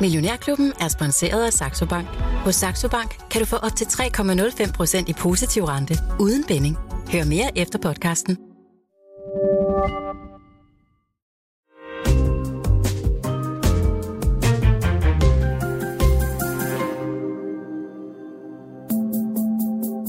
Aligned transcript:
Millionærklubben 0.00 0.72
er 0.80 0.88
sponsoreret 0.88 1.46
af 1.46 1.52
Saxo 1.52 1.86
Bank. 1.86 2.06
Hos 2.44 2.54
Saxo 2.54 2.88
Bank 2.88 3.10
kan 3.30 3.40
du 3.40 3.46
få 3.46 3.56
op 3.56 3.76
til 3.76 3.84
3,05% 3.84 5.04
i 5.10 5.12
positiv 5.12 5.64
rente 5.64 5.94
uden 6.20 6.44
binding. 6.48 6.76
Hør 7.12 7.24
mere 7.24 7.58
efter 7.58 7.78
podcasten. 7.78 8.36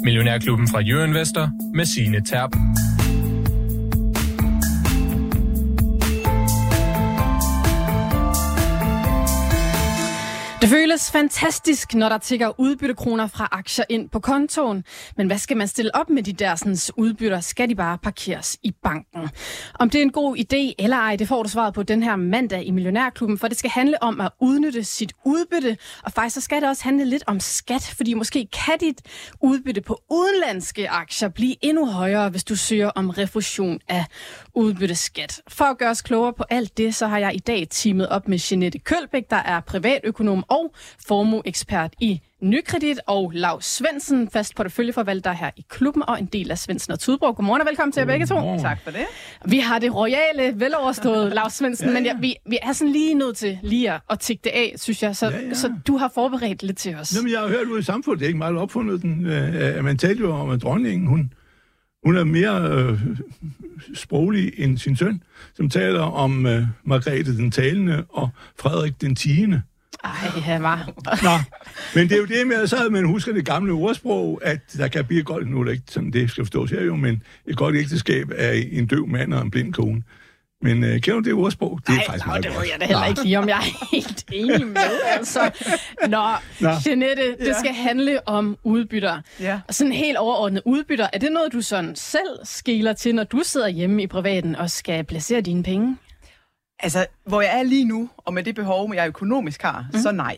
Millionærklubben 0.03 0.67
fra 0.67 0.79
Jørgen 0.79 1.13
Vester 1.13 1.49
med 1.73 1.85
sine 1.85 2.25
Terp. 2.25 2.51
Det 10.61 10.69
føles 10.69 11.11
fantastisk, 11.11 11.93
når 11.93 12.09
der 12.09 12.17
tigger 12.17 12.59
udbyttekroner 12.59 13.27
fra 13.27 13.47
aktier 13.51 13.85
ind 13.89 14.09
på 14.09 14.19
kontoen. 14.19 14.83
Men 15.17 15.27
hvad 15.27 15.37
skal 15.37 15.57
man 15.57 15.67
stille 15.67 15.95
op 15.95 16.09
med 16.09 16.23
de 16.23 16.33
der 16.33 16.55
sådan, 16.55 16.77
udbytter? 16.97 17.39
Skal 17.39 17.69
de 17.69 17.75
bare 17.75 17.97
parkeres 17.97 18.57
i 18.63 18.71
banken? 18.83 19.29
Om 19.79 19.89
det 19.89 19.99
er 19.99 20.03
en 20.03 20.11
god 20.11 20.37
idé 20.37 20.83
eller 20.83 20.97
ej, 20.97 21.15
det 21.15 21.27
får 21.27 21.43
du 21.43 21.49
svaret 21.49 21.73
på 21.73 21.83
den 21.83 22.03
her 22.03 22.15
mandag 22.15 22.65
i 22.65 22.71
Millionærklubben, 22.71 23.37
for 23.37 23.47
det 23.47 23.57
skal 23.57 23.71
handle 23.71 24.03
om 24.03 24.21
at 24.21 24.29
udnytte 24.41 24.83
sit 24.83 25.13
udbytte. 25.25 25.77
Og 26.03 26.11
faktisk 26.11 26.33
så 26.33 26.41
skal 26.41 26.61
det 26.61 26.69
også 26.69 26.83
handle 26.83 27.05
lidt 27.05 27.23
om 27.27 27.39
skat, 27.39 27.93
fordi 27.97 28.13
måske 28.13 28.47
kan 28.65 28.77
dit 28.79 29.01
udbytte 29.41 29.81
på 29.81 30.01
udenlandske 30.09 30.89
aktier 30.89 31.29
blive 31.29 31.55
endnu 31.61 31.85
højere, 31.85 32.29
hvis 32.29 32.43
du 32.43 32.55
søger 32.55 32.89
om 32.89 33.09
refusion 33.09 33.79
af 33.87 34.05
udbytteskat. 34.53 35.41
For 35.47 35.65
at 35.65 35.77
gøre 35.77 35.89
os 35.89 36.01
klogere 36.01 36.33
på 36.33 36.43
alt 36.49 36.77
det, 36.77 36.95
så 36.95 37.07
har 37.07 37.17
jeg 37.17 37.35
i 37.35 37.39
dag 37.39 37.67
teamet 37.69 38.09
op 38.09 38.27
med 38.27 38.39
Jeanette 38.51 38.79
Kølbæk, 38.79 39.29
der 39.29 39.35
er 39.35 39.59
privatøkonom 39.59 40.43
og 40.51 40.73
formueekspert 41.07 41.93
i 41.99 42.21
Nykredit, 42.41 42.99
og 43.07 43.31
Lav 43.35 43.61
Svendsen, 43.61 44.29
fast 44.29 44.55
porteføljeforvalter 44.55 45.31
her 45.31 45.49
i 45.57 45.65
klubben, 45.69 46.03
og 46.07 46.19
en 46.19 46.25
del 46.25 46.51
af 46.51 46.57
Svendsen 46.57 46.93
og 46.93 46.99
Tudborg. 46.99 47.35
Godmorgen 47.35 47.61
og 47.61 47.67
velkommen 47.67 47.91
til 47.91 48.01
jer 48.01 48.07
begge 48.07 48.25
to. 48.25 48.57
Tak 48.59 48.83
for 48.83 48.91
det. 48.91 49.05
Vi 49.45 49.59
har 49.59 49.79
det 49.79 49.95
royale, 49.95 50.59
veloverstået, 50.59 51.31
Lav 51.35 51.49
Svendsen, 51.49 51.87
ja, 51.87 51.93
ja. 51.93 51.99
men 51.99 52.05
ja, 52.05 52.13
vi, 52.19 52.35
vi 52.49 52.57
er 52.61 52.73
sådan 52.73 52.91
lige 52.91 53.13
nødt 53.13 53.37
til 53.37 53.59
lige 53.63 53.93
at 54.09 54.19
tikke 54.19 54.41
det 54.43 54.49
af, 54.49 54.73
synes 54.77 55.03
jeg. 55.03 55.15
Så, 55.15 55.29
ja, 55.29 55.39
ja. 55.39 55.53
så 55.53 55.73
du 55.87 55.97
har 55.97 56.11
forberedt 56.13 56.63
lidt 56.63 56.77
til 56.77 56.95
os. 56.95 57.15
Jamen, 57.15 57.31
jeg 57.31 57.39
har 57.39 57.47
hørt 57.47 57.67
ud 57.67 57.79
i 57.79 57.83
samfundet, 57.83 58.19
det 58.19 58.25
er 58.25 58.29
ikke 58.29 58.37
meget 58.37 58.57
opfundet 58.57 59.01
den. 59.01 59.25
Øh, 59.25 59.83
man 59.83 59.97
talte 59.97 60.21
jo 60.21 60.35
om, 60.35 60.49
at 60.49 60.61
dronningen, 60.61 61.07
hun, 61.07 61.33
hun 62.05 62.17
er 62.17 62.23
mere 62.23 62.61
øh, 62.61 62.99
sproglig 63.95 64.51
end 64.57 64.77
sin 64.77 64.95
søn, 64.95 65.23
som 65.55 65.69
taler 65.69 66.01
om 66.01 66.45
øh, 66.45 66.63
Margrethe 66.83 67.37
den 67.37 67.51
talende 67.51 68.05
og 68.09 68.29
Frederik 68.59 69.01
den 69.01 69.15
tiende. 69.15 69.61
Ej, 70.03 70.11
han 70.41 70.63
var... 70.63 70.89
Nå, 71.23 71.29
men 71.95 72.09
det 72.09 72.15
er 72.15 72.19
jo 72.19 72.25
det 72.25 72.47
med, 72.47 72.67
så 72.67 72.87
man 72.91 73.05
husker 73.05 73.33
det 73.33 73.45
gamle 73.45 73.71
ordsprog, 73.73 74.39
at 74.43 74.59
der 74.77 74.87
kan 74.87 75.05
blive 75.05 75.19
et 75.19 75.25
godt, 75.25 75.47
nu 75.49 75.59
er 75.59 75.63
det 75.63 75.71
ikke 75.71 75.83
sådan, 75.89 76.11
det 76.11 76.29
skal 76.31 76.43
forstås 76.45 76.71
her 76.71 76.83
jo, 76.83 76.95
men 76.95 77.23
et 77.47 77.57
godt 77.57 77.75
ægteskab 77.75 78.31
er 78.35 78.51
en 78.71 78.85
døv 78.87 79.07
mand 79.07 79.33
og 79.33 79.41
en 79.41 79.51
blind 79.51 79.73
kone. 79.73 80.03
Men 80.63 80.83
øh, 80.83 81.01
kender 81.01 81.19
du 81.19 81.25
det 81.29 81.33
ordsprog? 81.33 81.79
Det 81.87 81.93
er 81.93 81.97
Ej, 81.99 82.05
faktisk 82.05 82.25
nå, 82.25 82.29
meget 82.31 82.43
det 82.43 82.51
ved 82.51 82.61
jeg 82.71 82.81
da 82.81 82.85
heller 82.85 83.05
ikke 83.05 83.23
lige, 83.23 83.39
om 83.39 83.49
jeg 83.49 83.57
er 83.57 83.87
helt 83.95 84.25
enig 84.33 84.67
med. 84.67 85.01
Altså. 85.17 85.51
Nå, 86.07 86.27
Nå. 86.59 86.69
Jeanette, 86.87 87.23
det 87.39 87.47
Ja. 87.47 87.59
skal 87.59 87.73
handle 87.73 88.27
om 88.27 88.57
udbytter. 88.63 89.21
Ja. 89.39 89.59
Og 89.67 89.73
sådan 89.73 89.93
helt 89.93 90.17
overordnet 90.17 90.61
udbytter, 90.65 91.07
er 91.13 91.19
det 91.19 91.31
noget, 91.31 91.53
du 91.53 91.61
sådan 91.61 91.95
selv 91.95 92.39
skiller 92.43 92.93
til, 92.93 93.15
når 93.15 93.23
du 93.23 93.41
sidder 93.43 93.67
hjemme 93.67 94.03
i 94.03 94.07
privaten 94.07 94.55
og 94.55 94.69
skal 94.69 95.03
placere 95.03 95.41
dine 95.41 95.63
penge? 95.63 95.97
Altså, 96.83 97.05
hvor 97.25 97.41
jeg 97.41 97.59
er 97.59 97.63
lige 97.63 97.85
nu, 97.85 98.09
og 98.17 98.33
med 98.33 98.43
det 98.43 98.55
behov, 98.55 98.93
jeg 98.95 99.07
økonomisk 99.07 99.61
har, 99.61 99.85
mm. 99.93 99.99
så 99.99 100.11
nej. 100.11 100.37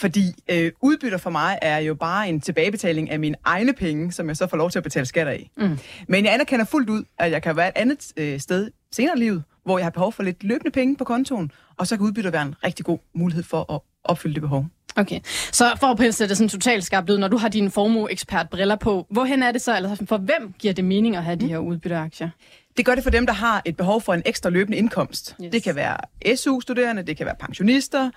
Fordi 0.00 0.34
øh, 0.50 0.72
udbytter 0.80 1.18
for 1.18 1.30
mig 1.30 1.58
er 1.62 1.78
jo 1.78 1.94
bare 1.94 2.28
en 2.28 2.40
tilbagebetaling 2.40 3.10
af 3.10 3.20
mine 3.20 3.36
egne 3.44 3.72
penge, 3.72 4.12
som 4.12 4.28
jeg 4.28 4.36
så 4.36 4.46
får 4.46 4.56
lov 4.56 4.70
til 4.70 4.78
at 4.78 4.82
betale 4.82 5.06
skatter 5.06 5.32
af. 5.32 5.50
Mm. 5.56 5.78
Men 6.08 6.24
jeg 6.24 6.34
anerkender 6.34 6.64
fuldt 6.64 6.90
ud, 6.90 7.04
at 7.18 7.30
jeg 7.30 7.42
kan 7.42 7.56
være 7.56 7.68
et 7.68 7.76
andet 7.76 8.12
øh, 8.16 8.40
sted 8.40 8.70
senere 8.92 9.16
i 9.16 9.20
livet, 9.20 9.42
hvor 9.64 9.78
jeg 9.78 9.84
har 9.84 9.90
behov 9.90 10.12
for 10.12 10.22
lidt 10.22 10.44
løbende 10.44 10.70
penge 10.70 10.96
på 10.96 11.04
kontoen, 11.04 11.52
og 11.76 11.86
så 11.86 11.96
kan 11.96 12.06
udbytter 12.06 12.30
være 12.30 12.42
en 12.42 12.54
rigtig 12.64 12.84
god 12.84 12.98
mulighed 13.14 13.42
for 13.42 13.72
at 13.72 13.80
opfylde 14.04 14.34
det 14.34 14.42
behov. 14.42 14.66
Okay, 14.96 15.20
så 15.52 15.76
for 15.80 15.86
at 15.86 15.96
pensle 15.96 16.28
det 16.28 16.36
sådan 16.36 16.48
totalt 16.48 16.84
skarpt 16.84 17.10
ud, 17.10 17.18
når 17.18 17.28
du 17.28 17.36
har 17.36 17.48
din 17.48 17.70
formueekspert 17.70 18.50
briller 18.50 18.76
på, 18.76 19.06
hvorhen 19.10 19.42
er 19.42 19.52
det 19.52 19.62
så, 19.62 19.72
altså 19.72 20.06
for 20.06 20.16
hvem 20.16 20.54
giver 20.58 20.74
det 20.74 20.84
mening 20.84 21.16
at 21.16 21.24
have 21.24 21.36
de 21.36 21.48
her 21.48 21.58
udbytteaktier? 21.58 22.30
Det 22.76 22.84
gør 22.84 22.94
det 22.94 23.04
for 23.04 23.10
dem, 23.10 23.26
der 23.26 23.32
har 23.32 23.62
et 23.64 23.76
behov 23.76 24.00
for 24.00 24.14
en 24.14 24.22
ekstra 24.26 24.50
løbende 24.50 24.78
indkomst. 24.78 25.36
Yes. 25.44 25.50
Det 25.52 25.62
kan 25.62 25.76
være 25.76 25.96
SU-studerende, 26.36 27.02
det 27.02 27.16
kan 27.16 27.26
være 27.26 27.34
pensionister. 27.40 28.10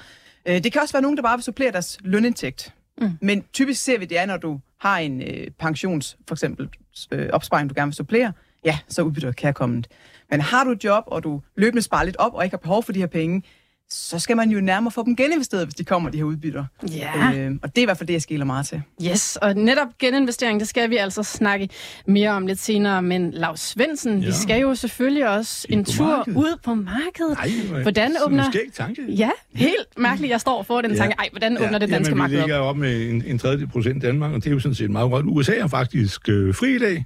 øh, 0.46 0.64
Det 0.64 0.72
kan 0.72 0.82
også 0.82 0.94
være 0.94 1.02
nogen, 1.02 1.18
der 1.18 1.24
bare 1.24 1.38
vil 1.38 1.44
supplere 1.44 1.72
deres 1.72 1.98
lønindtægt. 2.02 2.74
Mm. 3.02 3.10
Men 3.22 3.44
typisk 3.54 3.84
ser 3.84 4.00
vi, 4.00 4.06
det 4.06 4.18
er, 4.20 4.26
når 4.26 4.38
du 4.38 4.60
har 4.80 4.98
en 4.98 5.22
øh, 5.22 5.48
pensions, 5.60 6.18
for 6.28 6.36
eksempel 6.36 6.70
øh, 7.12 7.30
opsparing, 7.34 7.70
du 7.70 7.74
gerne 7.78 7.90
vil 7.90 7.96
supplere, 7.96 8.34
ja, 8.66 8.80
så 8.88 9.02
er 9.02 9.06
udbytter 9.06 9.32
kærkommet. 9.32 9.88
Men 10.32 10.42
har 10.42 10.64
du 10.64 10.72
et 10.72 10.84
job, 10.84 11.04
og 11.08 11.24
du 11.24 11.42
løbende 11.56 11.82
sparer 11.82 12.04
lidt 12.04 12.18
op, 12.18 12.34
og 12.34 12.44
ikke 12.44 12.54
har 12.54 12.58
behov 12.58 12.84
for 12.84 12.92
de 12.94 13.00
her 13.00 13.08
penge, 13.08 13.44
så 13.90 14.20
skal 14.20 14.36
man 14.38 14.50
jo 14.50 14.62
nærmere 14.62 14.92
få 14.92 15.04
dem 15.06 15.16
geninvesteret, 15.16 15.66
hvis 15.66 15.76
de 15.76 15.84
kommer, 15.84 16.10
de 16.10 16.18
her 16.18 16.24
udbytter. 16.24 16.66
Ja. 16.92 17.32
Øh, 17.36 17.52
og 17.64 17.70
det 17.76 17.78
er 17.78 17.82
i 17.82 17.86
hvert 17.86 17.98
fald 17.98 18.08
det, 18.08 18.14
jeg 18.14 18.22
skiller 18.22 18.46
meget 18.46 18.66
til. 18.66 18.82
Yes, 19.04 19.36
og 19.42 19.54
netop 19.56 19.88
geninvestering, 20.00 20.60
det 20.60 20.68
skal 20.68 20.90
vi 20.90 20.96
altså 20.98 21.24
snakke 21.24 21.70
mere 22.08 22.30
om 22.30 22.48
lidt 22.48 22.60
senere. 22.60 23.02
Men 23.02 23.32
Lars 23.32 23.60
Svendsen, 23.60 24.14
ja. 24.14 24.20
Ja. 24.20 24.26
vi 24.26 24.32
skal 24.34 24.62
jo 24.62 24.76
selvfølgelig 24.76 25.30
også 25.30 25.68
en 25.70 25.86
tur 25.86 26.06
markedet. 26.08 26.38
ud 26.38 26.58
på 26.64 26.74
markedet. 26.76 27.38
Ej, 27.38 27.50
hvor- 27.70 27.82
hvordan 27.82 28.12
åbner... 28.26 28.52
skæg 28.52 28.74
tanke. 28.74 29.02
Ja, 29.10 29.30
helt 29.54 29.88
mærkeligt, 29.98 30.32
jeg 30.32 30.42
står 30.42 30.64
for 30.64 30.82
den 30.82 30.96
tanke. 30.96 31.16
Ej, 31.20 31.30
hvordan 31.32 31.58
åbner 31.58 31.78
det 31.80 31.90
danske 31.90 32.10
jamen, 32.12 32.18
marked 32.18 32.36
vi 32.38 32.42
op? 32.42 32.48
ligger 32.48 32.60
op 32.62 32.78
med 32.78 33.10
en, 33.10 33.24
en 33.28 33.38
tredjedel 33.40 33.68
procent 33.68 34.02
Danmark, 34.04 34.32
og 34.32 34.38
det 34.44 34.48
er 34.48 34.52
jo 34.52 34.60
sådan 34.60 34.76
set 34.76 34.90
meget 34.92 35.12
godt. 35.12 35.26
USA 35.26 35.56
er 35.56 35.68
faktisk 35.68 36.30
øh, 36.30 36.56
fri 36.56 36.76
i 36.76 36.80
dag, 36.80 37.06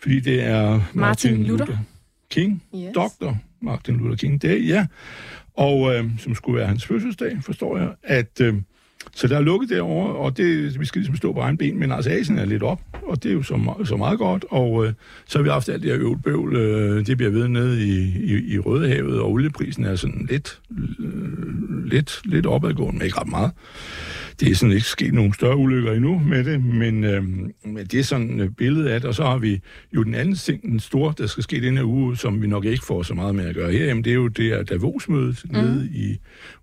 fordi 0.00 0.20
det 0.20 0.42
er 0.44 0.68
Martin, 0.70 0.90
Martin 0.94 1.44
Luther. 1.44 1.66
Luther 1.66 1.78
King, 2.30 2.62
Yes. 2.74 2.92
Dr. 2.94 3.32
Martin 3.62 3.96
Luther 3.96 4.16
King 4.16 4.42
Day, 4.42 4.68
ja. 4.68 4.86
Og 5.58 5.94
øh, 5.94 6.04
som 6.18 6.34
skulle 6.34 6.58
være 6.58 6.68
hans 6.68 6.86
fødselsdag, 6.86 7.38
forstår 7.42 7.78
jeg, 7.78 7.88
at... 8.02 8.40
Øh, 8.40 8.54
så 9.14 9.28
der 9.28 9.36
er 9.36 9.40
lukket 9.40 9.70
derovre, 9.70 10.14
og 10.14 10.36
det, 10.36 10.80
vi 10.80 10.84
skal 10.84 10.98
ligesom 10.98 11.16
stå 11.16 11.32
på 11.32 11.40
egen 11.40 11.56
ben, 11.56 11.78
men 11.78 11.92
altså 11.92 12.10
Asien 12.10 12.38
er 12.38 12.44
lidt 12.44 12.62
op, 12.62 12.80
og 13.02 13.22
det 13.22 13.28
er 13.28 13.32
jo 13.32 13.42
så, 13.42 13.74
så 13.84 13.96
meget 13.96 14.18
godt, 14.18 14.44
og 14.50 14.86
øh, 14.86 14.92
så 15.26 15.38
har 15.38 15.42
vi 15.42 15.48
haft 15.48 15.68
alt 15.68 15.82
det 15.82 15.90
her 15.90 16.00
øvelbøvl, 16.00 16.56
øh, 16.56 17.06
det 17.06 17.16
bliver 17.16 17.32
ved 17.32 17.48
nede 17.48 17.86
i, 17.86 17.98
i, 18.24 18.54
i 18.54 18.58
Rødehavet, 18.58 19.20
og 19.20 19.30
olieprisen 19.30 19.84
er 19.84 19.96
sådan 19.96 20.26
lidt, 20.30 20.60
øh, 20.98 21.84
lidt, 21.84 22.20
lidt 22.24 22.46
opadgående, 22.46 22.98
men 22.98 23.04
ikke 23.04 23.20
ret 23.20 23.28
meget. 23.28 23.50
Det 24.40 24.50
er 24.50 24.54
sådan 24.54 24.74
ikke 24.74 24.86
sket 24.86 25.14
nogen 25.14 25.32
større 25.32 25.56
ulykker 25.56 25.92
endnu 25.92 26.18
med 26.18 26.44
det, 26.44 26.64
men, 26.64 27.04
øh, 27.04 27.22
men 27.64 27.86
det 27.90 27.94
er 27.94 28.02
sådan 28.02 28.40
et 28.40 28.56
billede 28.56 28.92
af 28.92 29.00
det, 29.00 29.08
og 29.08 29.14
så 29.14 29.24
har 29.24 29.38
vi 29.38 29.60
jo 29.94 30.02
den 30.02 30.14
anden 30.14 30.34
ting, 30.34 30.62
den 30.62 30.80
store, 30.80 31.14
der 31.18 31.26
skal 31.26 31.42
ske 31.42 31.62
den 31.62 31.76
her 31.76 31.84
uge, 31.84 32.16
som 32.16 32.42
vi 32.42 32.46
nok 32.46 32.64
ikke 32.64 32.84
får 32.84 33.02
så 33.02 33.14
meget 33.14 33.34
med 33.34 33.44
at 33.44 33.54
gøre 33.54 33.72
her, 33.72 33.94
det 33.94 34.06
er 34.06 34.14
jo 34.14 34.28
det 34.28 34.44
her 34.44 34.62
Davos-mødet 34.62 35.44
mm. 35.44 35.50
nede 35.52 35.88
i 35.94 36.18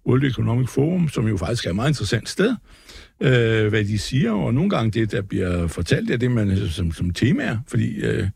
World 0.08 0.24
Economic 0.24 0.70
Forum, 0.70 1.10
som 1.10 1.28
jo 1.28 1.38
faktisk 1.38 1.66
er 1.66 1.70
et 1.70 1.76
meget 1.76 1.90
interessant 1.90 2.30
sted, 2.30 2.56
øh, 3.22 3.68
hvad 3.68 3.84
de 3.84 3.98
siger, 3.98 4.32
og 4.32 4.54
nogle 4.54 4.70
gange 4.70 4.92
det, 4.92 5.12
der 5.12 5.22
bliver 5.22 5.68
fortalt, 5.68 6.12
er 6.12 6.18
det, 6.18 6.32
man 6.32 6.58
som, 6.70 6.92
som 6.92 7.14
tema 7.14 7.44
er, 7.44 7.58
fordi 7.68 7.96
øh, 7.96 8.28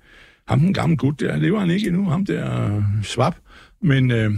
ham 0.47 0.59
den 0.59 0.73
gamle 0.73 0.97
gut 0.97 1.19
der, 1.19 1.37
lever 1.37 1.59
han 1.59 1.69
ikke 1.69 1.87
endnu, 1.87 2.05
ham 2.05 2.25
der 2.25 2.83
Schwab, 3.03 3.33
men 3.81 4.11
øh, 4.11 4.31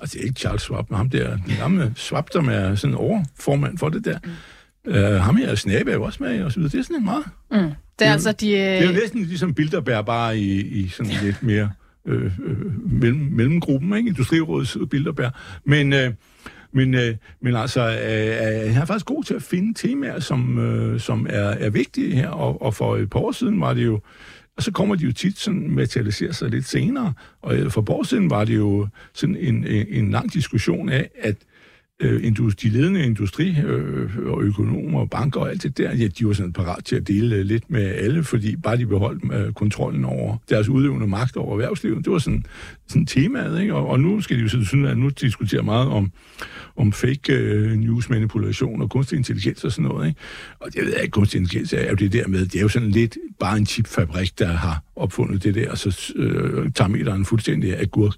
altså 0.00 0.14
det 0.14 0.22
er 0.22 0.26
ikke 0.26 0.40
Charles 0.40 0.62
Schwab, 0.62 0.90
men 0.90 0.96
ham 0.96 1.10
der, 1.10 1.36
den 1.36 1.54
gamle 1.58 1.92
Schwab, 1.96 2.28
som 2.32 2.48
er 2.48 2.74
sådan 2.74 2.96
overformand 2.96 3.78
for 3.78 3.88
det 3.88 4.04
der, 4.04 4.18
mm. 4.24 4.92
øh, 4.92 5.20
ham 5.20 5.36
her 5.36 5.54
Snabe 5.54 5.90
er 5.90 5.94
jo 5.94 6.02
også 6.02 6.22
med, 6.22 6.42
og 6.42 6.52
så 6.52 6.58
videre. 6.58 6.72
Det 6.72 6.78
er 6.78 6.82
sådan 6.82 6.96
en 6.96 7.04
meget 7.04 7.24
Mm. 7.50 7.70
Det 7.98 8.06
er 8.06 8.12
altså 8.12 8.32
de... 8.32 8.46
det 8.46 8.58
er 8.58 8.82
jo 8.82 8.88
Øh, 8.88 8.94
næsten 8.94 9.22
ligesom 9.22 9.54
Bilderberg, 9.54 10.06
bare 10.06 10.38
i, 10.38 10.60
i 10.60 10.88
sådan 10.88 11.12
lidt 11.22 11.42
mere 11.42 11.70
øh, 12.06 12.24
øh, 12.44 12.92
mellem, 12.92 13.28
mellemgruppen, 13.32 13.96
ikke? 13.96 14.08
Industrirådets 14.08 14.78
Bilderberg. 14.90 15.32
Men, 15.64 15.92
øh, 15.92 16.12
men, 16.72 16.94
øh, 16.94 17.14
men 17.40 17.56
altså, 17.56 17.80
øh, 17.80 18.66
øh, 18.66 18.72
han 18.72 18.82
er 18.82 18.84
faktisk 18.84 19.06
god 19.06 19.24
til 19.24 19.34
at 19.34 19.42
finde 19.42 19.88
temaer, 19.88 20.20
som, 20.20 20.58
øh, 20.58 21.00
som 21.00 21.26
er, 21.30 21.48
er 21.48 21.70
vigtige 21.70 22.14
her, 22.14 22.28
og, 22.28 22.62
og 22.62 22.74
for 22.74 22.96
et 22.96 23.10
par 23.10 23.20
år 23.20 23.32
siden 23.32 23.60
var 23.60 23.74
det 23.74 23.84
jo, 23.84 24.00
og 24.56 24.62
så 24.62 24.72
kommer 24.72 24.94
de 24.94 25.04
jo 25.04 25.12
tit 25.12 25.38
sådan 25.38 25.70
materialiserer 25.70 26.32
sig 26.32 26.50
lidt 26.50 26.66
senere, 26.66 27.12
og 27.42 27.56
øh, 27.56 27.70
for 27.70 27.80
Borgsiden 27.80 28.30
var 28.30 28.44
det 28.44 28.56
jo 28.56 28.88
sådan 29.14 29.36
en, 29.36 29.66
en, 29.66 29.86
en 29.88 30.10
lang 30.10 30.32
diskussion 30.32 30.88
af, 30.88 31.10
at 31.18 31.36
øh, 32.00 32.22
de 32.62 32.68
ledende 32.68 33.04
industri- 33.04 33.60
øh, 33.60 34.16
og 34.26 34.42
økonomer 34.42 35.00
og 35.00 35.10
banker 35.10 35.40
og 35.40 35.50
alt 35.50 35.62
det 35.62 35.78
der, 35.78 35.94
ja, 35.94 36.06
de 36.06 36.26
var 36.26 36.32
sådan 36.32 36.52
parat 36.52 36.84
til 36.84 36.96
at 36.96 37.08
dele 37.08 37.36
øh, 37.36 37.44
lidt 37.44 37.70
med 37.70 37.82
alle, 37.82 38.24
fordi 38.24 38.56
bare 38.56 38.76
de 38.76 38.86
beholdt 38.86 39.32
øh, 39.32 39.52
kontrollen 39.52 40.04
over 40.04 40.36
deres 40.50 40.68
udøvende 40.68 41.06
magt 41.06 41.36
over 41.36 41.52
erhvervslivet. 41.52 42.04
Det 42.04 42.12
var 42.12 42.18
sådan, 42.18 42.44
sådan 42.88 43.06
temaet, 43.06 43.60
ikke? 43.60 43.74
Og, 43.74 43.86
og 43.86 44.00
nu 44.00 44.20
skal 44.20 44.36
de 44.36 44.42
jo 44.42 44.48
synes, 44.48 44.72
at 44.72 44.98
nu 44.98 45.08
diskutere 45.08 45.62
meget 45.62 45.88
om, 45.88 46.12
om 46.76 46.92
fake 46.92 47.32
øh, 47.32 47.72
news 47.72 48.08
manipulation 48.10 48.82
og 48.82 48.90
kunstig 48.90 49.16
intelligens 49.16 49.64
og 49.64 49.72
sådan 49.72 49.88
noget, 49.88 50.08
ikke? 50.08 50.20
Og 50.60 50.74
det 50.74 50.84
ved 50.84 50.92
jeg 50.92 51.02
ikke, 51.02 51.12
kunstig 51.12 51.38
intelligens 51.38 51.72
er 51.72 51.90
jo 51.90 51.94
det 51.94 52.12
der 52.12 52.28
med, 52.28 52.46
det 52.46 52.54
er 52.56 52.62
jo 52.62 52.68
sådan 52.68 52.90
lidt 52.90 53.16
bare 53.40 53.58
en 53.58 53.66
chipfabrik, 53.66 54.38
der 54.38 54.46
har 54.46 54.82
opfundet 54.96 55.44
det 55.44 55.54
der, 55.54 55.70
og 55.70 55.78
så 55.78 56.12
øh, 56.16 56.70
tager 56.72 56.88
meteren 56.88 57.24
fuldstændig 57.24 57.80
agurk. 57.80 58.14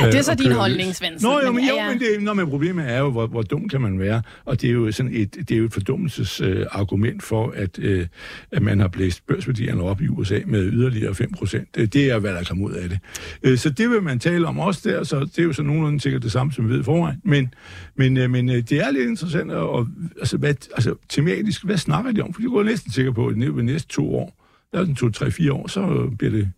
ja, 0.00 0.06
det 0.06 0.14
er 0.14 0.18
øh, 0.18 0.24
så 0.24 0.34
din 0.34 0.52
holdning. 0.52 0.96
Svendsen. 0.96 1.28
Nå, 1.28 1.40
jo, 1.44 1.52
men, 1.52 1.64
ja, 1.64 1.70
jo, 1.70 1.76
ja. 1.76 1.88
men, 1.88 1.98
det, 1.98 2.22
nå, 2.22 2.34
men 2.34 2.46
problemet 2.46 2.90
er 2.90 2.98
jo, 2.98 3.10
hvor, 3.10 3.26
hvor 3.26 3.42
dum 3.42 3.68
kan 3.68 3.80
man 3.80 3.98
være? 3.98 4.22
Og 4.44 4.60
det 4.60 4.68
er 4.68 4.72
jo 4.72 4.92
sådan 4.92 5.14
et, 5.14 5.34
det 5.34 5.50
er 5.50 5.58
jo 5.58 5.64
et 5.64 5.72
fordummelses 5.72 6.40
øh, 6.40 6.66
argument 6.70 7.22
for, 7.22 7.52
at, 7.56 7.78
øh, 7.78 8.06
at 8.52 8.62
man 8.62 8.80
har 8.80 8.88
blæst 8.88 9.26
børsværdierne 9.26 9.82
op 9.82 10.00
i 10.00 10.08
USA 10.08 10.40
med 10.46 10.72
yderligere 10.72 11.14
5 11.14 11.32
procent. 11.32 11.76
Det 11.76 11.96
er, 11.96 12.18
hvad 12.18 12.34
der 12.34 12.44
kommer 12.44 12.64
ud 12.64 12.72
af 12.72 12.88
det. 12.88 12.98
Øh, 13.42 13.58
så 13.58 13.70
det 13.70 13.90
vil 13.90 14.02
man 14.08 14.18
tale 14.18 14.46
om 14.46 14.58
også 14.58 14.88
der, 14.90 15.04
så 15.04 15.20
det 15.20 15.38
er 15.38 15.42
jo 15.42 15.52
så 15.52 15.62
nogenlunde 15.62 16.00
sikkert 16.00 16.22
det 16.22 16.32
samme, 16.32 16.52
som 16.52 16.68
vi 16.68 16.74
ved 16.74 16.84
foran. 16.84 17.20
Men, 17.24 17.54
men, 17.96 18.16
øh, 18.16 18.30
men 18.30 18.48
øh, 18.48 18.56
det 18.56 18.72
er 18.72 18.90
lidt 18.90 19.08
interessant, 19.08 19.50
og, 19.50 19.88
altså, 20.18 20.36
hvad, 20.36 20.54
altså 20.72 20.94
tematisk, 21.08 21.64
hvad 21.64 21.76
snakker 21.76 22.12
de 22.12 22.20
om? 22.20 22.34
For 22.34 22.40
de 22.40 22.48
går 22.48 22.62
næsten 22.62 22.92
sikker 22.92 23.12
på, 23.12 23.26
at 23.26 23.36
de 23.36 23.62
næste 23.62 23.88
to 23.88 24.14
år, 24.14 24.44
der 24.72 24.80
er 24.80 24.84
den 24.84 24.94
to, 24.94 25.10
tre, 25.10 25.30
fire 25.30 25.52
år, 25.52 25.66
så 25.66 26.10
bliver 26.18 26.30
det 26.30 26.48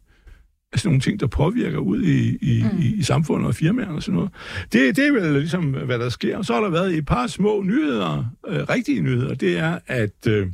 altså 0.73 0.89
nogle 0.89 1.01
ting, 1.01 1.21
der 1.21 1.27
påvirker 1.27 1.79
ud 1.79 2.03
i, 2.03 2.37
i, 2.37 2.65
mm. 2.73 2.79
i, 2.79 2.95
i 2.95 3.03
samfundet 3.03 3.47
og 3.49 3.55
firmaerne 3.55 3.95
og 3.95 4.03
sådan 4.03 4.15
noget. 4.15 4.31
Det, 4.73 4.97
det 4.97 5.07
er 5.07 5.13
vel 5.13 5.33
ligesom, 5.33 5.65
hvad 5.65 5.99
der 5.99 6.09
sker. 6.09 6.43
Så 6.43 6.55
har 6.55 6.61
der 6.61 6.71
været 6.71 6.97
et 6.97 7.07
par 7.07 7.27
små 7.27 7.63
nyheder, 7.63 8.25
øh, 8.49 8.61
rigtige 8.69 9.03
nyheder. 9.03 9.35
Det 9.35 9.59
er, 9.59 9.79
at 9.87 10.27
øh, 10.27 10.47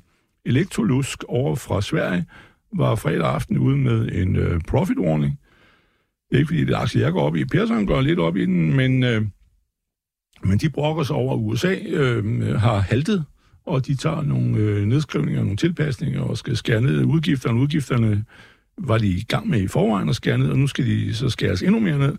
Electrolux 0.44 1.14
over 1.28 1.56
fra 1.56 1.82
Sverige 1.82 2.24
var 2.72 2.94
fredag 2.94 3.26
aften 3.26 3.58
ude 3.58 3.76
med 3.76 4.08
en 4.12 4.36
øh, 4.36 4.60
profit 4.68 4.98
warning. 4.98 5.38
Ikke 6.32 6.46
fordi, 6.46 6.64
det 6.64 6.74
er 6.74 6.78
aktier, 6.78 7.02
jeg 7.02 7.12
går 7.12 7.22
op 7.22 7.36
i. 7.36 7.44
Persson 7.44 7.86
går 7.86 8.00
lidt 8.00 8.18
op 8.18 8.36
i 8.36 8.44
den, 8.44 8.76
men, 8.76 9.04
øh, 9.04 9.22
men 10.42 10.58
de 10.58 10.70
brokker 10.70 11.02
sig 11.02 11.16
over, 11.16 11.34
at 11.34 11.40
USA 11.40 11.74
øh, 11.86 12.54
har 12.54 12.78
haltet, 12.78 13.24
og 13.66 13.86
de 13.86 13.94
tager 13.94 14.22
nogle 14.22 14.56
øh, 14.56 14.84
nedskrivninger, 14.84 15.42
nogle 15.42 15.56
tilpasninger 15.56 16.20
og 16.20 16.38
skal 16.38 16.56
skære 16.56 16.80
ned 16.80 17.04
udgifterne. 17.04 17.60
Udgifterne 17.60 18.24
var 18.78 18.98
de 18.98 19.08
i 19.08 19.24
gang 19.28 19.48
med 19.48 19.60
i 19.60 19.68
forvejen 19.68 20.08
at 20.08 20.16
skære 20.16 20.38
ned, 20.38 20.50
og 20.50 20.58
nu 20.58 20.66
skal 20.66 20.86
de 20.86 21.14
så 21.14 21.28
skæres 21.28 21.62
endnu 21.62 21.80
mere 21.80 21.98
ned. 21.98 22.16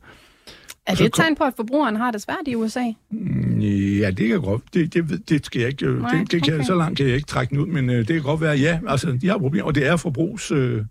Er 0.88 0.96
det 0.96 1.06
et 1.06 1.14
tegn 1.14 1.36
på, 1.36 1.44
at 1.44 1.54
forbrugeren 1.56 1.96
har 1.96 2.12
det 2.12 2.22
svært 2.22 2.48
i 2.48 2.56
USA? 2.56 2.84
Mm, 3.12 3.60
ja, 4.00 4.12
det 4.12 4.28
kan 4.28 4.42
godt. 4.42 4.62
Det, 4.74 4.94
det, 4.94 5.30
det 5.30 5.46
skal 5.46 5.60
jeg 5.60 5.70
ikke. 5.70 5.86
Nej, 5.86 6.12
det, 6.12 6.32
det 6.32 6.44
kan, 6.44 6.54
okay. 6.54 6.64
Så 6.64 6.76
langt 6.76 6.98
kan 6.98 7.08
jeg 7.08 7.16
ikke 7.16 7.28
trække 7.28 7.50
den 7.52 7.58
ud, 7.58 7.68
men 7.68 7.90
øh, 7.90 7.98
det 7.98 8.08
kan 8.08 8.22
godt 8.22 8.42
være, 8.42 8.58
ja, 8.58 8.80
altså, 8.88 9.18
de 9.22 9.28
har 9.28 9.38
problemer, 9.38 9.66
og 9.66 9.76
det 9.76 9.88
er 9.88 9.96
forbrugsvarerne, 9.96 10.76
øh, 10.76 10.86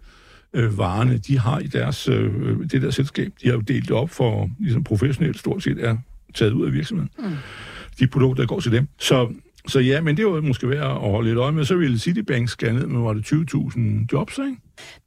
øh, 0.52 0.78
varerne, 0.78 1.19
de 1.19 1.38
har 1.38 1.58
i 1.58 1.66
deres, 1.66 2.08
øh, 2.08 2.32
det 2.70 2.82
der 2.82 2.90
selskab. 2.90 3.32
De 3.43 3.48
har 3.48 3.54
jo 3.54 3.60
delt 3.60 3.88
det 3.88 3.96
op 3.96 4.10
for, 4.10 4.50
ligesom 4.58 4.84
professionelt 4.84 5.38
stort 5.38 5.62
set 5.62 5.84
er 5.84 5.96
taget 6.34 6.52
ud 6.52 6.66
af 6.66 6.72
virksomheden. 6.72 7.10
Mm. 7.19 7.37
De 8.00 8.06
produkter, 8.06 8.43
der 8.43 8.48
går 8.48 8.60
til 8.60 8.72
dem. 8.72 8.88
Så 8.98 9.28
så 9.69 9.81
ja, 9.81 10.00
men 10.00 10.16
det 10.16 10.26
var 10.26 10.40
måske 10.40 10.69
værd 10.69 10.90
at 10.90 11.10
holde 11.10 11.28
lidt 11.28 11.38
øje 11.38 11.52
med. 11.52 11.64
Så 11.64 11.76
ville 11.76 11.98
Citibank 11.98 12.48
skære 12.48 12.72
ned 12.72 12.87
med, 12.87 13.00
var 13.00 13.12
det 13.12 13.32
20.000 13.32 13.81
jobs, 14.12 14.38
ikke? 14.38 14.50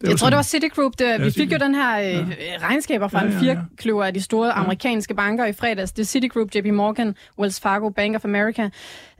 Det 0.01 0.07
jeg 0.07 0.09
tror, 0.09 0.17
sådan, 0.17 0.31
det 0.31 0.35
var 0.35 0.43
Citigroup. 0.43 0.91
Det, 0.99 1.05
ja, 1.05 1.17
vi 1.17 1.31
fik 1.31 1.51
jo 1.51 1.57
den 1.57 1.75
her 1.75 1.99
øh, 1.99 2.05
ja. 2.05 2.23
regnskaber 2.61 3.07
fra 3.07 3.25
ja, 3.25 3.31
ja, 3.31 3.45
ja. 3.45 3.51
en 3.51 3.57
firkløver 3.69 4.03
af 4.05 4.13
de 4.13 4.21
store 4.21 4.47
ja. 4.47 4.61
amerikanske 4.61 5.13
banker 5.13 5.45
i 5.45 5.53
fredags. 5.53 5.91
Det 5.91 6.01
er 6.01 6.05
Citigroup, 6.05 6.55
JP 6.55 6.65
Morgan, 6.65 7.15
Wells 7.39 7.59
Fargo, 7.59 7.89
Bank 7.89 8.15
of 8.15 8.25
America. 8.25 8.69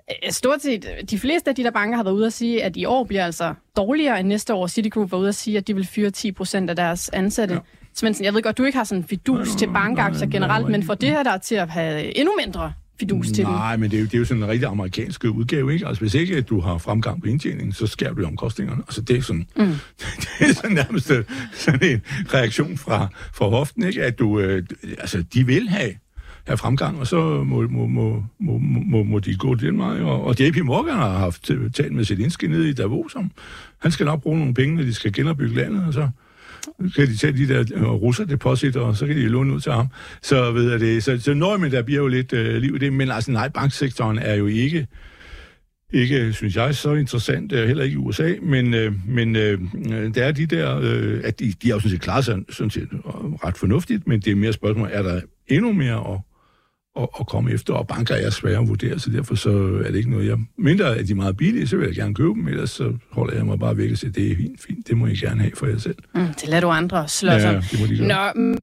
Øh, 0.10 0.32
stort 0.32 0.62
set, 0.62 0.86
de 1.10 1.20
fleste 1.20 1.50
af 1.50 1.56
de 1.56 1.64
der 1.64 1.72
banker 1.72 1.96
har 1.96 2.04
været 2.04 2.16
ude 2.16 2.26
at 2.26 2.34
sige, 2.34 2.64
at 2.64 2.78
i 2.78 2.86
år 2.86 3.04
bliver 3.04 3.26
altså 3.26 3.54
dårligere 3.78 4.20
end 4.20 4.28
næste 4.28 4.54
år. 4.54 4.68
Citigroup 4.68 5.12
var 5.12 5.18
ude 5.18 5.28
at 5.28 5.36
sige, 5.36 5.58
at 5.58 5.68
de 5.68 5.76
vil 5.76 5.88
fyre 5.88 6.10
10 6.10 6.32
procent 6.32 6.70
af 6.70 6.76
deres 6.76 7.10
ansatte. 7.10 7.54
Ja. 7.54 7.60
Svendsen, 7.94 8.26
jeg 8.26 8.34
ved 8.34 8.42
godt, 8.42 8.58
du 8.58 8.64
ikke 8.64 8.78
har 8.78 8.84
sådan 8.84 9.02
en 9.04 9.08
fidus 9.08 9.48
nej, 9.48 9.58
til 9.58 9.68
bankaktier 9.68 10.28
generelt, 10.28 10.64
nej, 10.64 10.72
men 10.72 10.84
for 10.84 10.94
det 10.94 11.10
her 11.10 11.24
der 11.24 11.38
til 11.38 11.56
at 11.56 11.70
have 11.70 12.18
endnu 12.18 12.34
mindre 12.46 12.74
fidus 13.00 13.28
til 13.28 13.44
Nej, 13.44 13.78
men 13.78 13.92
det 13.92 13.98
er, 13.98 14.02
jo, 14.02 14.06
det 14.06 14.14
er 14.14 14.18
jo 14.18 14.26
sådan 14.26 14.44
en 14.44 14.50
rigtig 14.50 14.68
amerikansk 14.68 15.24
udgave, 15.24 15.74
ikke? 15.74 15.88
Altså, 15.88 16.02
hvis 16.02 16.14
ikke 16.14 16.42
du 16.42 16.60
har 16.60 16.78
fremgang 16.78 17.22
på 17.22 17.28
indtjeningen, 17.28 17.74
så 17.74 17.88
skærer 17.88 18.14
du 18.14 18.26
omkostningerne. 18.26 18.82
Altså, 18.88 19.02
det 19.02 19.18
er 19.18 19.22
sådan, 19.22 19.48
mm. 19.56 19.66
det 20.40 20.50
er 20.50 20.54
sådan 20.54 20.72
nærmest 20.72 21.12
øh, 21.12 21.24
sådan 21.54 21.90
en 21.90 22.02
reaktion 22.34 22.78
fra, 22.78 23.08
fra 23.34 23.50
hoften, 23.50 23.84
ikke? 23.84 24.04
At 24.04 24.20
du, 24.20 24.40
øh, 24.40 24.64
altså, 25.00 25.24
de 25.34 25.46
vil 25.46 25.70
have 25.70 25.94
have 26.50 26.58
fremgang, 26.58 27.00
og 27.00 27.08
så 27.08 27.44
må, 27.44 27.62
må, 27.62 27.88
må, 27.88 28.24
må, 28.40 28.58
må, 28.62 29.04
må 29.04 29.20
de 29.20 29.36
gå 29.36 29.56
den 29.56 29.78
vej. 29.78 30.02
Og, 30.02 30.24
og 30.24 30.40
JP 30.40 30.58
Morgan 30.64 30.96
har 30.96 31.18
haft 31.18 31.52
talt 31.74 31.92
med 31.92 32.06
Zelensky 32.06 32.46
nede 32.46 32.70
i 32.70 32.74
Davos 32.74 33.16
om, 33.16 33.32
han 33.80 33.92
skal 33.92 34.06
nok 34.06 34.22
bruge 34.22 34.40
nogle 34.40 34.54
penge, 34.54 34.76
når 34.76 34.84
de 34.84 34.94
skal 34.94 35.14
genopbygge 35.14 35.56
landet, 35.56 35.84
og 35.88 35.94
så 35.94 36.10
kan 36.96 37.08
de 37.08 37.18
tage 37.18 37.34
de 37.34 37.48
der 37.48 37.64
øh, 37.76 37.84
russer 37.84 38.26
deposit, 38.26 38.76
og 38.76 38.98
så 38.98 39.08
kan 39.08 39.16
de 39.16 39.28
låne 39.28 39.54
ud 39.54 39.60
til 39.60 39.72
ham. 39.72 39.88
Så 40.22 40.52
ved 40.52 40.72
jeg 40.72 40.80
det. 40.80 41.04
Så, 41.04 41.20
så 41.20 41.34
når 41.34 41.58
man 41.58 41.72
der 41.72 41.82
bliver 41.82 42.02
jo 42.02 42.08
lidt 42.08 42.34
øh, 42.34 42.56
liv 42.56 42.76
i 42.76 42.78
det, 42.78 42.94
men 42.94 43.12
altså 43.12 43.32
nej, 43.32 43.50
banksektoren 43.50 44.20
er 44.20 44.36
jo 44.36 44.48
ikke 44.48 44.88
ikke, 45.94 46.34
synes 46.34 46.56
jeg, 46.56 46.76
så 46.76 46.94
interessant, 46.94 47.52
øh, 47.52 47.68
heller 47.68 47.84
ikke 47.84 47.94
i 47.94 47.98
USA, 47.98 48.34
men, 48.42 48.74
øh, 48.74 48.94
men 49.08 49.36
øh, 49.36 49.60
der 50.16 50.24
er 50.24 50.32
de 50.32 50.46
der, 50.46 50.80
øh, 50.84 51.22
at 51.24 51.40
de, 51.40 51.54
de 51.62 51.68
har 51.68 51.76
jo 51.76 51.80
sådan 51.80 51.92
set 51.92 52.02
klaret 52.02 52.26
sig 52.26 52.38
sådan 52.50 52.70
set 52.70 52.88
øh, 52.94 53.00
ret 53.44 53.58
fornuftigt, 53.58 54.08
men 54.08 54.20
det 54.20 54.32
er 54.32 54.36
mere 54.36 54.54
spørgsmål, 54.54 54.90
er 54.92 55.02
der 55.02 55.22
endnu 55.48 55.74
mere 55.74 56.14
at, 56.14 56.20
at, 57.02 57.08
at 57.20 57.28
komme 57.28 57.52
efter, 57.52 57.74
og 57.74 57.88
banker 57.88 58.16
er 58.16 58.30
svære 58.30 58.62
at 58.62 58.68
vurdere, 58.68 59.00
så 59.00 59.10
derfor 59.10 59.36
så 59.36 59.50
er 59.86 59.92
det 59.92 59.96
ikke 59.96 60.10
noget, 60.10 60.28
jeg... 60.28 60.38
Mindre 60.58 60.96
at 60.96 61.08
de 61.08 61.12
er 61.12 61.16
meget 61.16 61.38
billige, 61.38 61.68
så 61.68 61.78
vil 61.78 61.86
jeg 61.86 61.96
gerne 61.96 62.16
købe 62.16 62.30
dem, 62.30 62.48
ellers 62.48 62.70
så 62.70 62.94
holder 63.12 63.36
jeg 63.36 63.46
mig 63.46 63.60
bare 63.60 63.78
væk 63.78 63.92
og 63.92 63.98
siger, 63.98 64.12
det 64.12 64.32
er 64.32 64.36
fint, 64.36 64.62
fint, 64.62 64.88
det 64.88 64.98
må 64.98 65.08
I 65.08 65.16
gerne 65.16 65.42
have 65.42 65.52
for 65.56 65.68
jer 65.68 65.78
selv. 65.78 65.96
Mm, 66.16 66.28
det 66.42 66.50
lader 66.50 66.62
du 66.62 66.70
andre 66.70 67.08
slå 67.08 67.32
ja, 67.32 67.62
det 67.72 67.80
må 67.80 67.86
de 67.88 67.98
gøre. 67.98 68.34
Nå, 68.36 68.56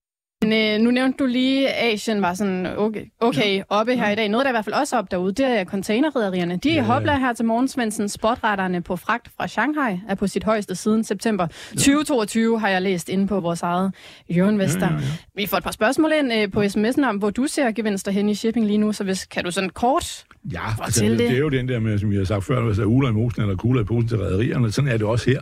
men 0.43 0.53
øh, 0.53 0.85
nu 0.85 0.91
nævnte 0.91 1.19
du 1.19 1.27
lige, 1.27 1.69
at 1.69 1.95
Asien 1.95 2.23
var 2.23 2.35
sådan 2.35 2.67
okay, 2.77 3.05
okay 3.21 3.57
ja. 3.57 3.63
oppe 3.69 3.97
her 3.97 4.07
ja. 4.07 4.13
i 4.13 4.15
dag. 4.15 4.29
Noget, 4.29 4.45
der 4.45 4.51
i 4.51 4.53
hvert 4.53 4.65
fald 4.65 4.75
også 4.75 4.97
op 4.97 5.11
derude, 5.11 5.33
det 5.33 5.47
er 5.47 5.65
containerrederierne. 5.65 6.57
De 6.57 6.73
ja. 6.73 6.83
hopler 6.83 7.17
her 7.17 7.33
til 7.33 7.45
morgensvensen. 7.45 8.09
Spotretterne 8.09 8.83
på 8.83 8.97
fragt 8.97 9.31
fra 9.37 9.49
Shanghai 9.49 10.01
er 10.09 10.15
på 10.15 10.27
sit 10.27 10.45
højeste 10.45 10.75
siden 10.75 11.05
september 11.05 11.47
ja. 11.73 11.77
2022, 11.77 12.61
har 12.61 12.69
jeg 12.69 12.83
læst 12.83 13.09
inde 13.09 13.27
på 13.27 13.41
vores 13.41 13.63
eget 13.63 13.95
Euroinvestor. 14.31 14.87
Ja, 14.87 14.93
ja, 14.93 14.99
ja. 14.99 15.07
Vi 15.35 15.47
får 15.47 15.57
et 15.57 15.65
par 15.65 15.71
spørgsmål 15.71 16.13
ind 16.13 16.33
øh, 16.33 16.51
på 16.53 16.63
sms'en 16.63 17.07
om, 17.09 17.17
hvor 17.17 17.31
du 17.31 17.47
ser 17.47 17.71
gevinster 17.71 18.13
hen 18.13 18.29
i 18.29 18.35
shipping 18.35 18.67
lige 18.67 18.79
nu, 18.79 18.93
så 18.93 19.05
hvis, 19.05 19.27
kan 19.27 19.45
du 19.45 19.51
sådan 19.51 19.71
kort 19.71 20.25
Ja, 20.53 20.61
altså, 20.83 21.05
det, 21.05 21.19
det 21.19 21.31
er 21.31 21.39
jo 21.39 21.49
den 21.49 21.69
der 21.69 21.81
med, 21.81 21.99
som 21.99 22.11
vi 22.11 22.17
har 22.17 22.25
sagt 22.25 22.45
før, 22.45 22.61
hvis 22.61 22.77
der 22.77 22.83
er 22.83 22.87
uler 22.87 23.09
i 23.09 23.13
mosen 23.13 23.43
eller 23.43 23.57
kugler 23.57 23.81
i 23.83 23.85
posen 23.85 24.09
til 24.09 24.19
rædderierne. 24.19 24.73
Sådan 24.73 24.91
er 24.91 24.97
det 24.97 25.07
også 25.07 25.31
her. 25.31 25.41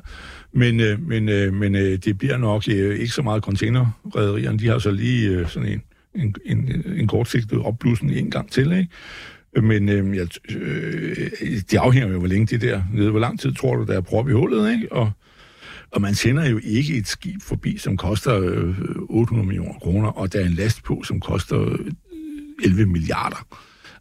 Men, 0.55 0.81
øh, 0.81 1.09
men, 1.09 1.29
øh, 1.29 1.55
men 1.55 1.75
øh, 1.75 1.99
det 1.99 2.19
bliver 2.19 2.37
nok 2.37 2.65
øh, 2.69 2.99
ikke 2.99 3.12
så 3.12 3.23
meget 3.23 3.43
containerrederierne. 3.43 4.59
De 4.59 4.69
har 4.69 4.79
så 4.79 4.91
lige 4.91 5.29
øh, 5.29 5.49
sådan 5.49 5.69
en, 5.69 5.83
en, 6.15 6.35
en, 6.45 6.85
en 6.97 7.06
kortsigtet 7.06 7.59
opblussen 7.59 8.11
en 8.11 8.31
gang 8.31 8.53
til, 8.53 8.73
ikke? 8.73 8.89
Men 9.62 9.89
øh, 9.89 10.17
jeg, 10.17 10.27
øh, 10.56 11.17
det 11.71 11.75
afhænger 11.75 12.09
jo, 12.09 12.19
hvor 12.19 12.29
længe 12.29 12.47
det 12.47 12.61
der 12.61 12.83
nede. 12.93 13.11
Hvor 13.11 13.21
lang 13.21 13.41
tid 13.41 13.55
tror 13.55 13.77
du, 13.77 13.85
der 13.85 13.97
er 13.97 14.01
prop 14.01 14.29
i 14.29 14.33
hullet, 14.33 14.73
ikke? 14.73 14.93
Og, 14.93 15.11
og 15.91 16.01
man 16.01 16.15
sender 16.15 16.49
jo 16.49 16.61
ikke 16.65 16.97
et 16.97 17.09
skib 17.09 17.43
forbi, 17.43 17.79
som 17.79 17.97
koster 17.97 18.41
øh, 18.41 18.75
800 18.99 19.47
millioner 19.47 19.79
kroner, 19.79 20.09
og 20.09 20.33
der 20.33 20.41
er 20.41 20.47
en 20.47 20.53
last 20.53 20.85
på, 20.85 21.03
som 21.03 21.21
koster 21.21 21.61
øh, 21.61 21.79
11 22.65 22.87
milliarder. 22.87 23.47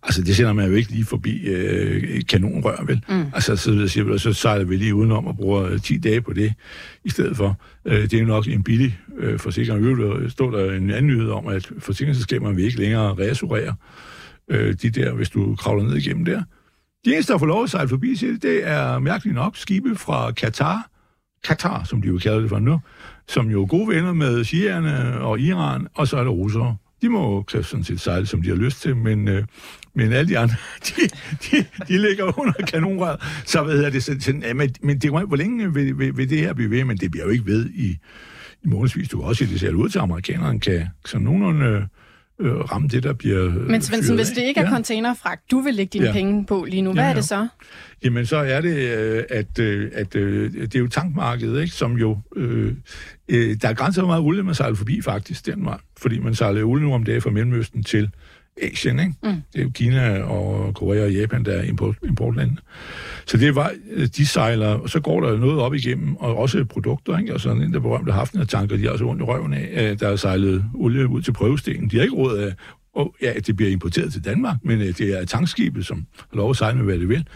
Altså, 0.03 0.21
det 0.21 0.35
sender 0.35 0.53
man 0.53 0.69
jo 0.69 0.75
ikke 0.75 0.91
lige 0.91 1.05
forbi 1.05 1.41
øh, 1.47 2.21
kanonrør, 2.29 2.83
vel? 2.85 3.03
Mm. 3.09 3.25
Altså, 3.33 3.55
så, 3.55 3.87
siger, 3.87 4.17
så 4.17 4.33
sejler 4.33 4.65
vi 4.65 4.75
lige 4.75 4.95
udenom 4.95 5.27
og 5.27 5.35
bruger 5.35 5.77
10 5.77 5.97
dage 5.97 6.21
på 6.21 6.33
det 6.33 6.53
i 7.03 7.09
stedet 7.09 7.37
for. 7.37 7.61
Øh, 7.85 8.01
det 8.01 8.13
er 8.13 8.19
jo 8.19 8.25
nok 8.25 8.47
en 8.47 8.63
billig 8.63 8.99
øh, 9.17 9.39
forsikring. 9.39 9.85
Øvrigt 9.85 10.31
står 10.31 10.51
der 10.51 10.71
en 10.71 10.89
anden 10.89 11.07
nyhed 11.07 11.29
om, 11.29 11.47
at 11.47 11.71
forsikringsselskaberne 11.79 12.55
vil 12.55 12.65
ikke 12.65 12.79
længere 12.79 13.13
reassurere 13.13 13.75
øh, 14.49 14.73
de 14.81 14.89
der, 14.89 15.13
hvis 15.13 15.29
du 15.29 15.55
kravler 15.55 15.83
ned 15.83 15.95
igennem 15.95 16.25
der. 16.25 16.43
De 17.05 17.13
eneste, 17.13 17.33
der 17.33 17.39
får 17.39 17.45
lov 17.45 17.63
at 17.63 17.69
sejle 17.69 17.89
forbi, 17.89 18.15
siger, 18.15 18.37
det 18.37 18.67
er 18.67 18.99
mærkeligt 18.99 19.35
nok 19.35 19.57
skibe 19.57 19.95
fra 19.95 20.31
Katar, 20.31 20.89
Katar, 21.43 21.83
som 21.83 22.01
de 22.01 22.07
jo 22.07 22.17
kalder 22.17 22.39
det 22.39 22.49
for 22.49 22.59
nu, 22.59 22.79
som 23.27 23.49
jo 23.49 23.61
er 23.61 23.65
gode 23.65 23.87
venner 23.87 24.13
med 24.13 24.43
Shierne 24.43 25.19
og 25.21 25.39
Iran, 25.39 25.87
og 25.93 26.07
så 26.07 26.17
er 26.17 26.23
der 26.23 26.31
russere. 26.31 26.77
De 27.03 27.09
må 27.09 27.41
kan 27.41 27.63
sådan 27.63 27.83
set 27.83 27.99
sejle, 27.99 28.25
som 28.25 28.41
de 28.41 28.49
har 28.49 28.55
lyst 28.55 28.81
til, 28.81 28.95
men 28.95 29.27
øh, 29.27 29.43
men 29.95 30.13
alle 30.13 30.29
de 30.29 30.37
andre, 30.37 30.55
de, 30.87 31.01
de, 31.43 31.65
de 31.87 31.97
ligger 31.97 32.39
under 32.39 32.65
kanonrøret. 32.67 33.21
Så 33.45 33.63
hvad 33.63 33.75
hedder 33.75 33.89
det? 33.89 34.03
Så, 34.03 34.15
sådan, 34.19 34.43
ja, 34.43 34.53
men, 34.53 34.75
men 34.81 34.97
det, 34.97 35.11
hvor 35.11 35.35
længe 35.35 35.73
vil, 35.73 35.99
vil, 35.99 36.17
vil, 36.17 36.29
det 36.29 36.39
her 36.39 36.53
blive 36.53 36.69
ved? 36.69 36.83
Men 36.83 36.97
det 36.97 37.11
bliver 37.11 37.25
jo 37.25 37.31
ikke 37.31 37.45
ved 37.45 37.69
i, 37.69 37.97
i 38.63 38.67
månedsvis. 38.67 39.09
Du 39.09 39.17
kan 39.17 39.27
også 39.27 39.45
se, 39.45 39.51
det 39.51 39.59
ser 39.59 39.73
ud 39.73 39.89
til, 39.89 39.99
at 39.99 40.03
amerikanerne 40.03 40.59
kan 40.59 40.87
sådan 41.05 41.25
nogenlunde 41.25 41.65
øh, 41.65 41.81
ramme 42.41 42.87
det, 42.87 43.03
der 43.03 43.13
bliver 43.13 43.49
Men 43.49 43.81
Svendsen, 43.81 44.15
hvis 44.15 44.27
det 44.27 44.43
ikke 44.43 44.59
er 44.59 44.63
ja. 44.65 44.69
containerfragt, 44.69 45.51
du 45.51 45.59
vil 45.59 45.73
lægge 45.73 45.89
dine 45.93 46.05
ja. 46.05 46.11
penge 46.11 46.45
på 46.45 46.65
lige 46.69 46.81
nu, 46.81 46.93
hvad 46.93 47.03
ja, 47.03 47.07
ja. 47.07 47.11
er 47.11 47.15
det 47.15 47.25
så? 47.25 47.47
Jamen, 48.03 48.25
så 48.25 48.37
er 48.37 48.61
det, 48.61 48.75
øh, 48.77 49.23
at, 49.29 49.59
øh, 49.59 49.91
at 49.93 50.15
øh, 50.15 50.53
det 50.53 50.75
er 50.75 50.79
jo 50.79 50.87
tankmarkedet, 50.87 51.61
ikke, 51.61 51.73
som 51.73 51.93
jo... 51.93 52.17
Øh, 52.35 52.73
øh, 53.29 53.57
der 53.61 53.69
er 53.69 53.73
grænser, 53.73 54.01
hvor 54.01 54.07
meget 54.07 54.21
olie 54.21 54.43
man 54.43 54.55
sejler 54.55 54.75
forbi, 54.75 55.01
faktisk, 55.01 55.45
den 55.45 55.65
vej. 55.65 55.77
Fordi 55.97 56.19
man 56.19 56.35
sejler 56.35 56.63
olie 56.63 56.85
nu 56.85 56.93
om 56.93 57.03
dagen 57.03 57.21
fra 57.21 57.29
Mellemøsten 57.29 57.83
til 57.83 58.09
Asien, 58.61 58.99
ikke? 58.99 59.13
Mm. 59.23 59.29
Det 59.53 59.59
er 59.59 59.63
jo 59.63 59.69
Kina 59.69 60.21
og 60.21 60.73
Korea 60.75 61.03
og 61.03 61.11
Japan, 61.11 61.45
der 61.45 61.51
er 61.51 61.63
import, 61.63 61.95
importlandene. 62.07 62.57
Så 63.25 63.37
det 63.37 63.55
var, 63.55 63.71
de 64.17 64.25
sejler, 64.25 64.67
og 64.67 64.89
så 64.89 64.99
går 64.99 65.21
der 65.21 65.37
noget 65.37 65.59
op 65.59 65.73
igennem, 65.73 66.15
og 66.15 66.37
også 66.37 66.65
produkter, 66.65 67.17
ikke? 67.17 67.33
Og 67.33 67.41
sådan 67.41 67.61
en 67.61 67.73
der 67.73 67.79
berømte 67.79 68.11
Hafner-tanker, 68.11 68.77
de 68.77 68.83
har 68.83 68.89
også 68.89 69.05
ondt 69.05 69.21
i 69.21 69.23
røven 69.23 69.53
af, 69.53 69.97
der 69.97 70.07
er 70.07 70.15
sejlet 70.15 70.65
olie 70.73 71.07
ud 71.07 71.21
til 71.21 71.31
prøvestenen. 71.31 71.89
De 71.89 71.95
har 71.95 72.03
ikke 72.03 72.15
råd 72.15 72.37
af, 72.37 72.53
og 72.95 73.15
ja, 73.21 73.33
det 73.47 73.55
bliver 73.55 73.71
importeret 73.71 74.13
til 74.13 74.25
Danmark, 74.25 74.57
men 74.63 74.81
øh, 74.81 74.87
det 74.87 75.01
er 75.19 75.25
tankskibet, 75.25 75.85
som 75.85 76.05
har 76.17 76.37
lov 76.37 76.49
at 76.49 76.55
sejle 76.55 76.77
med, 76.77 76.85
hvad 76.85 76.99
det 76.99 77.09
vil 77.09 77.27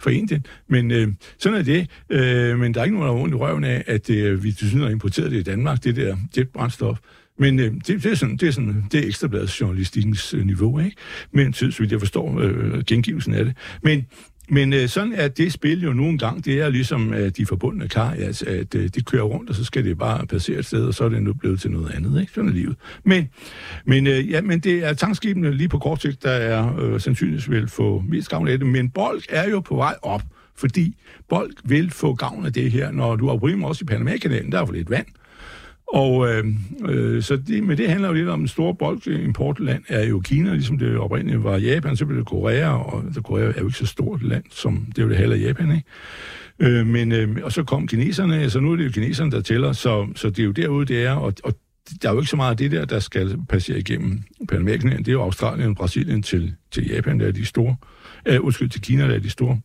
for 0.00 0.10
Indien. 0.10 0.46
Men 0.68 0.90
øh, 0.90 1.08
sådan 1.38 1.58
er 1.58 1.62
det. 1.62 1.90
Øh, 2.10 2.58
men 2.58 2.74
der 2.74 2.80
er 2.80 2.84
ikke 2.84 2.96
nogen, 2.96 3.08
der 3.08 3.14
har 3.14 3.22
ondt 3.22 3.34
i 3.34 3.36
røven 3.36 3.64
af, 3.64 3.84
at 3.86 4.10
øh, 4.10 4.44
vi 4.44 4.52
til 4.52 4.68
synes 4.68 4.82
har 4.82 4.90
importeret 4.90 5.30
det 5.30 5.38
i 5.38 5.42
Danmark, 5.42 5.84
det 5.84 5.96
der 5.96 6.16
jetbrændstof. 6.36 6.98
Men 7.38 7.58
øh, 7.58 7.72
det, 7.74 7.86
det, 7.86 8.06
er 8.06 8.14
sådan, 8.14 8.36
det 8.36 8.48
er 8.48 8.52
sådan, 8.52 8.84
det 8.92 9.04
er 9.04 9.06
ekstrabladets 9.06 9.60
journalistikkens 9.60 10.34
øh, 10.34 10.46
niveau, 10.46 10.78
ikke? 10.78 10.96
Men 11.32 11.52
så 11.52 11.76
vidt 11.78 11.92
jeg 11.92 12.00
forstår 12.00 12.40
øh, 12.40 12.84
gengivelsen 12.84 13.34
af 13.34 13.44
det. 13.44 13.54
Men 13.82 14.06
men 14.48 14.72
øh, 14.72 14.88
sådan 14.88 15.12
er 15.12 15.28
det 15.28 15.52
spil 15.52 15.82
jo 15.82 15.92
nogle 15.92 16.18
gange, 16.18 16.42
det 16.42 16.60
er 16.60 16.68
ligesom 16.68 17.14
øh, 17.14 17.30
de 17.36 17.46
forbundne 17.46 17.88
kar, 17.88 18.10
altså, 18.10 18.44
at 18.48 18.74
øh, 18.74 18.88
det 18.94 19.06
kører 19.06 19.22
rundt, 19.22 19.50
og 19.50 19.56
så 19.56 19.64
skal 19.64 19.84
det 19.84 19.98
bare 19.98 20.26
passere 20.26 20.58
et 20.58 20.66
sted, 20.66 20.84
og 20.84 20.94
så 20.94 21.04
er 21.04 21.08
det 21.08 21.22
nu 21.22 21.32
blevet 21.32 21.60
til 21.60 21.70
noget 21.70 21.90
andet, 21.94 22.20
ikke? 22.20 22.32
Sådan 22.32 22.50
er 22.50 22.54
livet. 22.54 22.76
Men, 23.04 23.28
men, 23.84 24.06
øh, 24.06 24.30
ja, 24.30 24.40
men 24.40 24.60
det 24.60 24.84
er 24.84 24.94
tankskibene 24.94 25.52
lige 25.52 25.68
på 25.68 25.78
kort 25.78 26.02
sigt, 26.02 26.22
der 26.22 26.30
er 26.30 26.78
øh, 26.80 27.00
sandsynligvis 27.00 27.50
vil 27.50 27.68
få 27.68 28.04
mest 28.08 28.28
gavn 28.28 28.48
af 28.48 28.58
det, 28.58 28.66
men 28.66 28.90
Bolk 28.90 29.24
er 29.28 29.48
jo 29.50 29.60
på 29.60 29.76
vej 29.76 29.94
op, 30.02 30.22
fordi 30.56 30.96
Bolk 31.28 31.54
vil 31.64 31.90
få 31.90 32.14
gavn 32.14 32.46
af 32.46 32.52
det 32.52 32.72
her, 32.72 32.90
når 32.90 33.16
du 33.16 33.26
har 33.26 33.32
problemer 33.32 33.68
også 33.68 33.84
i 33.84 33.86
Panama-kanalen, 33.86 34.52
der 34.52 34.60
er 34.60 34.66
for 34.66 34.72
lidt 34.72 34.90
vand, 34.90 35.06
og 35.88 36.28
øh, 36.28 36.44
øh, 36.88 37.22
så 37.22 37.36
det, 37.36 37.62
men 37.62 37.78
det 37.78 37.88
handler 37.88 38.08
jo 38.08 38.14
lidt 38.14 38.28
om 38.28 38.40
en 38.40 38.48
stor 38.48 38.72
boldimportland, 38.72 39.82
er 39.88 40.06
jo 40.06 40.20
Kina, 40.20 40.52
ligesom 40.52 40.78
det 40.78 40.98
oprindeligt 40.98 41.44
var 41.44 41.56
Japan, 41.56 41.96
så 41.96 42.06
blev 42.06 42.18
det 42.18 42.26
Korea, 42.26 42.68
og 42.68 43.04
altså, 43.04 43.20
Korea 43.20 43.44
er 43.44 43.60
jo 43.60 43.66
ikke 43.66 43.78
så 43.78 43.86
stort 43.86 44.22
land, 44.22 44.44
som 44.50 44.86
det 44.88 44.98
er 44.98 45.02
jo 45.02 45.08
det 45.08 45.16
halve 45.16 45.36
Japan, 45.36 45.70
ikke? 45.70 45.84
Øh, 46.58 46.86
men, 46.86 47.12
øh, 47.12 47.36
og 47.42 47.52
så 47.52 47.64
kom 47.64 47.86
kineserne, 47.86 48.50
så 48.50 48.60
nu 48.60 48.72
er 48.72 48.76
det 48.76 48.84
jo 48.84 48.90
kineserne, 48.90 49.30
der 49.30 49.40
tæller, 49.40 49.72
så, 49.72 50.06
så 50.14 50.30
det 50.30 50.38
er 50.38 50.44
jo 50.44 50.52
derude, 50.52 50.86
det 50.86 51.04
er, 51.04 51.12
og, 51.12 51.32
og 51.44 51.54
der 52.02 52.08
er 52.08 52.12
jo 52.12 52.20
ikke 52.20 52.30
så 52.30 52.36
meget 52.36 52.50
af 52.50 52.56
det 52.56 52.70
der, 52.70 52.84
der 52.84 52.98
skal 52.98 53.38
passere 53.48 53.78
igennem 53.78 54.22
panama 54.48 54.76
Det 54.76 55.08
er 55.08 55.12
jo 55.12 55.22
Australien 55.22 55.68
og 55.68 55.76
Brasilien 55.76 56.22
til, 56.22 56.54
til 56.70 56.86
Japan, 56.86 57.20
der 57.20 57.26
er 57.26 57.32
de 57.32 57.44
store. 57.44 57.76
Øh, 58.26 58.44
undskyld, 58.44 58.68
til 58.68 58.80
Kina, 58.80 59.08
der 59.08 59.14
er 59.14 59.18
de 59.18 59.30
store 59.30 59.60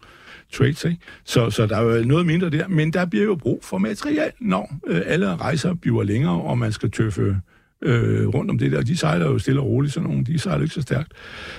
trades. 0.51 0.86
Ikke? 0.86 0.98
Så, 1.25 1.50
så 1.50 1.65
der 1.65 1.77
er 1.77 1.81
jo 1.81 2.05
noget 2.05 2.25
mindre 2.25 2.50
der, 2.50 2.67
men 2.67 2.93
der 2.93 3.05
bliver 3.05 3.25
jo 3.25 3.36
brug 3.36 3.60
for 3.63 3.77
material, 3.77 4.31
når 4.39 4.75
øh, 4.88 5.01
alle 5.05 5.36
rejser 5.36 5.74
bliver 5.74 6.03
længere, 6.03 6.41
og 6.41 6.58
man 6.58 6.72
skal 6.72 6.91
tøffe 6.91 7.36
øh, 7.81 8.27
rundt 8.27 8.51
om 8.51 8.58
det 8.58 8.72
der. 8.72 8.81
De 8.81 8.98
sejler 8.98 9.25
jo 9.25 9.39
stille 9.39 9.62
og 9.62 9.67
roligt, 9.67 9.93
sådan 9.93 10.10
nogle. 10.10 10.25
De 10.25 10.39
sejler 10.39 10.63
ikke 10.63 10.74
så 10.74 10.81
stærkt. 10.81 11.12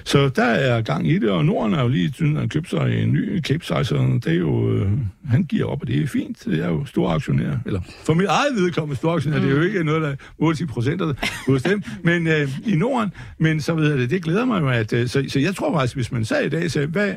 Så 0.05 0.29
der 0.29 0.45
er 0.45 0.83
gang 0.83 1.09
i 1.09 1.19
det, 1.19 1.31
og 1.31 1.45
Norden 1.45 1.75
er 1.75 1.83
jo 1.83 1.89
lige 1.89 2.11
tiden, 2.11 2.37
at 2.37 2.51
købt 2.51 2.71
sig 2.71 3.03
en 3.03 3.13
ny 3.13 3.43
Cape 3.43 3.65
Size, 3.65 3.97
det 3.97 4.27
er 4.27 4.33
jo, 4.33 4.73
øh, 4.73 4.91
han 5.25 5.45
giver 5.45 5.65
op, 5.65 5.81
og 5.81 5.89
det 5.89 6.03
er 6.03 6.07
fint. 6.07 6.45
Det 6.45 6.65
er 6.65 6.69
jo 6.69 6.85
stor 6.85 7.09
aktionær, 7.09 7.57
eller 7.67 7.81
for 8.05 8.15
mit 8.15 8.27
eget 8.27 8.55
vedkommende 8.57 8.97
stor 8.97 9.15
aktionær, 9.15 9.39
mm. 9.39 9.43
det 9.43 9.51
er 9.51 9.55
jo 9.55 9.61
mm. 9.61 9.67
ikke 9.67 9.85
noget, 9.85 10.03
der 10.03 10.09
er 10.09 10.55
80 10.55 10.73
procent 10.73 11.03
hos 11.47 11.63
dem, 11.63 11.83
men 12.05 12.27
øh, 12.27 12.49
i 12.67 12.77
Norden, 12.77 13.11
men 13.39 13.61
så 13.61 13.75
ved 13.75 13.91
jeg 13.91 13.99
det, 13.99 14.11
det 14.11 14.23
glæder 14.23 14.45
mig 14.45 14.61
jo, 14.61 14.69
at, 14.69 14.93
øh, 14.93 15.09
så, 15.09 15.25
så 15.29 15.41
jeg 15.41 15.55
tror 15.55 15.73
faktisk, 15.73 15.95
hvis 15.95 16.13
man 16.13 16.25
sagde 16.25 16.47
i 16.47 16.49
dag, 16.49 16.71
så 16.71 16.87
hvad, 16.87 17.15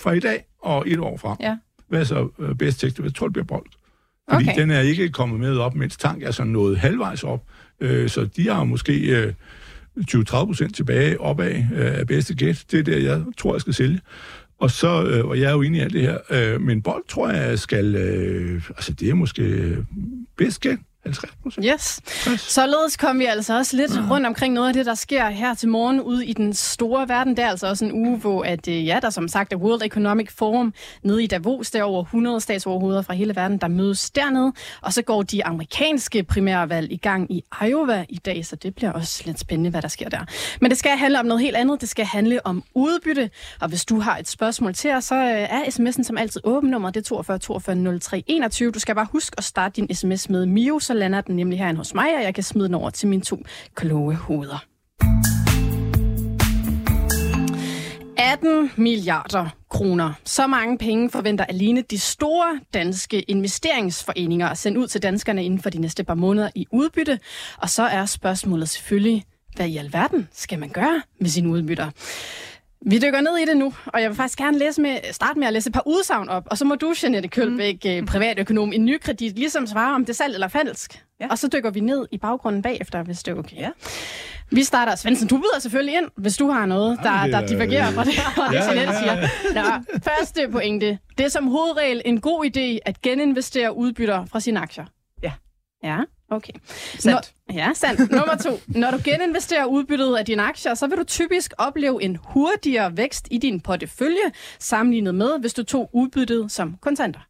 fra 0.00 0.12
i 0.12 0.20
dag 0.20 0.44
og 0.62 0.84
et 0.86 0.98
år 0.98 1.16
frem. 1.16 1.36
Ja. 1.40 1.56
Hvad 1.88 2.04
så 2.04 2.28
øh, 2.38 2.54
bedst 2.54 2.80
tekst? 2.80 2.98
Jeg 2.98 3.14
tror, 3.14 3.26
det 3.26 3.32
bliver 3.32 3.46
bold. 3.46 3.66
Fordi 4.30 4.48
okay. 4.48 4.60
den 4.60 4.70
er 4.70 4.80
ikke 4.80 5.08
kommet 5.08 5.40
med 5.40 5.58
op, 5.58 5.74
mens 5.74 5.96
tank 5.96 6.22
er 6.22 6.30
så 6.30 6.44
nået 6.44 6.78
halvvejs 6.78 7.24
op. 7.24 7.44
Øh, 7.80 8.08
så 8.08 8.24
de 8.24 8.48
har 8.48 8.64
måske 8.64 9.22
øh, 9.22 9.32
20-30 10.00 10.22
procent 10.44 10.76
tilbage 10.76 11.20
opad 11.20 11.54
øh, 11.74 11.98
af 11.98 12.06
bedste 12.06 12.34
gæt. 12.34 12.64
Det 12.70 12.78
er 12.78 12.82
der, 12.82 12.98
jeg 12.98 13.22
tror, 13.38 13.54
jeg 13.54 13.60
skal 13.60 13.74
sælge. 13.74 14.00
Og 14.58 14.70
så, 14.70 15.06
øh, 15.06 15.24
og 15.24 15.40
jeg 15.40 15.48
er 15.48 15.52
jo 15.52 15.62
inde 15.62 15.78
i 15.78 15.80
alt 15.80 15.92
det 15.92 16.00
her, 16.00 16.18
øh, 16.30 16.60
men 16.60 16.82
bold 16.82 17.04
tror 17.08 17.30
jeg 17.30 17.58
skal, 17.58 17.94
øh, 17.94 18.62
altså 18.68 18.92
det 18.92 19.10
er 19.10 19.14
måske 19.14 19.76
bedst 20.36 20.60
gæt. 20.60 20.78
50 21.04 21.32
procent. 21.42 21.66
Yes. 21.66 22.00
Således 22.40 22.96
kom 22.96 23.18
vi 23.18 23.24
altså 23.24 23.58
også 23.58 23.76
lidt 23.76 23.94
ja. 23.94 24.00
rundt 24.10 24.26
omkring 24.26 24.54
noget 24.54 24.68
af 24.68 24.74
det, 24.74 24.86
der 24.86 24.94
sker 24.94 25.28
her 25.28 25.54
til 25.54 25.68
morgen 25.68 26.00
ude 26.00 26.26
i 26.26 26.32
den 26.32 26.54
store 26.54 27.08
verden. 27.08 27.36
Det 27.36 27.44
er 27.44 27.48
altså 27.48 27.68
også 27.68 27.84
en 27.84 27.92
uge, 27.92 28.18
hvor 28.18 28.44
at, 28.44 28.68
øh, 28.68 28.86
ja, 28.86 28.98
der 29.02 29.10
som 29.10 29.28
sagt 29.28 29.52
er 29.52 29.56
World 29.56 29.82
Economic 29.82 30.30
Forum 30.30 30.74
nede 31.02 31.24
i 31.24 31.26
Davos. 31.26 31.70
Der 31.70 31.78
er 31.78 31.82
over 31.82 32.02
100 32.02 32.40
statsoverhoveder 32.40 33.02
fra 33.02 33.14
hele 33.14 33.36
verden, 33.36 33.58
der 33.58 33.68
mødes 33.68 34.10
dernede. 34.10 34.52
Og 34.80 34.92
så 34.92 35.02
går 35.02 35.22
de 35.22 35.44
amerikanske 35.44 36.22
primærvalg 36.22 36.92
i 36.92 36.96
gang 36.96 37.32
i 37.32 37.44
Iowa 37.68 38.04
i 38.08 38.16
dag, 38.16 38.46
så 38.46 38.56
det 38.56 38.74
bliver 38.74 38.92
også 38.92 39.22
lidt 39.26 39.40
spændende, 39.40 39.70
hvad 39.70 39.82
der 39.82 39.88
sker 39.88 40.08
der. 40.08 40.20
Men 40.60 40.70
det 40.70 40.78
skal 40.78 40.90
handle 40.90 41.20
om 41.20 41.26
noget 41.26 41.42
helt 41.42 41.56
andet. 41.56 41.80
Det 41.80 41.88
skal 41.88 42.04
handle 42.04 42.46
om 42.46 42.64
udbytte. 42.74 43.30
Og 43.60 43.68
hvis 43.68 43.84
du 43.84 44.00
har 44.00 44.18
et 44.18 44.28
spørgsmål 44.28 44.74
til 44.74 44.90
os, 44.90 45.04
så 45.04 45.14
øh, 45.14 45.22
er 45.30 45.62
sms'en 45.62 46.02
som 46.02 46.18
altid 46.18 46.40
åben 46.44 46.70
nummer. 46.70 46.90
Det 46.90 47.00
er 47.00 47.04
42 47.04 47.38
42 47.38 47.98
03 48.00 48.24
21. 48.26 48.70
Du 48.70 48.78
skal 48.78 48.94
bare 48.94 49.06
huske 49.12 49.34
at 49.38 49.44
starte 49.44 49.80
din 49.80 49.94
sms 49.94 50.30
med 50.30 50.46
Mio, 50.46 50.78
så 50.78 50.91
lander 50.92 51.20
den 51.20 51.36
nemlig 51.36 51.58
herinde 51.58 51.78
hos 51.78 51.94
mig, 51.94 52.16
og 52.16 52.22
jeg 52.22 52.34
kan 52.34 52.44
smide 52.44 52.66
den 52.66 52.74
over 52.74 52.90
til 52.90 53.08
mine 53.08 53.22
to 53.22 53.38
kloge 53.74 54.14
hoveder. 54.14 54.64
18 58.18 58.70
milliarder 58.76 59.48
kroner. 59.70 60.12
Så 60.24 60.46
mange 60.46 60.78
penge 60.78 61.10
forventer 61.10 61.44
alene 61.44 61.82
de 61.90 61.98
store 61.98 62.60
danske 62.74 63.20
investeringsforeninger 63.20 64.48
at 64.48 64.58
sende 64.58 64.80
ud 64.80 64.86
til 64.86 65.02
danskerne 65.02 65.44
inden 65.44 65.62
for 65.62 65.70
de 65.70 65.78
næste 65.78 66.04
par 66.04 66.14
måneder 66.14 66.50
i 66.54 66.66
udbytte. 66.72 67.18
Og 67.58 67.70
så 67.70 67.82
er 67.82 68.06
spørgsmålet 68.06 68.68
selvfølgelig, 68.68 69.24
hvad 69.56 69.68
i 69.68 69.76
alverden 69.76 70.28
skal 70.32 70.58
man 70.58 70.68
gøre 70.68 71.02
med 71.20 71.28
sine 71.28 71.48
udbytter? 71.48 71.90
Vi 72.86 72.98
dykker 72.98 73.20
ned 73.20 73.38
i 73.38 73.44
det 73.44 73.56
nu, 73.56 73.72
og 73.86 74.02
jeg 74.02 74.10
vil 74.10 74.16
faktisk 74.16 74.38
gerne 74.38 74.58
læse 74.58 74.80
med, 74.80 74.98
starte 75.12 75.38
med 75.38 75.46
at 75.46 75.52
læse 75.52 75.68
et 75.68 75.74
par 75.74 75.86
udsagn 75.86 76.28
op, 76.28 76.46
og 76.50 76.58
så 76.58 76.64
må 76.64 76.74
du, 76.74 76.94
Jeanette 77.02 77.28
Kølbæk, 77.28 77.84
mm. 77.84 78.06
privatøkonom, 78.06 78.72
en 78.72 78.84
ny 78.84 79.00
kredit, 79.00 79.38
ligesom 79.38 79.66
svare 79.66 79.94
om 79.94 80.04
det 80.04 80.12
er 80.12 80.14
salg 80.14 80.34
eller 80.34 80.48
falsk. 80.48 81.04
Ja. 81.20 81.28
Og 81.30 81.38
så 81.38 81.48
dykker 81.48 81.70
vi 81.70 81.80
ned 81.80 82.06
i 82.10 82.18
baggrunden 82.18 82.62
bagefter, 82.62 83.02
hvis 83.02 83.22
det 83.22 83.32
er 83.32 83.38
okay. 83.38 83.56
Ja. 83.56 83.70
Vi 84.50 84.62
starter. 84.62 84.94
Svendsen, 84.94 85.28
du 85.28 85.36
byder 85.36 85.58
selvfølgelig 85.60 85.96
ind, 85.96 86.06
hvis 86.16 86.36
du 86.36 86.50
har 86.50 86.66
noget, 86.66 86.98
der, 87.02 87.26
ja, 87.26 87.30
der 87.30 87.46
divergerer 87.46 87.90
fra 87.90 88.04
det, 88.04 88.12
og 88.36 88.52
det 88.52 88.58
ja, 88.58 88.64
Jeanette 88.64 88.92
ja, 88.92 89.14
ja. 89.14 89.28
siger. 89.52 89.62
Nå, 89.62 90.00
første 90.04 90.48
pointe. 90.52 90.98
Det 91.18 91.26
er 91.26 91.30
som 91.30 91.46
hovedregel 91.46 92.02
en 92.04 92.20
god 92.20 92.44
idé 92.44 92.78
at 92.84 93.02
geninvestere 93.02 93.76
udbytter 93.76 94.24
fra 94.24 94.40
sine 94.40 94.60
aktier. 94.60 94.84
Ja. 95.22 95.32
Ja. 95.84 95.98
Okay. 96.32 96.52
Sandt. 96.98 97.32
Når, 97.48 97.54
ja, 97.54 97.70
sandt. 97.74 98.10
Nummer 98.10 98.36
to. 98.36 98.60
Når 98.66 98.90
du 98.90 98.98
geninvesterer 99.04 99.64
udbyttet 99.64 100.16
af 100.16 100.24
dine 100.24 100.42
aktier, 100.42 100.74
så 100.74 100.86
vil 100.86 100.98
du 100.98 101.04
typisk 101.04 101.52
opleve 101.58 102.02
en 102.02 102.18
hurtigere 102.22 102.96
vækst 102.96 103.28
i 103.30 103.38
din 103.38 103.60
portefølje, 103.60 104.32
sammenlignet 104.58 105.14
med, 105.14 105.40
hvis 105.40 105.54
du 105.54 105.62
tog 105.62 105.90
udbyttet 105.92 106.52
som 106.52 106.76
kontanter. 106.80 107.20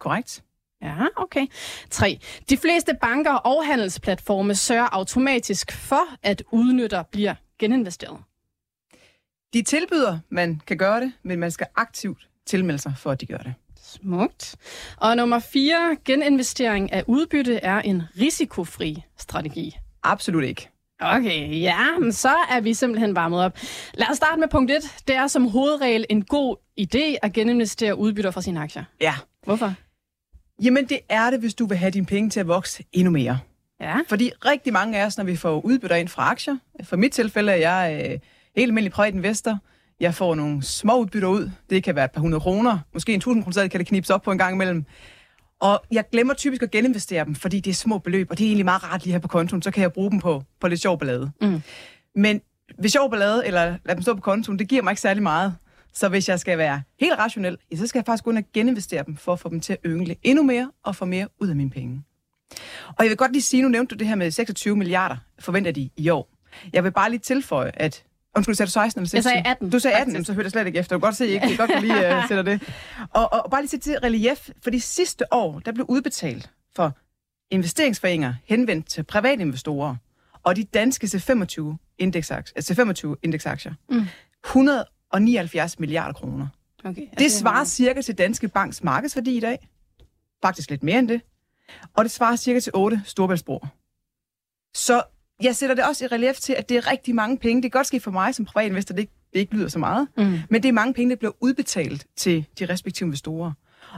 Korrekt. 0.00 0.42
Ja, 0.82 0.94
okay. 1.16 1.46
3. 1.90 2.18
De 2.50 2.56
fleste 2.56 2.94
banker 3.00 3.32
og 3.32 3.66
handelsplatforme 3.66 4.54
sørger 4.54 4.88
automatisk 4.92 5.72
for, 5.72 6.02
at 6.22 6.42
udnytter 6.50 7.02
bliver 7.02 7.34
geninvesteret. 7.58 8.18
De 9.52 9.62
tilbyder, 9.62 10.18
man 10.28 10.60
kan 10.66 10.78
gøre 10.78 11.00
det, 11.00 11.12
men 11.22 11.38
man 11.38 11.50
skal 11.50 11.66
aktivt 11.76 12.28
tilmelde 12.46 12.78
sig 12.78 12.94
for, 12.98 13.10
at 13.10 13.20
de 13.20 13.26
gør 13.26 13.38
det. 13.38 13.54
Smukt. 13.92 14.56
Og 14.96 15.16
nummer 15.16 15.38
4. 15.38 15.96
Geninvestering 16.04 16.92
af 16.92 17.04
udbytte 17.06 17.56
er 17.56 17.78
en 17.80 18.02
risikofri 18.20 19.02
strategi. 19.18 19.76
Absolut 20.02 20.44
ikke. 20.44 20.68
Okay, 21.00 21.60
ja, 21.60 21.98
men 21.98 22.12
så 22.12 22.34
er 22.50 22.60
vi 22.60 22.74
simpelthen 22.74 23.14
varmet 23.14 23.40
op. 23.40 23.58
Lad 23.94 24.06
os 24.10 24.16
starte 24.16 24.40
med 24.40 24.48
punkt 24.48 24.70
1. 24.70 24.82
Det 25.08 25.16
er 25.16 25.26
som 25.26 25.48
hovedregel 25.48 26.06
en 26.08 26.24
god 26.24 26.56
idé 26.80 27.18
at 27.22 27.32
geninvestere 27.32 27.98
udbytter 27.98 28.30
fra 28.30 28.42
sine 28.42 28.60
aktier. 28.60 28.84
Ja. 29.00 29.14
Hvorfor? 29.44 29.74
Jamen, 30.62 30.88
det 30.88 31.00
er 31.08 31.30
det, 31.30 31.40
hvis 31.40 31.54
du 31.54 31.66
vil 31.66 31.78
have 31.78 31.90
dine 31.90 32.06
penge 32.06 32.30
til 32.30 32.40
at 32.40 32.48
vokse 32.48 32.84
endnu 32.92 33.10
mere. 33.10 33.38
Ja. 33.80 33.96
Fordi 34.08 34.30
rigtig 34.44 34.72
mange 34.72 34.98
af 34.98 35.06
os, 35.06 35.18
når 35.18 35.24
vi 35.24 35.36
får 35.36 35.60
udbytter 35.60 35.96
ind 35.96 36.08
fra 36.08 36.30
aktier, 36.30 36.56
for 36.82 36.96
mit 36.96 37.12
tilfælde 37.12 37.52
er 37.52 37.56
jeg 37.56 38.04
øh, 38.04 38.18
helt 38.56 38.68
almindelig 38.68 38.92
privat 38.92 39.14
investor, 39.14 39.58
jeg 40.00 40.14
får 40.14 40.34
nogle 40.34 40.62
små 40.62 40.98
udbytter 40.98 41.28
ud. 41.28 41.50
Det 41.70 41.84
kan 41.84 41.96
være 41.96 42.04
et 42.04 42.10
par 42.10 42.20
hundrede 42.20 42.40
kroner. 42.40 42.78
Måske 42.92 43.14
en 43.14 43.20
tusind 43.20 43.44
kroner 43.44 43.68
kan 43.68 43.80
det 43.80 43.86
knipes 43.86 44.10
op 44.10 44.22
på 44.22 44.32
en 44.32 44.38
gang 44.38 44.54
imellem. 44.54 44.84
Og 45.60 45.82
jeg 45.90 46.04
glemmer 46.12 46.34
typisk 46.34 46.62
at 46.62 46.70
geninvestere 46.70 47.24
dem, 47.24 47.34
fordi 47.34 47.60
det 47.60 47.70
er 47.70 47.74
små 47.74 47.98
beløb, 47.98 48.30
og 48.30 48.38
det 48.38 48.44
er 48.44 48.48
egentlig 48.48 48.64
meget 48.64 48.84
rart 48.84 49.04
lige 49.04 49.12
her 49.12 49.18
på 49.18 49.28
kontoen, 49.28 49.62
så 49.62 49.70
kan 49.70 49.82
jeg 49.82 49.92
bruge 49.92 50.10
dem 50.10 50.20
på, 50.20 50.42
på 50.60 50.68
lidt 50.68 50.80
sjov 50.80 50.98
ballade. 50.98 51.30
Mm. 51.40 51.62
Men 52.14 52.40
hvis 52.78 52.92
sjov 52.92 53.10
ballade, 53.10 53.46
eller 53.46 53.76
lad 53.84 53.94
dem 53.94 54.02
stå 54.02 54.14
på 54.14 54.20
kontoen, 54.20 54.58
det 54.58 54.68
giver 54.68 54.82
mig 54.82 54.90
ikke 54.92 55.00
særlig 55.00 55.22
meget. 55.22 55.56
Så 55.94 56.08
hvis 56.08 56.28
jeg 56.28 56.40
skal 56.40 56.58
være 56.58 56.82
helt 57.00 57.18
rationel, 57.18 57.58
ja, 57.72 57.76
så 57.76 57.86
skal 57.86 57.98
jeg 57.98 58.06
faktisk 58.06 58.24
gå 58.24 58.30
ind 58.30 58.38
og 58.38 58.44
geninvestere 58.54 59.04
dem, 59.06 59.16
for 59.16 59.32
at 59.32 59.40
få 59.40 59.48
dem 59.48 59.60
til 59.60 59.72
at 59.72 59.78
yngle 59.86 60.16
endnu 60.22 60.42
mere, 60.42 60.70
og 60.84 60.96
få 60.96 61.04
mere 61.04 61.28
ud 61.40 61.48
af 61.48 61.56
mine 61.56 61.70
penge. 61.70 62.02
Og 62.88 63.04
jeg 63.04 63.08
vil 63.08 63.16
godt 63.16 63.32
lige 63.32 63.42
sige, 63.42 63.62
nu 63.62 63.68
nævnte 63.68 63.94
du 63.94 63.98
det 63.98 64.08
her 64.08 64.14
med 64.14 64.30
26 64.30 64.76
milliarder, 64.76 65.16
forventer 65.38 65.70
de 65.70 65.90
i 65.96 66.08
år. 66.08 66.28
Jeg 66.72 66.84
vil 66.84 66.92
bare 66.92 67.10
lige 67.10 67.20
tilføje, 67.20 67.70
at 67.74 68.04
Undskyld, 68.36 68.54
sagde 68.54 68.66
du 68.66 68.72
16 68.72 69.00
eller 69.00 69.08
16? 69.08 69.16
Jeg 69.16 69.22
sagde 69.22 69.50
18. 69.50 69.70
Du 69.70 69.78
sagde 69.78 69.96
18, 69.96 70.24
så 70.24 70.32
hørte 70.32 70.44
jeg 70.44 70.50
slet 70.50 70.66
ikke 70.66 70.78
efter. 70.78 70.96
Du 70.96 71.00
kan 71.00 71.06
godt 71.06 71.16
se, 71.16 71.24
at 71.24 71.50
jeg 71.50 71.58
godt 71.58 71.80
lige 71.80 72.16
uh, 72.16 72.28
sætter 72.28 72.42
det. 72.42 72.62
Og, 73.10 73.28
og, 73.32 73.44
og 73.44 73.50
bare 73.50 73.62
lige 73.62 73.70
sætte 73.70 73.90
til 73.90 73.98
relief, 73.98 74.50
for 74.62 74.70
de 74.70 74.80
sidste 74.80 75.24
år, 75.32 75.58
der 75.58 75.72
blev 75.72 75.86
udbetalt 75.88 76.50
for 76.76 76.96
investeringsforeninger 77.50 78.34
henvendt 78.44 78.88
til 78.88 79.02
private 79.02 79.42
investorer, 79.42 79.96
og 80.42 80.56
de 80.56 80.64
danske 80.64 81.06
C25 81.06 81.76
indeksaktier, 81.98 82.62
C25 82.62 83.18
indeksaktier, 83.22 83.74
mm. 83.90 84.06
179 84.44 85.78
milliarder 85.78 86.12
kroner. 86.12 86.46
Okay, 86.84 87.02
det, 87.10 87.18
det 87.18 87.32
svarer 87.32 87.64
cirka 87.64 88.02
til 88.02 88.18
Danske 88.18 88.48
Banks 88.48 88.82
markedsværdi 88.82 89.36
i 89.36 89.40
dag. 89.40 89.68
Faktisk 90.42 90.70
lidt 90.70 90.82
mere 90.82 90.98
end 90.98 91.08
det. 91.08 91.22
Og 91.94 92.04
det 92.04 92.12
svarer 92.12 92.36
cirka 92.36 92.60
til 92.60 92.72
8 92.74 93.02
storbæltsbroer. 93.04 93.66
Så 94.74 95.02
jeg 95.44 95.56
sætter 95.56 95.74
det 95.74 95.84
også 95.84 96.04
i 96.04 96.08
relief 96.08 96.36
til, 96.36 96.52
at 96.58 96.68
det 96.68 96.76
er 96.76 96.90
rigtig 96.90 97.14
mange 97.14 97.38
penge. 97.38 97.62
Det 97.62 97.72
kan 97.72 97.78
godt 97.78 97.86
ske 97.86 98.00
for 98.00 98.10
mig 98.10 98.34
som 98.34 98.44
privatinvestor, 98.44 98.94
det 98.94 99.02
ikke, 99.02 99.12
det 99.32 99.40
ikke 99.40 99.54
lyder 99.54 99.68
så 99.68 99.78
meget. 99.78 100.08
Mm. 100.16 100.38
Men 100.50 100.62
det 100.62 100.68
er 100.68 100.72
mange 100.72 100.94
penge, 100.94 101.10
der 101.10 101.16
bliver 101.16 101.32
udbetalt 101.40 102.06
til 102.16 102.44
de 102.58 102.66
respektive 102.66 103.06
investorer. 103.06 103.52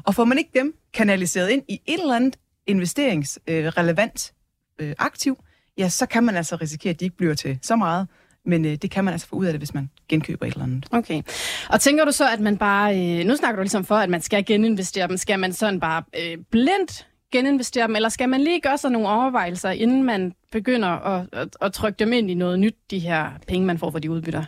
Og 0.04 0.14
får 0.14 0.24
man 0.24 0.38
ikke 0.38 0.50
dem 0.54 0.74
kanaliseret 0.92 1.50
ind 1.50 1.62
i 1.68 1.80
et 1.86 2.00
eller 2.00 2.16
andet 2.16 2.36
investeringsrelevant 2.66 4.32
øh, 4.78 4.88
øh, 4.88 4.94
aktiv, 4.98 5.38
ja, 5.78 5.88
så 5.88 6.06
kan 6.06 6.24
man 6.24 6.36
altså 6.36 6.56
risikere, 6.56 6.90
at 6.90 7.00
de 7.00 7.04
ikke 7.04 7.16
bliver 7.16 7.34
til 7.34 7.58
så 7.62 7.76
meget. 7.76 8.08
Men 8.46 8.64
øh, 8.64 8.74
det 8.74 8.90
kan 8.90 9.04
man 9.04 9.12
altså 9.12 9.26
få 9.28 9.36
ud 9.36 9.46
af 9.46 9.52
det, 9.52 9.60
hvis 9.60 9.74
man 9.74 9.90
genkøber 10.08 10.46
et 10.46 10.52
eller 10.52 10.64
andet. 10.64 10.86
Okay. 10.90 11.22
Og 11.68 11.80
tænker 11.80 12.04
du 12.04 12.12
så, 12.12 12.30
at 12.30 12.40
man 12.40 12.56
bare... 12.56 12.98
Øh, 12.98 13.26
nu 13.26 13.36
snakker 13.36 13.56
du 13.56 13.62
ligesom 13.62 13.84
for, 13.84 13.94
at 13.94 14.10
man 14.10 14.20
skal 14.20 14.44
geninvestere 14.44 15.08
dem. 15.08 15.16
Skal 15.16 15.38
man 15.38 15.52
sådan 15.52 15.80
bare 15.80 16.02
øh, 16.20 16.38
blindt 16.50 17.06
geninvestere 17.38 17.86
dem, 17.86 17.96
eller 17.96 18.08
skal 18.08 18.28
man 18.28 18.40
lige 18.40 18.60
gøre 18.60 18.78
sig 18.78 18.90
nogle 18.90 19.08
overvejelser, 19.08 19.70
inden 19.70 20.02
man 20.02 20.32
begynder 20.52 20.88
at, 20.88 21.26
at, 21.32 21.48
at 21.60 21.72
trykke 21.72 21.98
dem 21.98 22.12
ind 22.12 22.30
i 22.30 22.34
noget 22.34 22.58
nyt, 22.58 22.76
de 22.90 22.98
her 22.98 23.30
penge, 23.48 23.66
man 23.66 23.78
får 23.78 23.90
for 23.90 23.98
de 23.98 24.10
udbytter? 24.10 24.44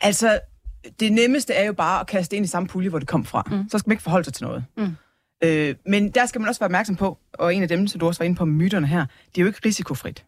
Altså, 0.00 0.40
det 1.00 1.12
nemmeste 1.12 1.54
er 1.54 1.66
jo 1.66 1.72
bare 1.72 2.00
at 2.00 2.06
kaste 2.06 2.36
ind 2.36 2.44
i 2.44 2.48
samme 2.48 2.68
pulje, 2.68 2.88
hvor 2.88 2.98
det 2.98 3.08
kom 3.08 3.24
fra. 3.24 3.42
Mm. 3.50 3.68
Så 3.70 3.78
skal 3.78 3.88
man 3.88 3.92
ikke 3.92 4.02
forholde 4.02 4.24
sig 4.24 4.34
til 4.34 4.44
noget. 4.44 4.64
Mm. 4.76 4.96
Øh, 5.44 5.74
men 5.86 6.10
der 6.10 6.26
skal 6.26 6.40
man 6.40 6.48
også 6.48 6.60
være 6.60 6.66
opmærksom 6.66 6.96
på, 6.96 7.18
og 7.32 7.54
en 7.54 7.62
af 7.62 7.68
dem, 7.68 7.86
som 7.86 8.00
du 8.00 8.06
også 8.06 8.18
var 8.18 8.24
inde 8.24 8.36
på 8.36 8.44
myterne 8.44 8.86
her, 8.86 9.06
det 9.26 9.38
er 9.38 9.42
jo 9.42 9.46
ikke 9.46 9.60
risikofrit. 9.64 10.24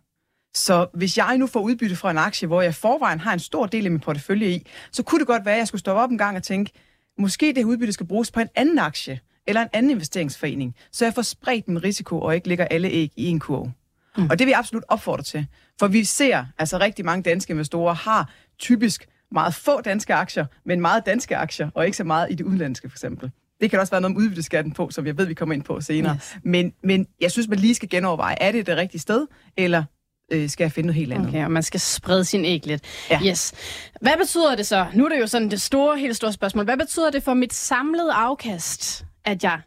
Så 0.54 0.86
hvis 0.94 1.18
jeg 1.18 1.38
nu 1.38 1.46
får 1.46 1.60
udbytte 1.60 1.96
fra 1.96 2.10
en 2.10 2.18
aktie, 2.18 2.48
hvor 2.48 2.62
jeg 2.62 2.74
forvejen 2.74 3.20
har 3.20 3.32
en 3.32 3.38
stor 3.38 3.66
del 3.66 3.84
af 3.84 3.90
min 3.90 4.00
portefølje 4.00 4.48
i, 4.48 4.66
så 4.92 5.02
kunne 5.02 5.18
det 5.18 5.26
godt 5.26 5.44
være, 5.44 5.54
at 5.54 5.58
jeg 5.58 5.68
skulle 5.68 5.80
stoppe 5.80 6.02
op 6.02 6.10
en 6.10 6.18
gang 6.18 6.36
og 6.36 6.42
tænke, 6.42 6.72
måske 7.18 7.52
det 7.52 7.64
udbytte 7.64 7.92
skal 7.92 8.06
bruges 8.06 8.30
på 8.30 8.40
en 8.40 8.48
anden 8.54 8.78
aktie, 8.78 9.20
eller 9.46 9.62
en 9.62 9.68
anden 9.72 9.90
investeringsforening, 9.90 10.74
så 10.92 11.04
jeg 11.04 11.14
får 11.14 11.22
spredt 11.22 11.68
min 11.68 11.84
risiko 11.84 12.20
og 12.20 12.34
ikke 12.34 12.48
lægger 12.48 12.64
alle 12.64 12.88
æg 12.88 13.12
i 13.16 13.26
en 13.26 13.40
kurv. 13.40 13.70
Mm. 14.16 14.30
Og 14.30 14.38
det 14.38 14.46
vil 14.46 14.50
jeg 14.50 14.58
absolut 14.58 14.84
opfordre 14.88 15.22
til. 15.22 15.46
For 15.78 15.88
vi 15.88 16.04
ser, 16.04 16.44
altså 16.58 16.78
rigtig 16.78 17.04
mange 17.04 17.22
danske 17.22 17.50
investorer 17.50 17.94
har 17.94 18.30
typisk 18.58 19.08
meget 19.32 19.54
få 19.54 19.80
danske 19.80 20.14
aktier, 20.14 20.46
men 20.64 20.80
meget 20.80 21.06
danske 21.06 21.36
aktier, 21.36 21.70
og 21.74 21.84
ikke 21.84 21.96
så 21.96 22.04
meget 22.04 22.30
i 22.30 22.34
det 22.34 22.44
udenlandske 22.44 22.88
for 22.88 22.94
eksempel. 22.94 23.30
Det 23.60 23.70
kan 23.70 23.80
også 23.80 23.90
være 23.90 24.00
noget 24.00 24.16
om 24.16 24.22
udbytteskatten 24.22 24.72
på, 24.72 24.90
som 24.90 25.06
jeg 25.06 25.18
ved, 25.18 25.26
vi 25.26 25.34
kommer 25.34 25.54
ind 25.54 25.62
på 25.62 25.80
senere. 25.80 26.14
Yes. 26.14 26.36
Men, 26.42 26.72
men 26.82 27.06
jeg 27.20 27.32
synes, 27.32 27.48
man 27.48 27.58
lige 27.58 27.74
skal 27.74 27.88
genoverveje, 27.88 28.36
er 28.40 28.52
det 28.52 28.66
det 28.66 28.76
rigtige 28.76 29.00
sted, 29.00 29.26
eller 29.56 29.84
øh, 30.32 30.50
skal 30.50 30.64
jeg 30.64 30.72
finde 30.72 30.86
noget 30.86 30.96
helt 30.96 31.12
andet. 31.12 31.28
Okay, 31.28 31.44
og 31.44 31.50
man 31.50 31.62
skal 31.62 31.80
sprede 31.80 32.24
sin 32.24 32.44
æg 32.44 32.66
lidt. 32.66 32.84
Ja. 33.10 33.20
Yes. 33.26 33.52
Hvad 34.00 34.12
betyder 34.18 34.54
det 34.54 34.66
så? 34.66 34.86
Nu 34.94 35.04
er 35.04 35.08
det 35.08 35.20
jo 35.20 35.26
sådan 35.26 35.50
det 35.50 35.60
store, 35.62 35.98
helt 35.98 36.16
store 36.16 36.32
spørgsmål. 36.32 36.64
Hvad 36.64 36.76
betyder 36.76 37.10
det 37.10 37.22
for 37.22 37.34
mit 37.34 37.54
samlede 37.54 38.12
afkast, 38.12 39.05
at 39.26 39.44
jeg 39.44 39.60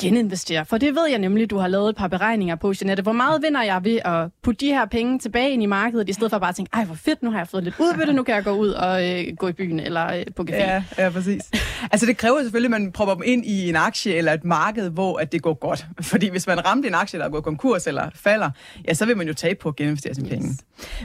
geninvestere? 0.00 0.64
For 0.64 0.78
det 0.78 0.94
ved 0.94 1.08
jeg 1.10 1.18
nemlig, 1.18 1.50
du 1.50 1.58
har 1.58 1.68
lavet 1.68 1.90
et 1.90 1.96
par 1.96 2.08
beregninger 2.08 2.56
på, 2.56 2.72
Jeanette. 2.80 3.02
Hvor 3.02 3.12
meget 3.12 3.42
vinder 3.42 3.62
jeg 3.62 3.84
ved 3.84 3.98
at 4.04 4.28
putte 4.42 4.66
de 4.66 4.72
her 4.72 4.86
penge 4.86 5.18
tilbage 5.18 5.50
ind 5.50 5.62
i 5.62 5.66
markedet, 5.66 6.08
i 6.08 6.12
stedet 6.12 6.30
for 6.30 6.38
bare 6.38 6.48
at 6.48 6.56
tænke, 6.56 6.70
ej 6.72 6.84
hvor 6.84 6.94
fedt, 6.94 7.22
nu 7.22 7.30
har 7.30 7.38
jeg 7.38 7.48
fået 7.48 7.64
lidt 7.64 7.74
udbytte, 7.78 8.12
nu 8.12 8.22
kan 8.22 8.34
jeg 8.34 8.44
gå 8.44 8.50
ud 8.50 8.68
og 8.68 9.10
øh, 9.10 9.24
gå 9.38 9.48
i 9.48 9.52
byen 9.52 9.80
eller 9.80 10.12
øh, 10.12 10.24
på 10.36 10.44
café. 10.50 10.54
Ja, 10.54 10.84
ja, 10.98 11.10
præcis. 11.10 11.42
Altså 11.92 12.06
det 12.06 12.16
kræver 12.16 12.42
selvfølgelig, 12.42 12.74
at 12.74 12.80
man 12.82 12.92
propper 12.92 13.14
dem 13.14 13.22
ind 13.26 13.46
i 13.46 13.68
en 13.68 13.76
aktie 13.76 14.14
eller 14.14 14.32
et 14.32 14.44
marked, 14.44 14.90
hvor 14.90 15.18
at 15.18 15.32
det 15.32 15.42
går 15.42 15.54
godt. 15.54 15.86
Fordi 16.12 16.28
hvis 16.28 16.46
man 16.46 16.66
rammer 16.66 16.86
en 16.86 16.94
aktie, 16.94 17.18
der 17.18 17.28
går 17.28 17.40
konkurs 17.40 17.86
eller 17.86 18.10
falder, 18.14 18.50
ja, 18.88 18.94
så 18.94 19.06
vil 19.06 19.16
man 19.16 19.26
jo 19.26 19.34
tabe 19.34 19.58
på 19.62 19.68
at 19.68 19.76
geninvestere 19.76 20.14
sine 20.14 20.26
yes. 20.26 20.34
penge. 20.34 20.58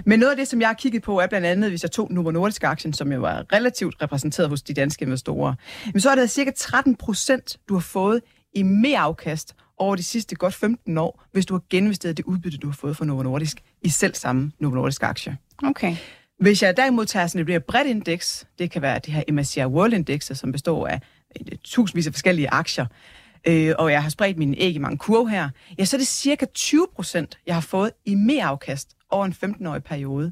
Men 0.05 0.19
noget 0.19 0.31
af 0.31 0.37
det, 0.37 0.47
som 0.47 0.61
jeg 0.61 0.69
har 0.69 0.73
kigget 0.73 1.03
på, 1.03 1.19
er 1.19 1.27
blandt 1.27 1.47
andet, 1.47 1.69
hvis 1.69 1.83
jeg 1.83 1.91
tog 1.91 2.07
Novo 2.11 2.31
Nordisk 2.31 2.63
aktien, 2.63 2.93
som 2.93 3.11
jo 3.11 3.19
var 3.19 3.45
relativt 3.53 3.95
repræsenteret 4.01 4.49
hos 4.49 4.61
de 4.61 4.73
danske 4.73 5.05
investorer, 5.05 5.53
men 5.93 6.01
så 6.01 6.09
er 6.09 6.15
det 6.15 6.29
cirka 6.29 6.51
13 6.57 6.95
procent, 6.95 7.57
du 7.69 7.73
har 7.73 7.81
fået 7.81 8.21
i 8.57 8.63
mere 8.63 8.99
afkast 8.99 9.55
over 9.77 9.95
de 9.95 10.03
sidste 10.03 10.35
godt 10.35 10.53
15 10.53 10.97
år, 10.97 11.23
hvis 11.31 11.45
du 11.45 11.53
har 11.53 11.61
geninvesteret 11.69 12.17
det 12.17 12.25
udbytte, 12.25 12.57
du 12.57 12.67
har 12.67 12.73
fået 12.73 12.97
fra 12.97 13.05
Novo 13.05 13.23
Nordisk 13.23 13.63
i 13.81 13.89
selv 13.89 14.15
samme 14.15 14.51
Novo 14.59 14.75
Nordisk 14.75 15.03
aktie. 15.03 15.37
Okay. 15.63 15.95
Hvis 16.39 16.63
jeg 16.63 16.77
derimod 16.77 17.05
tager 17.05 17.27
sådan 17.27 17.41
et 17.41 17.47
mere 17.47 17.59
bredt 17.59 17.87
indeks, 17.87 18.47
det 18.59 18.71
kan 18.71 18.81
være 18.81 18.99
det 18.99 19.13
her 19.13 19.23
MSCI 19.31 19.65
World 19.65 19.93
Index, 19.93 20.31
som 20.33 20.51
består 20.51 20.87
af 20.87 21.01
tusindvis 21.63 22.07
af 22.07 22.13
forskellige 22.13 22.49
aktier, 22.49 22.85
øh, 23.47 23.73
og 23.79 23.91
jeg 23.91 24.03
har 24.03 24.09
spredt 24.09 24.37
mine 24.37 24.57
æg 24.57 24.75
i 24.75 24.77
mange 24.77 24.97
kurve 24.97 25.29
her, 25.29 25.49
ja, 25.79 25.85
så 25.85 25.95
er 25.95 25.99
det 25.99 26.07
cirka 26.07 26.45
20 26.53 26.87
procent, 26.95 27.39
jeg 27.47 27.55
har 27.55 27.61
fået 27.61 27.91
i 28.05 28.15
mere 28.15 28.43
afkast 28.43 28.95
over 29.09 29.25
en 29.25 29.35
15-årig 29.45 29.83
periode. 29.83 30.31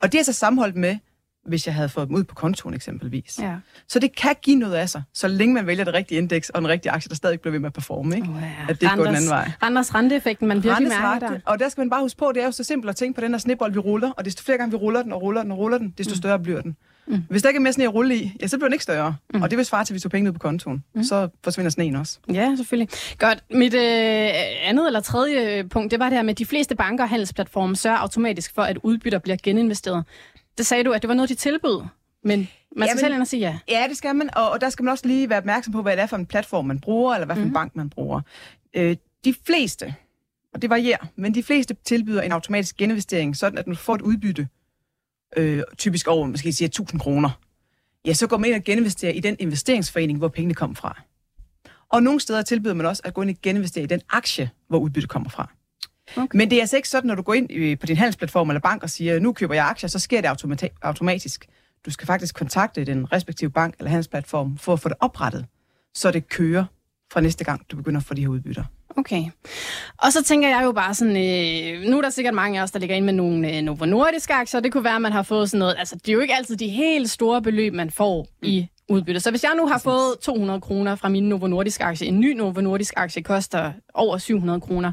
Og 0.00 0.12
det 0.12 0.20
er 0.20 0.24
så 0.24 0.32
sammenholdt 0.32 0.76
med, 0.76 0.96
hvis 1.46 1.66
jeg 1.66 1.74
havde 1.74 1.88
fået 1.88 2.08
dem 2.08 2.16
ud 2.16 2.24
på 2.24 2.34
kontoen 2.34 2.74
eksempelvis. 2.74 3.38
Ja. 3.42 3.54
Så 3.88 3.98
det 3.98 4.16
kan 4.16 4.34
give 4.42 4.56
noget 4.56 4.74
af 4.74 4.88
sig, 4.88 5.02
så 5.14 5.28
længe 5.28 5.54
man 5.54 5.66
vælger 5.66 5.84
det 5.84 5.94
rigtige 5.94 6.18
indeks 6.18 6.50
og 6.50 6.60
en 6.60 6.68
rigtig 6.68 6.92
aktie, 6.92 7.08
der 7.08 7.14
stadig 7.14 7.40
bliver 7.40 7.52
ved 7.52 7.60
med 7.60 7.66
at 7.66 7.72
performe. 7.72 8.16
Ikke? 8.16 8.28
Oh, 8.28 8.42
ja. 8.42 8.48
At 8.68 8.80
det 8.80 8.88
Randers, 8.90 9.04
går 9.04 9.04
den 9.04 9.16
anden 9.16 9.30
vej. 9.30 9.50
Randers 9.62 9.94
renteeffekten, 9.94 10.48
man 10.48 10.56
virkelig 10.56 10.92
Randers 10.92 11.20
mærker 11.22 11.28
der. 11.28 11.40
Og 11.44 11.58
der 11.58 11.68
skal 11.68 11.80
man 11.80 11.90
bare 11.90 12.02
huske 12.02 12.18
på, 12.18 12.32
det 12.34 12.42
er 12.42 12.46
jo 12.46 12.52
så 12.52 12.64
simpelt 12.64 12.90
at 12.90 12.96
tænke 12.96 13.14
på 13.14 13.20
den 13.20 13.30
her 13.30 13.38
snibbold, 13.38 13.72
vi 13.72 13.78
ruller, 13.78 14.10
og 14.10 14.24
desto 14.24 14.44
flere 14.44 14.58
gange 14.58 14.70
vi 14.70 14.76
ruller 14.76 15.02
den 15.02 15.12
og 15.12 15.22
ruller 15.22 15.42
den 15.42 15.52
og 15.52 15.58
ruller 15.58 15.78
den, 15.78 15.94
desto 15.98 16.12
mm. 16.12 16.16
større 16.16 16.38
bliver 16.38 16.60
den. 16.60 16.76
Mm. 17.06 17.22
Hvis 17.28 17.42
der 17.42 17.48
ikke 17.48 17.58
er 17.58 17.62
mere 17.62 17.72
sne 17.72 17.84
at 17.84 17.94
rulle 17.94 18.16
i, 18.16 18.36
ja, 18.42 18.46
så 18.46 18.56
bliver 18.56 18.68
den 18.68 18.72
ikke 18.72 18.82
større. 18.82 19.16
Mm. 19.34 19.42
Og 19.42 19.50
det 19.50 19.58
vil 19.58 19.66
svare 19.66 19.84
til, 19.84 19.92
at 19.92 19.94
vi 19.94 20.00
tog 20.00 20.10
penge 20.10 20.30
ud 20.30 20.32
på 20.32 20.38
kontoen. 20.38 20.84
Mm. 20.94 21.04
Så 21.04 21.28
forsvinder 21.44 21.70
sneen 21.70 21.96
også. 21.96 22.18
Ja, 22.32 22.56
selvfølgelig. 22.56 22.88
Godt. 23.18 23.44
Mit 23.50 23.74
øh, 23.74 24.30
andet 24.64 24.86
eller 24.86 25.00
tredje 25.00 25.64
punkt, 25.64 25.90
det 25.90 25.98
var 25.98 26.08
det 26.08 26.18
her 26.18 26.22
med, 26.22 26.30
at 26.30 26.38
de 26.38 26.46
fleste 26.46 26.74
banker 26.74 27.04
og 27.04 27.10
handelsplatforme 27.10 27.76
sørger 27.76 27.98
automatisk 27.98 28.54
for, 28.54 28.62
at 28.62 28.78
udbytter 28.82 29.18
bliver 29.18 29.36
geninvesteret. 29.42 30.04
Det 30.58 30.66
sagde 30.66 30.84
du, 30.84 30.92
at 30.92 31.02
det 31.02 31.08
var 31.08 31.14
noget, 31.14 31.28
de 31.28 31.34
tilbød. 31.34 31.82
Men 32.24 32.48
man 32.76 32.88
skal 32.88 32.98
ja, 33.02 33.14
selv 33.14 33.24
sige 33.24 33.40
ja. 33.40 33.58
Ja, 33.68 33.86
det 33.88 33.96
skal 33.96 34.16
man, 34.16 34.36
og, 34.36 34.50
og 34.50 34.60
der 34.60 34.70
skal 34.70 34.84
man 34.84 34.92
også 34.92 35.06
lige 35.06 35.28
være 35.28 35.38
opmærksom 35.38 35.72
på, 35.72 35.82
hvad 35.82 35.96
det 35.96 36.02
er 36.02 36.06
for 36.06 36.16
en 36.16 36.26
platform, 36.26 36.64
man 36.64 36.80
bruger, 36.80 37.14
eller 37.14 37.26
hvad 37.26 37.36
for 37.36 37.42
en 37.42 37.48
mm. 37.48 37.54
bank, 37.54 37.76
man 37.76 37.90
bruger. 37.90 38.20
Øh, 38.74 38.96
de 39.24 39.34
fleste, 39.46 39.94
og 40.54 40.62
det 40.62 40.70
varierer, 40.70 41.06
men 41.16 41.34
de 41.34 41.42
fleste 41.42 41.76
tilbyder 41.84 42.22
en 42.22 42.32
automatisk 42.32 42.76
geninvestering, 42.76 43.36
sådan 43.36 43.58
at 43.58 43.66
du 43.66 43.74
får 43.74 43.94
et 43.94 44.02
udbytte, 44.02 44.48
øh, 45.36 45.62
typisk 45.78 46.08
over, 46.08 46.26
måske 46.26 46.52
sige 46.52 46.66
1000 46.66 47.00
kroner, 47.00 47.30
ja, 48.06 48.12
så 48.12 48.26
går 48.26 48.36
man 48.36 48.50
ind 48.50 48.56
og 48.56 48.64
geninvesterer 48.64 49.12
i 49.12 49.20
den 49.20 49.36
investeringsforening, 49.38 50.18
hvor 50.18 50.28
pengene 50.28 50.54
kommer 50.54 50.76
fra. 50.76 51.02
Og 51.88 52.02
nogle 52.02 52.20
steder 52.20 52.42
tilbyder 52.42 52.74
man 52.74 52.86
også 52.86 53.02
at 53.04 53.14
gå 53.14 53.22
ind 53.22 53.30
og 53.30 53.36
geninvestere 53.42 53.84
i 53.84 53.86
den 53.86 54.00
aktie, 54.10 54.50
hvor 54.68 54.78
udbyttet 54.78 55.10
kommer 55.10 55.30
fra. 55.30 55.52
Okay. 56.16 56.38
Men 56.38 56.50
det 56.50 56.56
er 56.56 56.60
altså 56.60 56.76
ikke 56.76 56.88
sådan, 56.88 57.08
når 57.08 57.14
du 57.14 57.22
går 57.22 57.34
ind 57.34 57.76
på 57.78 57.86
din 57.86 57.96
handelsplatform 57.96 58.50
eller 58.50 58.60
bank 58.60 58.82
og 58.82 58.90
siger, 58.90 59.20
nu 59.20 59.32
køber 59.32 59.54
jeg 59.54 59.66
aktier, 59.66 59.88
så 59.88 59.98
sker 59.98 60.20
det 60.20 60.28
automata- 60.28 60.78
automatisk. 60.82 61.46
Du 61.86 61.90
skal 61.90 62.06
faktisk 62.06 62.34
kontakte 62.34 62.84
den 62.84 63.12
respektive 63.12 63.50
bank 63.50 63.74
eller 63.78 63.90
handelsplatform 63.90 64.58
for 64.58 64.72
at 64.72 64.80
få 64.80 64.88
det 64.88 64.96
oprettet, 65.00 65.46
så 65.94 66.10
det 66.10 66.28
kører 66.28 66.64
fra 67.12 67.20
næste 67.20 67.44
gang, 67.44 67.62
du 67.70 67.76
begynder 67.76 68.00
at 68.00 68.06
få 68.06 68.14
de 68.14 68.20
her 68.20 68.28
udbytter. 68.28 68.64
Okay. 68.96 69.24
Og 69.98 70.12
så 70.12 70.24
tænker 70.24 70.48
jeg 70.48 70.60
jo 70.64 70.72
bare 70.72 70.94
sådan, 70.94 71.16
øh, 71.16 71.90
nu 71.90 71.98
er 71.98 72.02
der 72.02 72.10
sikkert 72.10 72.34
mange 72.34 72.58
af 72.58 72.62
os, 72.62 72.70
der 72.70 72.78
ligger 72.78 72.96
ind 72.96 73.04
med 73.04 73.12
nogle 73.12 73.56
øh, 73.56 73.62
Novo 73.62 73.84
Nordisk 73.84 74.30
aktier, 74.30 74.60
det 74.60 74.72
kunne 74.72 74.84
være, 74.84 74.96
at 74.96 75.02
man 75.02 75.12
har 75.12 75.22
fået 75.22 75.50
sådan 75.50 75.58
noget, 75.58 75.74
altså 75.78 75.96
det 75.96 76.08
er 76.08 76.12
jo 76.12 76.20
ikke 76.20 76.34
altid 76.34 76.56
de 76.56 76.68
helt 76.68 77.10
store 77.10 77.42
beløb, 77.42 77.74
man 77.74 77.90
får 77.90 78.22
mm. 78.22 78.48
i 78.48 78.68
udbytte. 78.88 79.20
Så 79.20 79.30
hvis 79.30 79.42
jeg 79.42 79.52
nu 79.56 79.66
har 79.66 79.74
Præcis. 79.74 79.84
fået 79.84 80.18
200 80.22 80.60
kroner 80.60 80.94
fra 80.94 81.08
min 81.08 81.28
Novo 81.28 81.46
Nordisk 81.46 81.80
aktie, 81.80 82.06
en 82.06 82.20
ny 82.20 82.32
Novo 82.32 82.60
Nordisk 82.60 82.94
aktie 82.96 83.22
koster 83.22 83.72
over 83.94 84.18
700 84.18 84.60
kroner, 84.60 84.92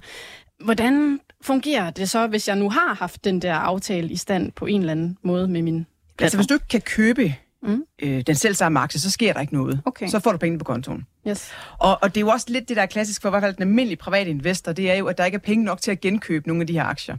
hvordan 0.64 1.20
fungerer 1.42 1.90
det 1.90 2.10
så, 2.10 2.28
hvis 2.28 2.48
jeg 2.48 2.56
nu 2.56 2.70
har 2.70 2.94
haft 2.94 3.24
den 3.24 3.42
der 3.42 3.54
aftale 3.54 4.10
i 4.10 4.16
stand 4.16 4.52
på 4.52 4.66
en 4.66 4.80
eller 4.80 4.92
anden 4.92 5.18
måde 5.24 5.48
med 5.48 5.62
min 5.62 5.86
platform? 6.18 6.24
Altså 6.24 6.38
hvis 6.38 6.48
du 6.48 6.54
ikke 6.54 6.68
kan 6.68 6.82
købe 6.82 7.36
mm. 7.62 7.84
øh, 8.02 8.22
den 8.28 8.36
selv 8.36 8.56
samme 8.56 8.80
aktie, 8.80 9.00
så 9.00 9.12
sker 9.12 9.34
der 9.34 9.42
ikke 9.42 9.54
noget. 9.54 9.82
Okay. 9.86 10.08
Så 10.08 10.20
får 10.20 10.32
du 10.32 10.38
penge 10.38 10.58
på 10.58 10.64
kontoen. 10.64 11.06
Yes. 11.28 11.52
Og, 11.80 11.98
og 12.02 12.16
det 12.16 12.18
er 12.18 12.22
jo 12.22 12.30
også 12.30 12.46
lidt 12.50 12.70
det, 12.70 12.78
der 12.78 12.84
er 12.84 12.88
klassisk 12.88 13.22
for 13.22 13.30
i 13.30 13.32
hvert 13.32 13.44
fald 13.44 13.54
den 13.54 13.64
almindelige 13.64 13.98
private 13.98 14.30
investor, 14.30 14.72
det 14.72 14.92
er 14.92 14.96
jo, 14.96 15.08
at 15.08 15.18
der 15.18 15.26
ikke 15.26 15.36
er 15.36 15.40
penge 15.40 15.66
nok 15.66 15.82
til 15.82 15.92
at 15.92 16.02
genkøbe 16.02 16.48
nogle 16.48 16.62
af 16.62 16.68
de 16.68 16.74
her 16.74 16.84
aktier. 16.84 17.18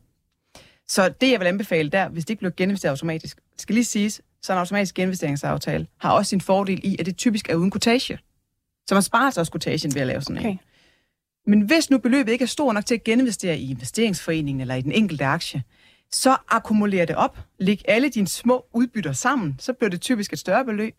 Så 0.89 1.09
det, 1.21 1.31
jeg 1.31 1.41
vil 1.41 1.47
anbefale 1.47 1.91
der, 1.91 2.09
hvis 2.09 2.25
det 2.25 2.31
ikke 2.31 2.41
bliver 2.41 2.53
geninvesteret 2.57 2.91
automatisk, 2.91 3.39
skal 3.59 3.75
lige 3.75 3.85
siges, 3.85 4.21
så 4.43 4.53
en 4.53 4.59
automatisk 4.59 4.95
geninvesteringsaftale 4.95 5.87
har 5.99 6.13
også 6.13 6.29
sin 6.29 6.41
fordel 6.41 6.81
i, 6.85 6.97
at 6.99 7.07
det 7.07 7.17
typisk 7.17 7.49
er 7.49 7.55
uden 7.55 7.71
kortage. 7.71 8.19
Så 8.89 8.95
man 8.95 9.03
sparer 9.03 9.31
sig 9.31 9.41
også 9.41 9.53
kortagen 9.53 9.95
ved 9.95 10.01
at 10.01 10.07
lave 10.07 10.23
sådan 10.23 10.39
okay. 10.39 10.49
en. 10.49 10.61
Men 11.47 11.61
hvis 11.61 11.91
nu 11.91 11.99
beløbet 11.99 12.33
ikke 12.33 12.43
er 12.43 12.47
stort 12.47 12.75
nok 12.75 12.87
til 12.87 12.95
at 12.95 13.05
geninvestere 13.05 13.59
i 13.59 13.71
investeringsforeningen 13.71 14.61
eller 14.61 14.75
i 14.75 14.83
den 14.83 14.93
enkelte 14.93 15.25
aktie, 15.25 15.63
så 16.11 16.37
akkumulerer 16.49 17.07
det 17.07 17.17
op. 17.17 17.39
Læg 17.59 17.83
alle 17.89 18.09
dine 18.09 18.29
små 18.29 18.67
udbytter 18.73 19.13
sammen, 19.13 19.57
så 19.59 19.73
bliver 19.73 19.91
det 19.91 20.01
typisk 20.01 20.33
et 20.33 20.39
større 20.39 20.65
beløb. 20.65 20.95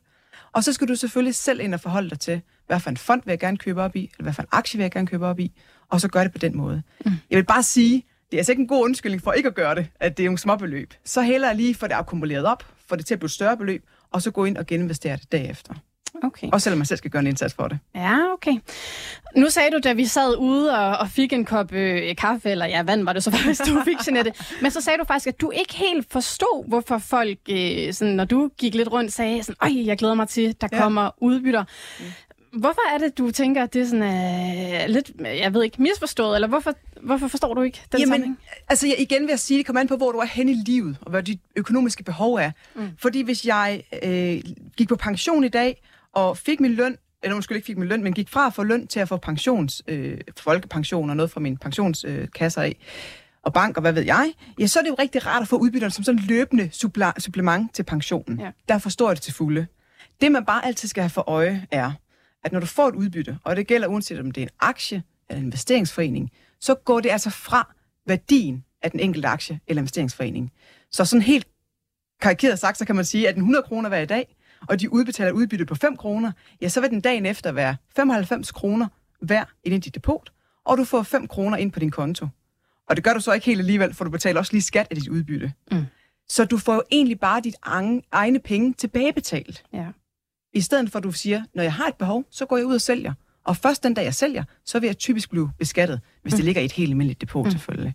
Og 0.51 0.63
så 0.63 0.73
skal 0.73 0.87
du 0.87 0.95
selvfølgelig 0.95 1.35
selv 1.35 1.59
ind 1.59 1.73
og 1.73 1.79
forholde 1.79 2.09
dig 2.09 2.19
til, 2.19 2.41
hvad 2.67 2.79
for 2.79 2.89
en 2.89 2.97
fond 2.97 3.21
vil 3.25 3.31
jeg 3.31 3.39
gerne 3.39 3.57
købe 3.57 3.81
op 3.81 3.95
i, 3.95 4.03
eller 4.03 4.23
hvad 4.23 4.33
for 4.33 4.41
en 4.41 4.47
aktie 4.51 4.77
vil 4.77 4.83
jeg 4.83 4.91
gerne 4.91 5.07
købe 5.07 5.25
op 5.25 5.39
i, 5.39 5.51
og 5.89 6.01
så 6.01 6.07
gør 6.07 6.23
det 6.23 6.31
på 6.31 6.37
den 6.37 6.57
måde. 6.57 6.83
Mm. 7.05 7.11
Jeg 7.29 7.37
vil 7.37 7.45
bare 7.45 7.63
sige, 7.63 8.05
det 8.31 8.37
er 8.37 8.39
altså 8.39 8.51
ikke 8.51 8.61
en 8.61 8.67
god 8.67 8.83
undskyldning 8.83 9.21
for 9.23 9.31
ikke 9.31 9.47
at 9.47 9.55
gøre 9.55 9.75
det, 9.75 9.87
at 9.99 10.17
det 10.17 10.23
er 10.23 10.27
nogle 10.27 10.37
små 10.37 10.55
beløb. 10.55 10.93
Så 11.05 11.21
hellere 11.21 11.57
lige 11.57 11.75
få 11.75 11.87
det 11.87 11.93
akkumuleret 11.93 12.45
op, 12.45 12.63
få 12.87 12.95
det 12.95 13.05
til 13.05 13.13
at 13.13 13.19
blive 13.19 13.27
et 13.27 13.31
større 13.31 13.57
beløb, 13.57 13.83
og 14.11 14.21
så 14.21 14.31
gå 14.31 14.45
ind 14.45 14.57
og 14.57 14.65
geninvestere 14.65 15.17
det 15.17 15.31
derefter. 15.31 15.73
Okay. 16.23 16.47
Også 16.53 16.63
selvom 16.63 16.77
man 16.77 16.85
selv 16.85 16.97
skal 16.97 17.11
gøre 17.11 17.19
en 17.19 17.27
indsats 17.27 17.53
for 17.53 17.67
det. 17.67 17.79
Ja, 17.95 18.17
okay. 18.33 18.53
Nu 19.35 19.49
sagde 19.49 19.71
du, 19.71 19.79
da 19.83 19.93
vi 19.93 20.05
sad 20.05 20.37
ude 20.37 20.77
og, 20.77 20.97
og 20.97 21.09
fik 21.09 21.33
en 21.33 21.45
kop 21.45 21.73
øh, 21.73 22.15
kaffe, 22.15 22.49
eller 22.49 22.65
ja, 22.65 22.83
vand 22.83 23.03
var 23.03 23.13
det 23.13 23.23
så 23.23 23.31
faktisk, 23.35 23.65
du 23.65 23.81
fik, 23.85 23.97
Jeanette. 24.07 24.33
Men 24.61 24.71
så 24.71 24.81
sagde 24.81 24.99
du 24.99 25.03
faktisk, 25.03 25.27
at 25.27 25.41
du 25.41 25.51
ikke 25.51 25.75
helt 25.75 26.07
forstod, 26.11 26.67
hvorfor 26.67 26.97
folk, 26.97 27.39
øh, 27.49 27.93
sådan, 27.93 28.13
når 28.13 28.25
du 28.25 28.49
gik 28.57 28.75
lidt 28.75 28.91
rundt, 28.91 29.13
sagde 29.13 29.43
sådan, 29.43 29.55
Øj, 29.61 29.85
jeg 29.85 29.97
glæder 29.97 30.13
mig 30.13 30.27
til, 30.27 30.55
der 30.61 30.67
ja. 30.71 30.77
kommer 30.77 31.09
udbytter. 31.17 31.63
Mm. 31.99 32.05
Hvorfor 32.59 32.95
er 32.95 32.97
det, 32.97 33.17
du 33.17 33.31
tænker, 33.31 33.63
at 33.63 33.73
det 33.73 33.81
er 33.81 33.85
sådan, 33.85 34.03
øh, 34.83 34.89
lidt, 34.89 35.11
jeg 35.19 35.53
ved 35.53 35.63
ikke, 35.63 35.81
misforstået, 35.81 36.35
eller 36.35 36.47
hvorfor, 36.47 36.73
hvorfor 37.01 37.27
forstår 37.27 37.53
du 37.53 37.61
ikke 37.61 37.81
den 37.91 37.99
Jamen, 37.99 38.11
sammenhæng? 38.13 38.39
altså 38.69 38.87
jeg, 38.87 38.95
igen 38.99 39.21
vil 39.21 39.29
jeg 39.29 39.39
sige, 39.39 39.57
det 39.57 39.65
kommer 39.65 39.79
an 39.79 39.87
på, 39.87 39.97
hvor 39.97 40.11
du 40.11 40.17
er 40.17 40.25
hen 40.25 40.49
i 40.49 40.53
livet, 40.65 40.97
og 41.01 41.11
hvad 41.11 41.23
dit 41.23 41.39
økonomiske 41.55 42.03
behov 42.03 42.35
er. 42.35 42.51
Mm. 42.75 42.89
Fordi 42.99 43.21
hvis 43.21 43.45
jeg 43.45 43.83
øh, 44.03 44.41
gik 44.77 44.87
på 44.87 44.95
pension 44.95 45.43
i 45.43 45.49
dag, 45.49 45.81
og 46.13 46.37
fik 46.37 46.59
min 46.59 46.73
løn, 46.73 46.97
eller 47.23 47.35
måske 47.35 47.55
ikke 47.55 47.65
fik 47.65 47.77
min 47.77 47.87
løn, 47.87 48.03
men 48.03 48.13
gik 48.13 48.29
fra 48.29 48.47
at 48.47 48.53
få 48.53 48.63
løn 48.63 48.87
til 48.87 48.99
at 48.99 49.07
få 49.07 49.17
pensions, 49.17 49.81
øh, 49.87 50.17
folkepension 50.37 51.09
og 51.09 51.15
noget 51.15 51.31
fra 51.31 51.39
min 51.39 51.57
pensionskasser 51.57 52.61
øh, 52.61 52.65
af. 52.65 52.77
og 53.43 53.53
bank 53.53 53.77
og 53.77 53.81
hvad 53.81 53.93
ved 53.93 54.03
jeg, 54.03 54.33
ja, 54.59 54.67
så 54.67 54.79
er 54.79 54.83
det 54.83 54.89
jo 54.89 54.95
rigtig 54.99 55.25
rart 55.25 55.41
at 55.41 55.47
få 55.47 55.57
udbytterne 55.57 55.91
som 55.91 56.03
sådan 56.03 56.21
løbende 56.21 56.69
supplement 57.17 57.73
til 57.73 57.83
pensionen. 57.83 58.39
Ja. 58.39 58.51
Der 58.69 58.77
forstår 58.77 59.09
jeg 59.09 59.15
det 59.15 59.23
til 59.23 59.33
fulde. 59.33 59.67
Det, 60.21 60.31
man 60.31 60.45
bare 60.45 60.65
altid 60.65 60.87
skal 60.87 61.03
have 61.03 61.09
for 61.09 61.29
øje, 61.29 61.67
er, 61.71 61.91
at 62.43 62.51
når 62.51 62.59
du 62.59 62.65
får 62.65 62.87
et 62.87 62.95
udbytte, 62.95 63.37
og 63.43 63.55
det 63.55 63.67
gælder 63.67 63.87
uanset 63.87 64.19
om 64.19 64.31
det 64.31 64.41
er 64.41 64.45
en 64.45 64.53
aktie 64.59 65.03
eller 65.29 65.39
en 65.39 65.45
investeringsforening, 65.45 66.31
så 66.59 66.75
går 66.75 66.99
det 66.99 67.09
altså 67.09 67.29
fra 67.29 67.73
værdien 68.07 68.65
af 68.81 68.91
den 68.91 68.99
enkelte 68.99 69.27
aktie 69.27 69.59
eller 69.67 69.81
investeringsforening. 69.81 70.51
Så 70.91 71.05
sådan 71.05 71.21
helt 71.21 71.47
karikeret 72.21 72.59
sagt, 72.59 72.77
så 72.77 72.85
kan 72.85 72.95
man 72.95 73.05
sige, 73.05 73.27
at 73.27 73.35
den 73.35 73.41
100 73.41 73.63
kroner 73.63 73.89
hver 73.89 73.99
i 73.99 74.05
dag, 74.05 74.35
og 74.67 74.79
de 74.79 74.93
udbetaler 74.93 75.31
udbytte 75.31 75.65
på 75.65 75.75
5 75.75 75.97
kroner, 75.97 76.31
ja, 76.61 76.69
så 76.69 76.81
vil 76.81 76.89
den 76.89 77.01
dagen 77.01 77.25
efter 77.25 77.51
være 77.51 77.75
95 77.95 78.51
kroner 78.51 78.87
hver 79.21 79.45
ind 79.63 79.75
i 79.75 79.77
dit 79.77 79.95
depot, 79.95 80.31
og 80.65 80.77
du 80.77 80.83
får 80.83 81.03
5 81.03 81.27
kroner 81.27 81.57
ind 81.57 81.71
på 81.71 81.79
din 81.79 81.91
konto. 81.91 82.27
Og 82.89 82.95
det 82.95 83.03
gør 83.03 83.13
du 83.13 83.19
så 83.19 83.31
ikke 83.33 83.45
helt 83.45 83.59
alligevel, 83.59 83.93
for 83.93 84.03
du 84.03 84.11
betaler 84.11 84.39
også 84.39 84.53
lige 84.53 84.61
skat 84.61 84.87
af 84.89 84.95
dit 84.95 85.07
udbytte. 85.07 85.53
Mm. 85.71 85.85
Så 86.29 86.45
du 86.45 86.57
får 86.57 86.73
jo 86.73 86.83
egentlig 86.91 87.19
bare 87.19 87.41
dit 87.41 87.55
egne 88.11 88.39
penge 88.39 88.73
tilbagebetalt. 88.73 89.63
Ja. 89.73 89.87
I 90.53 90.61
stedet 90.61 90.91
for, 90.91 90.99
at 90.99 91.03
du 91.03 91.11
siger, 91.11 91.43
når 91.53 91.63
jeg 91.63 91.73
har 91.73 91.87
et 91.87 91.95
behov, 91.95 92.25
så 92.29 92.45
går 92.45 92.57
jeg 92.57 92.65
ud 92.65 92.75
og 92.75 92.81
sælger. 92.81 93.13
Og 93.45 93.57
først 93.57 93.83
den 93.83 93.93
dag, 93.93 94.03
jeg 94.03 94.13
sælger, 94.13 94.43
så 94.65 94.79
vil 94.79 94.87
jeg 94.87 94.97
typisk 94.97 95.29
blive 95.29 95.51
beskattet, 95.59 95.99
hvis 96.21 96.33
det 96.33 96.43
ligger 96.45 96.61
i 96.61 96.65
et 96.65 96.71
helt 96.71 96.89
almindeligt 96.89 97.21
depot, 97.21 97.45
mm. 97.45 97.51
selvfølgelig. 97.51 97.93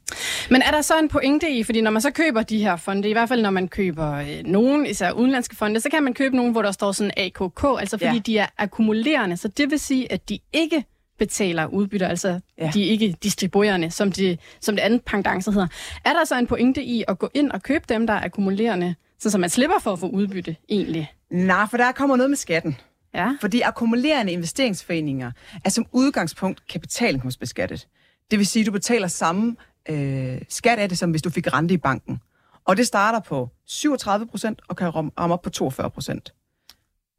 Men 0.51 0.63
er 0.63 0.71
der 0.71 0.81
så 0.83 0.99
en 0.99 1.09
pointe 1.09 1.51
i, 1.51 1.63
fordi 1.63 1.81
når 1.81 1.91
man 1.91 2.03
så 2.03 2.11
køber 2.11 2.43
de 2.43 2.59
her 2.59 2.77
fonde, 2.77 3.09
i 3.09 3.13
hvert 3.13 3.29
fald 3.29 3.43
når 3.43 3.51
man 3.51 3.69
køber 3.69 4.13
øh, 4.13 4.27
nogen, 4.45 4.87
især 4.87 5.13
udenlandske 5.13 5.57
fonde, 5.57 5.81
så 5.81 5.89
kan 5.91 6.03
man 6.03 6.15
købe 6.15 6.37
nogen, 6.37 6.53
hvor 6.53 6.63
der 6.63 6.73
står 6.73 6.93
sådan 6.93 7.11
AKK, 7.17 7.65
altså 7.81 7.99
fordi 7.99 8.15
Ja. 8.15 8.19
de 8.19 8.39
er 8.39 8.47
akkumulerende. 8.59 9.37
Så 9.37 9.49
det 9.49 9.71
vil 9.71 9.79
sige, 9.79 10.13
at 10.13 10.29
de 10.29 10.39
ikke 10.53 10.85
betaler 11.19 11.67
udbytter, 11.67 12.09
altså 12.09 12.41
ja. 12.59 12.71
de 12.75 12.87
er 12.87 12.91
ikke 12.91 13.17
distribuerende, 13.23 13.91
som, 13.91 14.13
de, 14.13 14.37
som 14.61 14.77
det 14.77 14.83
andet 14.83 15.03
pendant 15.05 15.47
hedder. 15.47 15.67
Er 16.05 16.13
der 16.13 16.25
så 16.25 16.39
en 16.39 16.47
pointe 16.47 16.83
i 16.85 17.05
at 17.09 17.19
gå 17.19 17.31
ind 17.35 17.51
og 17.51 17.63
købe 17.63 17.85
dem, 17.89 18.07
der 18.07 18.15
er 18.15 18.25
akkumulerende, 18.25 18.95
så, 19.19 19.31
så 19.31 19.39
man 19.39 19.51
slipper 19.51 19.77
for 19.81 19.93
at 19.93 19.99
få 19.99 20.09
udbytte 20.09 20.57
egentlig? 20.69 21.13
Nej, 21.31 21.67
for 21.71 21.77
der 21.77 21.93
kommer 21.93 22.17
noget 22.17 22.31
med 22.31 22.37
skatten. 22.37 22.77
Ja. 23.17 23.37
Fordi 23.41 23.61
akkumulerende 23.61 24.33
investeringsforeninger 24.33 25.33
er 25.65 25.71
som 25.71 25.87
udgangspunkt 25.93 26.67
kapitalindkomstbeskattet. 26.69 27.89
Det 28.31 28.39
vil 28.39 28.47
sige, 28.47 28.61
at 28.61 28.67
du 28.67 28.73
betaler 28.73 29.09
samme 29.09 29.57
øh, 29.89 30.43
skat 30.49 30.79
af 30.79 30.89
det, 30.89 30.99
som 30.99 31.11
hvis 31.11 31.23
du 31.23 31.31
fik 31.31 31.53
rente 31.53 31.75
i 31.75 31.77
banken. 31.77 32.21
Og 32.65 32.77
det 32.77 32.87
starter 32.87 33.21
på 33.21 33.49
37 33.67 34.27
procent 34.27 34.63
og 34.69 34.77
kan 34.77 34.95
ramme 34.95 35.13
op 35.17 35.43
på 35.43 35.51
42 35.51 35.91
procent. 35.91 36.35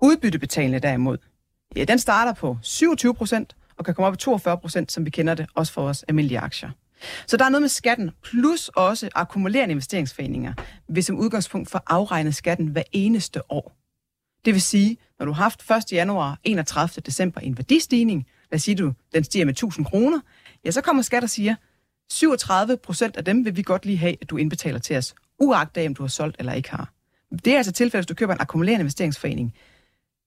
Udbyttebetalende 0.01 0.79
derimod, 0.79 1.17
ja, 1.75 1.83
den 1.83 1.99
starter 1.99 2.33
på 2.33 2.57
27 2.62 3.13
procent 3.13 3.55
og 3.77 3.86
kan 3.86 3.95
komme 3.95 4.07
op 4.07 4.13
på 4.13 4.17
42 4.17 4.57
procent, 4.57 4.91
som 4.91 5.05
vi 5.05 5.10
kender 5.10 5.33
det, 5.33 5.45
også 5.55 5.73
for 5.73 5.81
vores 5.81 6.03
almindelige 6.03 6.39
aktier. 6.39 6.69
Så 7.27 7.38
der 7.38 7.45
er 7.45 7.49
noget 7.49 7.62
med 7.62 7.69
skatten, 7.69 8.12
plus 8.23 8.67
også 8.67 9.10
akkumulerende 9.15 9.71
investeringsforeninger, 9.71 10.53
vil 10.89 11.03
som 11.03 11.17
udgangspunkt 11.19 11.69
få 11.69 11.79
afregnet 11.88 12.36
skatten 12.36 12.67
hver 12.67 12.83
eneste 12.91 13.51
år. 13.51 13.87
Det 14.47 14.53
vil 14.53 14.62
sige, 14.62 14.97
når 15.19 15.25
du 15.25 15.31
har 15.31 15.43
haft 15.43 15.71
1. 15.71 15.91
januar 15.91 16.39
31. 16.43 17.01
december 17.05 17.41
en 17.41 17.57
værdistigning, 17.57 18.27
lad 18.51 18.57
os 18.57 18.63
sige, 18.63 18.75
du, 18.75 18.93
den 19.13 19.23
stiger 19.23 19.45
med 19.45 19.53
1000 19.53 19.86
kroner, 19.86 20.19
ja, 20.65 20.71
så 20.71 20.81
kommer 20.81 21.03
skat 21.03 21.23
og 21.23 21.29
siger, 21.29 21.55
37 22.12 22.77
procent 22.77 23.17
af 23.17 23.25
dem 23.25 23.45
vil 23.45 23.57
vi 23.57 23.62
godt 23.62 23.86
lige 23.86 23.97
have, 23.97 24.15
at 24.21 24.29
du 24.29 24.38
indbetaler 24.38 24.79
til 24.79 24.97
os, 24.97 25.15
uagtet 25.39 25.88
om 25.88 25.95
du 25.95 26.03
har 26.03 26.07
solgt 26.07 26.36
eller 26.39 26.53
ikke 26.53 26.71
har. 26.71 26.93
Det 27.45 27.53
er 27.53 27.57
altså 27.57 27.71
tilfældet, 27.71 28.03
hvis 28.03 28.07
du 28.07 28.13
køber 28.13 28.33
en 28.33 28.41
akkumulerende 28.41 28.81
investeringsforening. 28.81 29.53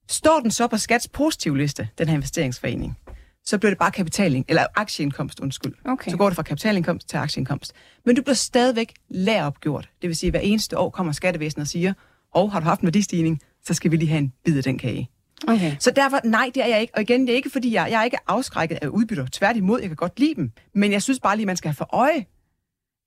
Står 0.08 0.40
den 0.40 0.50
så 0.50 0.66
på 0.66 0.76
skats 0.76 1.08
positiv 1.08 1.54
liste, 1.54 1.88
den 1.98 2.08
her 2.08 2.14
investeringsforening, 2.14 2.98
så 3.44 3.58
bliver 3.58 3.70
det 3.70 3.78
bare 3.78 3.90
kapitaling, 3.90 4.44
eller 4.48 4.66
aktieindkomst, 4.74 5.40
undskyld. 5.40 5.74
Okay. 5.84 6.10
Så 6.10 6.16
går 6.16 6.28
det 6.28 6.36
fra 6.36 6.42
kapitalindkomst 6.42 7.08
til 7.08 7.16
aktieindkomst. 7.16 7.72
Men 8.04 8.16
du 8.16 8.22
bliver 8.22 8.34
stadigvæk 8.34 8.92
læropgjort. 9.08 9.90
Det 10.02 10.08
vil 10.08 10.16
sige, 10.16 10.28
at 10.28 10.32
hver 10.32 10.40
eneste 10.40 10.78
år 10.78 10.90
kommer 10.90 11.12
skattevæsenet 11.12 11.62
og 11.62 11.68
siger, 11.68 11.92
og 12.34 12.52
har 12.52 12.60
du 12.60 12.64
haft 12.64 12.80
en 12.80 12.86
værdistigning, 12.86 13.42
så 13.64 13.74
skal 13.74 13.90
vi 13.90 13.96
lige 13.96 14.08
have 14.08 14.18
en 14.18 14.32
bid 14.44 14.56
af 14.56 14.62
den 14.62 14.78
kage. 14.78 15.10
Okay. 15.48 15.76
Så 15.78 15.90
derfor, 15.90 16.20
nej, 16.24 16.50
det 16.54 16.62
er 16.62 16.66
jeg 16.66 16.80
ikke. 16.80 16.94
Og 16.94 17.02
igen, 17.02 17.20
det 17.20 17.30
er 17.30 17.36
ikke, 17.36 17.50
fordi 17.50 17.72
jeg, 17.72 17.88
jeg 17.90 18.00
er 18.00 18.04
ikke 18.04 18.16
afskrækket 18.26 18.78
af 18.82 18.88
udbytter. 18.88 19.26
Tværtimod, 19.32 19.80
jeg 19.80 19.88
kan 19.88 19.96
godt 19.96 20.20
lide 20.20 20.34
dem. 20.34 20.52
Men 20.74 20.92
jeg 20.92 21.02
synes 21.02 21.20
bare 21.20 21.36
lige, 21.36 21.46
man 21.46 21.56
skal 21.56 21.68
have 21.68 21.74
for 21.74 21.88
øje, 21.92 22.24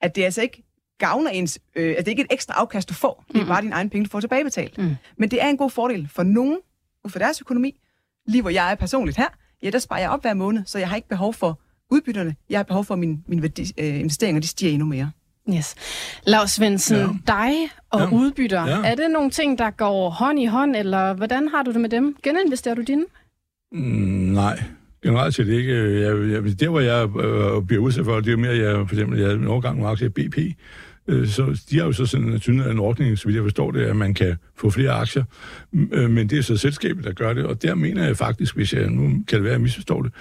at 0.02 0.16
det 0.16 0.24
altså 0.24 0.42
ikke 0.42 0.64
gavner 0.98 1.30
ens, 1.30 1.60
øh, 1.76 1.96
at 1.98 2.06
det 2.06 2.12
ikke 2.12 2.22
er 2.22 2.26
et 2.26 2.34
ekstra 2.34 2.54
afkast, 2.54 2.90
du 2.90 2.94
får. 2.94 3.26
Det 3.34 3.42
er 3.42 3.46
bare 3.46 3.62
dine 3.62 3.76
egne 3.76 3.90
penge, 3.90 4.06
du 4.06 4.10
får 4.10 4.20
tilbagebetalt. 4.20 4.78
Mm. 4.78 4.96
Men 5.18 5.32
det 5.32 5.44
er 5.44 5.48
en 5.48 5.58
god 5.58 5.70
fordel 5.70 6.08
for 6.08 6.24
nogen, 6.24 6.58
ud 7.06 7.10
for 7.10 7.20
deres 7.20 7.42
økonomi. 7.42 7.80
Lige 8.28 8.42
hvor 8.42 8.50
jeg 8.50 8.72
er 8.72 8.76
personligt 8.76 9.18
her, 9.18 9.28
ja, 9.64 9.70
der 9.70 9.80
sparer 9.80 10.00
jeg 10.00 10.10
op 10.10 10.22
hver 10.22 10.34
måned, 10.34 10.64
så 10.66 10.80
jeg 10.80 10.90
har 10.90 10.96
ikke 10.96 11.08
behov 11.08 11.34
for 11.34 11.62
udbytterne. 11.92 12.36
Jeg 12.50 12.60
har 12.60 12.64
behov 12.64 12.86
for, 12.86 12.94
at 12.94 13.00
mine, 13.00 13.18
mine 13.28 13.42
værdi, 13.42 13.72
øh, 13.78 14.00
investeringer 14.00 14.42
de 14.42 14.48
stiger 14.48 14.72
endnu 14.72 14.86
mere. 14.86 15.12
Yes. 15.50 15.76
Lars 16.28 16.52
Svendsen, 16.52 16.98
Ja. 16.98 17.08
dig 17.28 17.54
og 17.92 18.00
Ja. 18.00 18.10
udbytter, 18.16 18.66
Ja. 18.68 18.78
er 18.92 18.96
det 18.96 19.12
nogle 19.12 19.30
ting, 19.30 19.58
der 19.58 19.70
går 19.72 20.10
hånd 20.10 20.40
i 20.40 20.46
hånd, 20.46 20.76
eller 20.76 21.14
hvordan 21.14 21.48
har 21.48 21.64
du 21.64 21.72
det 21.72 21.82
med 21.82 21.90
dem? 21.90 22.16
Geninvesterer 22.24 22.76
du 22.76 22.82
dine? 22.82 23.06
Mm, 23.72 23.80
nej, 24.34 24.64
generelt 25.04 25.36
set 25.36 25.48
ikke. 25.48 25.74
Jeg, 25.74 26.32
jeg, 26.32 26.60
der, 26.60 26.70
hvor 26.70 26.80
jeg 26.80 27.04
øh, 27.04 27.64
bliver 27.68 27.82
udsat 27.84 28.06
for, 28.06 28.20
det 28.20 28.34
er 28.34 28.38
mere, 28.38 28.58
jeg, 28.58 28.76
for 28.88 28.96
eksempel, 28.96 29.20
jeg 29.20 29.28
havde 29.28 29.40
en 29.40 29.48
overgang 29.48 29.80
med 29.82 29.90
aktier 29.90 30.10
BP, 30.10 30.38
øh, 31.08 31.28
så 31.28 31.62
de 31.70 31.78
har 31.78 31.86
jo 31.86 31.92
så 31.92 32.06
sådan 32.06 32.42
en, 32.48 32.62
en 32.62 32.80
ordning, 32.80 33.18
så 33.18 33.26
vidt 33.26 33.36
jeg 33.36 33.44
forstår 33.44 33.72
det, 33.72 33.82
at 33.82 33.96
man 33.96 34.14
kan 34.14 34.36
få 34.56 34.70
flere 34.70 34.92
aktier, 34.92 35.24
øh, 35.92 36.10
men 36.10 36.30
det 36.30 36.38
er 36.38 36.42
så 36.42 36.58
selskabet, 36.58 37.04
der 37.04 37.14
gør 37.14 37.34
det, 37.34 37.46
og 37.46 37.62
der 37.62 37.76
mener 37.76 38.06
jeg 38.06 38.18
faktisk, 38.18 38.56
hvis 38.56 38.74
jeg 38.74 38.90
nu 38.90 39.24
kan 39.28 39.36
det 39.36 39.44
være, 39.44 39.52
at 39.52 39.58
jeg 39.58 39.62
misforstår 39.62 40.02
det, 40.02 40.12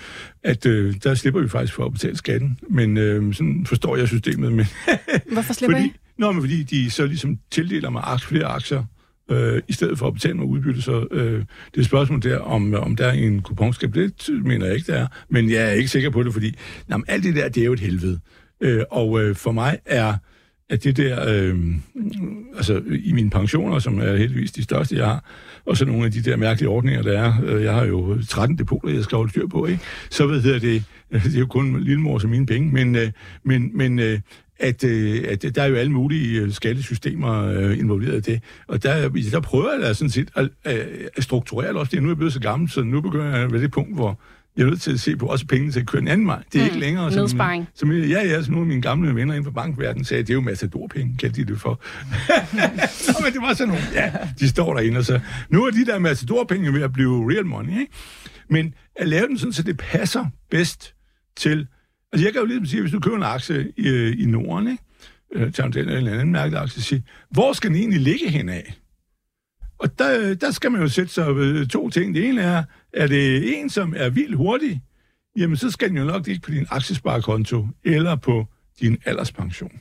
at 0.42 0.66
øh, 0.66 0.94
der 1.04 1.14
slipper 1.14 1.40
vi 1.40 1.48
faktisk 1.48 1.74
for 1.74 1.84
at 1.84 1.92
betale 1.92 2.16
skatten, 2.16 2.58
men 2.70 2.96
øh, 2.96 3.34
sådan 3.34 3.66
forstår 3.66 3.96
jeg 3.96 4.08
systemet, 4.08 4.52
men 4.52 4.66
Hvorfor 5.32 5.52
slipper 5.52 5.76
fordi, 5.76 5.88
I? 5.88 5.92
Nå, 6.18 6.32
men 6.32 6.42
fordi 6.42 6.62
de 6.62 6.90
så 6.90 7.06
ligesom 7.06 7.38
tildeler 7.50 7.90
mig 7.90 8.02
aktier, 8.06 8.28
flere 8.28 8.44
aktier, 8.44 8.84
øh, 9.30 9.62
i 9.68 9.72
stedet 9.72 9.98
for 9.98 10.06
at 10.06 10.14
betale 10.14 10.34
mig 10.34 10.46
udbytte. 10.46 10.82
Så 10.82 11.06
øh, 11.10 11.44
det 11.74 11.80
er 11.80 11.84
spørgsmål 11.84 12.22
der, 12.22 12.38
om, 12.38 12.74
om 12.74 12.96
der 12.96 13.06
er 13.06 13.12
en 13.12 13.42
kuponskab. 13.42 13.94
Det 13.94 14.14
mener 14.28 14.66
jeg 14.66 14.74
ikke, 14.74 14.92
der 14.92 14.98
er. 14.98 15.06
Men 15.28 15.50
jeg 15.50 15.62
er 15.62 15.70
ikke 15.70 15.88
sikker 15.88 16.10
på 16.10 16.22
det, 16.22 16.32
fordi 16.32 16.54
jamen, 16.90 17.04
alt 17.08 17.24
det 17.24 17.36
der, 17.36 17.48
det 17.48 17.60
er 17.60 17.64
jo 17.64 17.72
et 17.72 17.80
helvede. 17.80 18.20
Øh, 18.60 18.82
og 18.90 19.22
øh, 19.22 19.36
for 19.36 19.52
mig 19.52 19.78
er 19.86 20.14
at 20.70 20.84
det 20.84 20.96
der, 20.96 21.34
øh, 21.34 21.58
altså 22.56 22.82
i 23.04 23.12
mine 23.12 23.30
pensioner, 23.30 23.78
som 23.78 23.98
er 23.98 24.16
heldigvis 24.16 24.52
de 24.52 24.62
største, 24.62 24.96
jeg 24.96 25.06
har, 25.06 25.24
og 25.66 25.76
så 25.76 25.84
nogle 25.84 26.04
af 26.04 26.12
de 26.12 26.22
der 26.22 26.36
mærkelige 26.36 26.68
ordninger, 26.68 27.02
der 27.02 27.20
er, 27.20 27.32
øh, 27.44 27.64
jeg 27.64 27.74
har 27.74 27.84
jo 27.84 28.22
13 28.28 28.58
depoter, 28.58 28.88
jeg 28.88 29.04
skal 29.04 29.16
holde 29.16 29.30
styr 29.30 29.46
på, 29.46 29.66
ikke? 29.66 29.82
så 30.10 30.26
ved 30.26 30.52
jeg, 30.52 30.60
det, 30.60 30.84
det 31.12 31.34
er 31.34 31.38
jo 31.38 31.46
kun 31.46 31.80
lillemor 31.80 32.18
som 32.18 32.30
mine 32.30 32.46
penge, 32.46 32.72
men, 32.72 32.96
øh, 32.96 33.10
men, 33.44 33.76
men 33.76 33.98
øh, 33.98 34.20
at, 34.62 34.84
øh, 34.84 35.24
at 35.28 35.54
der 35.54 35.62
er 35.62 35.66
jo 35.66 35.74
alle 35.74 35.92
mulige 35.92 36.40
øh, 36.40 36.52
skattesystemer 36.52 37.44
øh, 37.44 37.78
involveret 37.78 38.28
i 38.28 38.32
det. 38.32 38.42
Og 38.66 38.82
der, 38.82 39.08
der 39.08 39.40
prøver 39.40 39.72
jeg 39.72 39.82
da 39.82 39.94
sådan 39.94 40.10
set 40.10 40.28
at, 40.34 40.48
at, 40.64 40.86
at 41.16 41.24
strukturere 41.24 41.68
det 41.68 41.76
også. 41.76 41.90
Det 41.90 41.96
er 41.96 42.00
nu 42.00 42.08
er 42.08 42.10
jeg 42.10 42.16
blevet 42.16 42.32
så 42.32 42.40
gammel, 42.40 42.70
så 42.70 42.82
nu 42.82 43.00
begynder 43.00 43.36
jeg 43.38 43.52
ved 43.52 43.60
det 43.60 43.70
punkt, 43.70 43.94
hvor 43.94 44.20
jeg 44.56 44.62
er 44.62 44.66
nødt 44.66 44.80
til 44.80 44.92
at 44.92 45.00
se 45.00 45.16
på 45.16 45.26
også 45.26 45.46
penge 45.46 45.70
til 45.70 45.80
at 45.80 45.86
køre 45.86 46.02
en 46.02 46.08
anden 46.08 46.26
vej. 46.26 46.42
Det 46.52 46.58
er 46.58 46.64
mm, 46.64 46.66
ikke 46.66 46.78
længere... 46.78 47.12
Som, 47.12 47.20
nedsparing. 47.20 47.68
Som, 47.74 47.92
ja, 47.92 48.26
ja, 48.26 48.42
som 48.42 48.52
nogle 48.52 48.64
af 48.64 48.68
mine 48.68 48.82
gamle 48.82 49.14
venner 49.14 49.34
inden 49.34 49.44
for 49.44 49.50
bankverdenen 49.50 50.04
sagde, 50.04 50.22
det 50.22 50.30
er 50.30 50.34
jo 50.34 50.40
matadorpenge, 50.40 51.16
kaldte 51.18 51.44
de 51.44 51.52
det 51.52 51.60
for. 51.60 51.80
Nå, 53.12 53.24
men 53.24 53.32
det 53.32 53.42
var 53.42 53.54
sådan 53.54 53.68
nogle, 53.68 53.84
ja, 53.94 54.12
de 54.38 54.48
står 54.48 54.74
derinde 54.74 54.98
og 54.98 55.04
så, 55.04 55.20
nu 55.50 55.64
er 55.64 55.70
de 55.70 55.86
der 55.86 55.98
matadorpenge 55.98 56.72
ved 56.72 56.82
at 56.82 56.92
blive 56.92 57.32
real 57.32 57.46
money, 57.46 57.80
ikke? 57.80 57.92
Men 58.50 58.74
at 58.96 59.08
lave 59.08 59.26
den 59.26 59.38
sådan, 59.38 59.52
så 59.52 59.62
det 59.62 59.76
passer 59.76 60.26
bedst 60.50 60.94
til 61.36 61.66
Altså, 62.12 62.26
jeg 62.26 62.32
kan 62.32 62.40
jo 62.40 62.46
ligesom 62.46 62.66
sige, 62.66 62.80
hvis 62.80 62.92
du 62.92 63.00
køber 63.00 63.16
en 63.16 63.22
aktie 63.22 63.72
i, 63.76 63.88
øh, 63.88 64.20
i 64.20 64.26
Norden, 64.26 64.68
ikke? 64.68 64.82
Øh, 65.34 65.52
eller 65.76 65.98
en 65.98 66.08
anden 66.08 66.32
mærket 66.32 66.56
aktie, 66.56 66.82
sige, 66.82 67.04
hvor 67.30 67.52
skal 67.52 67.70
den 67.70 67.78
egentlig 67.78 68.00
ligge 68.00 68.30
henad? 68.30 68.62
Og 69.82 69.98
der, 69.98 70.34
der 70.34 70.50
skal 70.50 70.72
man 70.72 70.80
jo 70.80 70.88
sætte 70.88 71.12
sig 71.12 71.26
to 71.70 71.90
ting. 71.90 72.14
Det 72.14 72.28
ene 72.28 72.40
er, 72.42 72.64
er 72.92 73.06
det 73.06 73.58
en, 73.58 73.70
som 73.70 73.94
er 73.96 74.08
vildt 74.10 74.36
hurtig, 74.36 74.82
jamen 75.38 75.56
så 75.56 75.70
skal 75.70 75.88
den 75.88 75.96
jo 75.96 76.04
nok 76.04 76.26
ligge 76.26 76.40
på 76.40 76.50
din 76.50 76.66
aktiesparekonto 76.70 77.66
eller 77.84 78.16
på 78.16 78.46
din 78.80 78.98
alderspension. 79.04 79.80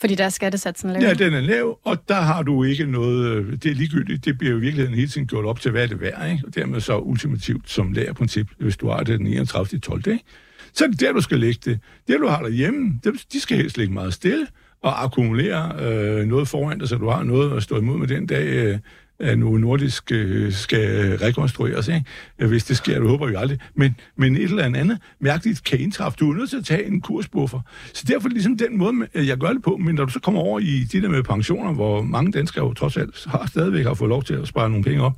Fordi 0.00 0.14
der 0.14 0.24
er 0.24 0.28
skattesatsen 0.28 0.90
lav. 0.90 1.02
Ja, 1.02 1.14
den 1.14 1.34
er 1.34 1.40
lav, 1.40 1.78
og 1.84 2.08
der 2.08 2.20
har 2.20 2.42
du 2.42 2.64
ikke 2.64 2.86
noget... 2.86 3.26
øh, 3.36 3.52
Det 3.52 3.66
er 3.70 3.74
ligegyldigt. 3.74 4.24
Det 4.24 4.38
bliver 4.38 4.52
jo 4.52 4.58
i 4.58 4.60
virkeligheden 4.60 4.94
hele 4.96 5.08
tiden 5.08 5.26
gjort 5.26 5.44
op 5.44 5.60
til, 5.60 5.70
hvad 5.70 5.88
det 5.88 5.94
er 5.94 5.98
værd, 5.98 6.30
ikke? 6.30 6.46
Og 6.46 6.54
dermed 6.54 6.80
så 6.80 6.98
ultimativt 6.98 7.70
som 7.70 7.92
lærerprincip, 7.92 8.46
hvis 8.58 8.76
du 8.76 8.88
har 8.88 9.02
det 9.02 9.18
den 9.18 9.26
31. 9.26 9.80
12. 9.80 10.08
Ikke? 10.08 10.24
Så 10.72 10.84
er 10.84 10.88
det 10.88 11.00
der, 11.00 11.12
du 11.12 11.20
skal 11.20 11.40
lægge 11.40 11.60
det. 11.64 11.80
Det, 12.08 12.20
du 12.20 12.26
har 12.26 12.42
derhjemme, 12.42 13.00
det, 13.04 13.26
de 13.32 13.40
skal 13.40 13.56
helst 13.56 13.78
ligge 13.78 13.92
meget 13.94 14.14
stille 14.14 14.46
og 14.82 15.04
akkumulere 15.04 15.72
øh, 15.80 16.26
noget 16.26 16.48
foran 16.48 16.78
dig, 16.78 16.88
så 16.88 16.96
du 16.96 17.08
har 17.08 17.22
noget 17.22 17.56
at 17.56 17.62
stå 17.62 17.76
imod 17.78 17.98
med 17.98 18.08
den 18.08 18.26
dag, 18.26 18.46
øh, 18.46 18.78
at 19.20 19.38
nu 19.38 19.56
nordisk 19.56 20.12
øh, 20.12 20.52
skal 20.52 21.16
rekonstrueres. 21.18 21.88
Ikke? 21.88 22.04
Hvis 22.36 22.64
det 22.64 22.76
sker, 22.76 22.98
det 22.98 23.08
håber 23.08 23.26
vi 23.26 23.34
aldrig. 23.34 23.58
Men, 23.74 23.96
men 24.16 24.36
et 24.36 24.42
eller 24.42 24.64
andet 24.64 24.98
mærkeligt 25.20 25.64
kan 25.64 25.80
indtræffe. 25.80 26.16
Du 26.20 26.30
er 26.30 26.36
nødt 26.36 26.50
til 26.50 26.56
at 26.56 26.64
tage 26.64 26.86
en 26.86 27.00
kursbuffer. 27.00 27.60
Så 27.92 28.04
derfor 28.08 28.28
ligesom 28.28 28.56
den 28.56 28.78
måde, 28.78 29.06
jeg 29.14 29.36
gør 29.36 29.48
det 29.48 29.62
på. 29.62 29.76
Men 29.76 29.94
når 29.94 30.04
du 30.04 30.12
så 30.12 30.20
kommer 30.20 30.40
over 30.40 30.58
i 30.60 30.84
de 30.92 31.02
der 31.02 31.08
med 31.08 31.22
pensioner, 31.22 31.72
hvor 31.72 32.02
mange 32.02 32.32
danskere 32.32 32.64
jo 32.64 32.74
trods 32.74 32.96
alt 32.96 33.26
har 33.26 33.46
stadigvæk 33.46 33.86
har 33.86 33.94
fået 33.94 34.08
lov 34.08 34.22
til 34.22 34.34
at 34.34 34.48
spare 34.48 34.70
nogle 34.70 34.84
penge 34.84 35.02
op, 35.02 35.16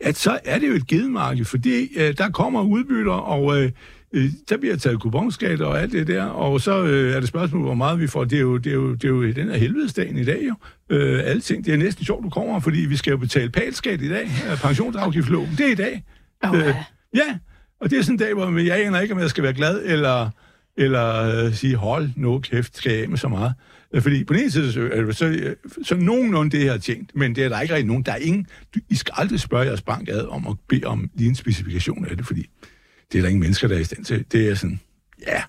at 0.00 0.16
så 0.16 0.38
er 0.44 0.58
det 0.58 0.68
jo 0.68 0.72
et 0.72 0.86
gedemarked, 0.86 1.44
fordi 1.44 1.88
øh, 1.96 2.18
der 2.18 2.30
kommer 2.30 2.62
udbytter, 2.62 3.12
og 3.12 3.62
øh, 3.62 3.70
øh, 4.12 4.30
der 4.48 4.56
bliver 4.56 4.76
taget 4.76 5.00
kuponskat 5.00 5.60
og 5.60 5.80
alt 5.80 5.92
det 5.92 6.06
der, 6.06 6.24
og 6.24 6.60
så 6.60 6.84
øh, 6.84 7.12
er 7.14 7.20
det 7.20 7.28
spørgsmål, 7.28 7.62
hvor 7.62 7.74
meget 7.74 8.00
vi 8.00 8.06
får. 8.06 8.24
Det 8.24 8.36
er 8.36 8.40
jo, 8.40 8.56
det 8.56 8.70
er 8.70 8.74
jo, 8.74 8.94
det 8.94 9.04
er 9.04 9.08
jo 9.08 9.32
den 9.32 9.48
her 9.48 9.56
helvedesdagen 9.56 10.18
i 10.18 10.24
dag 10.24 10.42
jo. 10.48 10.54
Øh, 10.96 11.20
alle 11.24 11.40
ting, 11.40 11.64
det 11.64 11.74
er 11.74 11.78
næsten 11.78 12.04
sjovt, 12.04 12.24
du 12.24 12.30
kommer, 12.30 12.60
fordi 12.60 12.78
vi 12.80 12.96
skal 12.96 13.10
jo 13.10 13.16
betale 13.16 13.50
palskat 13.50 14.00
i 14.02 14.08
dag, 14.08 14.24
øh, 14.50 14.58
pensionsafgiftsloven, 14.60 15.50
det 15.58 15.66
er 15.66 15.72
i 15.72 15.74
dag. 15.74 16.04
Oh, 16.44 16.58
Øh, 16.58 16.74
ja, 17.14 17.38
og 17.80 17.90
det 17.90 17.98
er 17.98 18.02
sådan 18.02 18.14
en 18.14 18.18
dag, 18.18 18.34
hvor 18.34 18.58
jeg 18.58 18.86
aner 18.86 19.00
ikke, 19.00 19.14
om 19.14 19.20
jeg 19.20 19.30
skal 19.30 19.44
være 19.44 19.52
glad, 19.52 19.82
eller, 19.84 20.30
eller 20.76 21.44
øh, 21.44 21.54
sige, 21.54 21.76
hold 21.76 22.10
nu 22.16 22.38
kæft, 22.38 22.76
skal 22.76 22.92
jeg 22.92 23.02
af 23.02 23.08
med 23.08 23.18
så 23.18 23.28
meget. 23.28 23.54
Øh, 23.94 24.02
Fordi 24.02 24.24
på 24.24 24.32
den 24.34 24.42
ene 24.42 24.50
side, 24.50 24.72
så, 24.72 24.80
øh, 24.80 25.14
så, 25.14 25.54
så 25.82 25.94
nogenlunde 25.96 26.50
det 26.56 26.60
her 26.60 26.78
tænkt, 26.78 27.16
men 27.16 27.34
det 27.34 27.44
er 27.44 27.48
der 27.48 27.60
ikke 27.60 27.74
rigtig 27.74 27.88
nogen. 27.88 28.02
Der 28.02 28.12
er 28.12 28.16
ingen, 28.16 28.46
I 28.88 28.94
skal 28.94 29.14
aldrig 29.16 29.40
spørge 29.40 29.66
jeres 29.66 29.82
bank 29.82 30.08
ad 30.08 30.26
om 30.26 30.46
at 30.46 30.56
bede 30.68 30.84
om 30.84 31.10
lige 31.14 31.28
en 31.28 31.34
specifikation 31.34 32.06
af 32.06 32.16
det, 32.16 32.26
fordi 32.26 32.46
det 33.12 33.18
er 33.18 33.22
der 33.22 33.28
ingen 33.28 33.40
mennesker, 33.40 33.68
der 33.68 33.74
er 33.74 33.80
i 33.80 33.84
stand 33.84 34.04
til. 34.04 34.24
Det 34.32 34.48
er 34.48 34.54
sådan, 34.54 34.80
ja, 35.26 35.42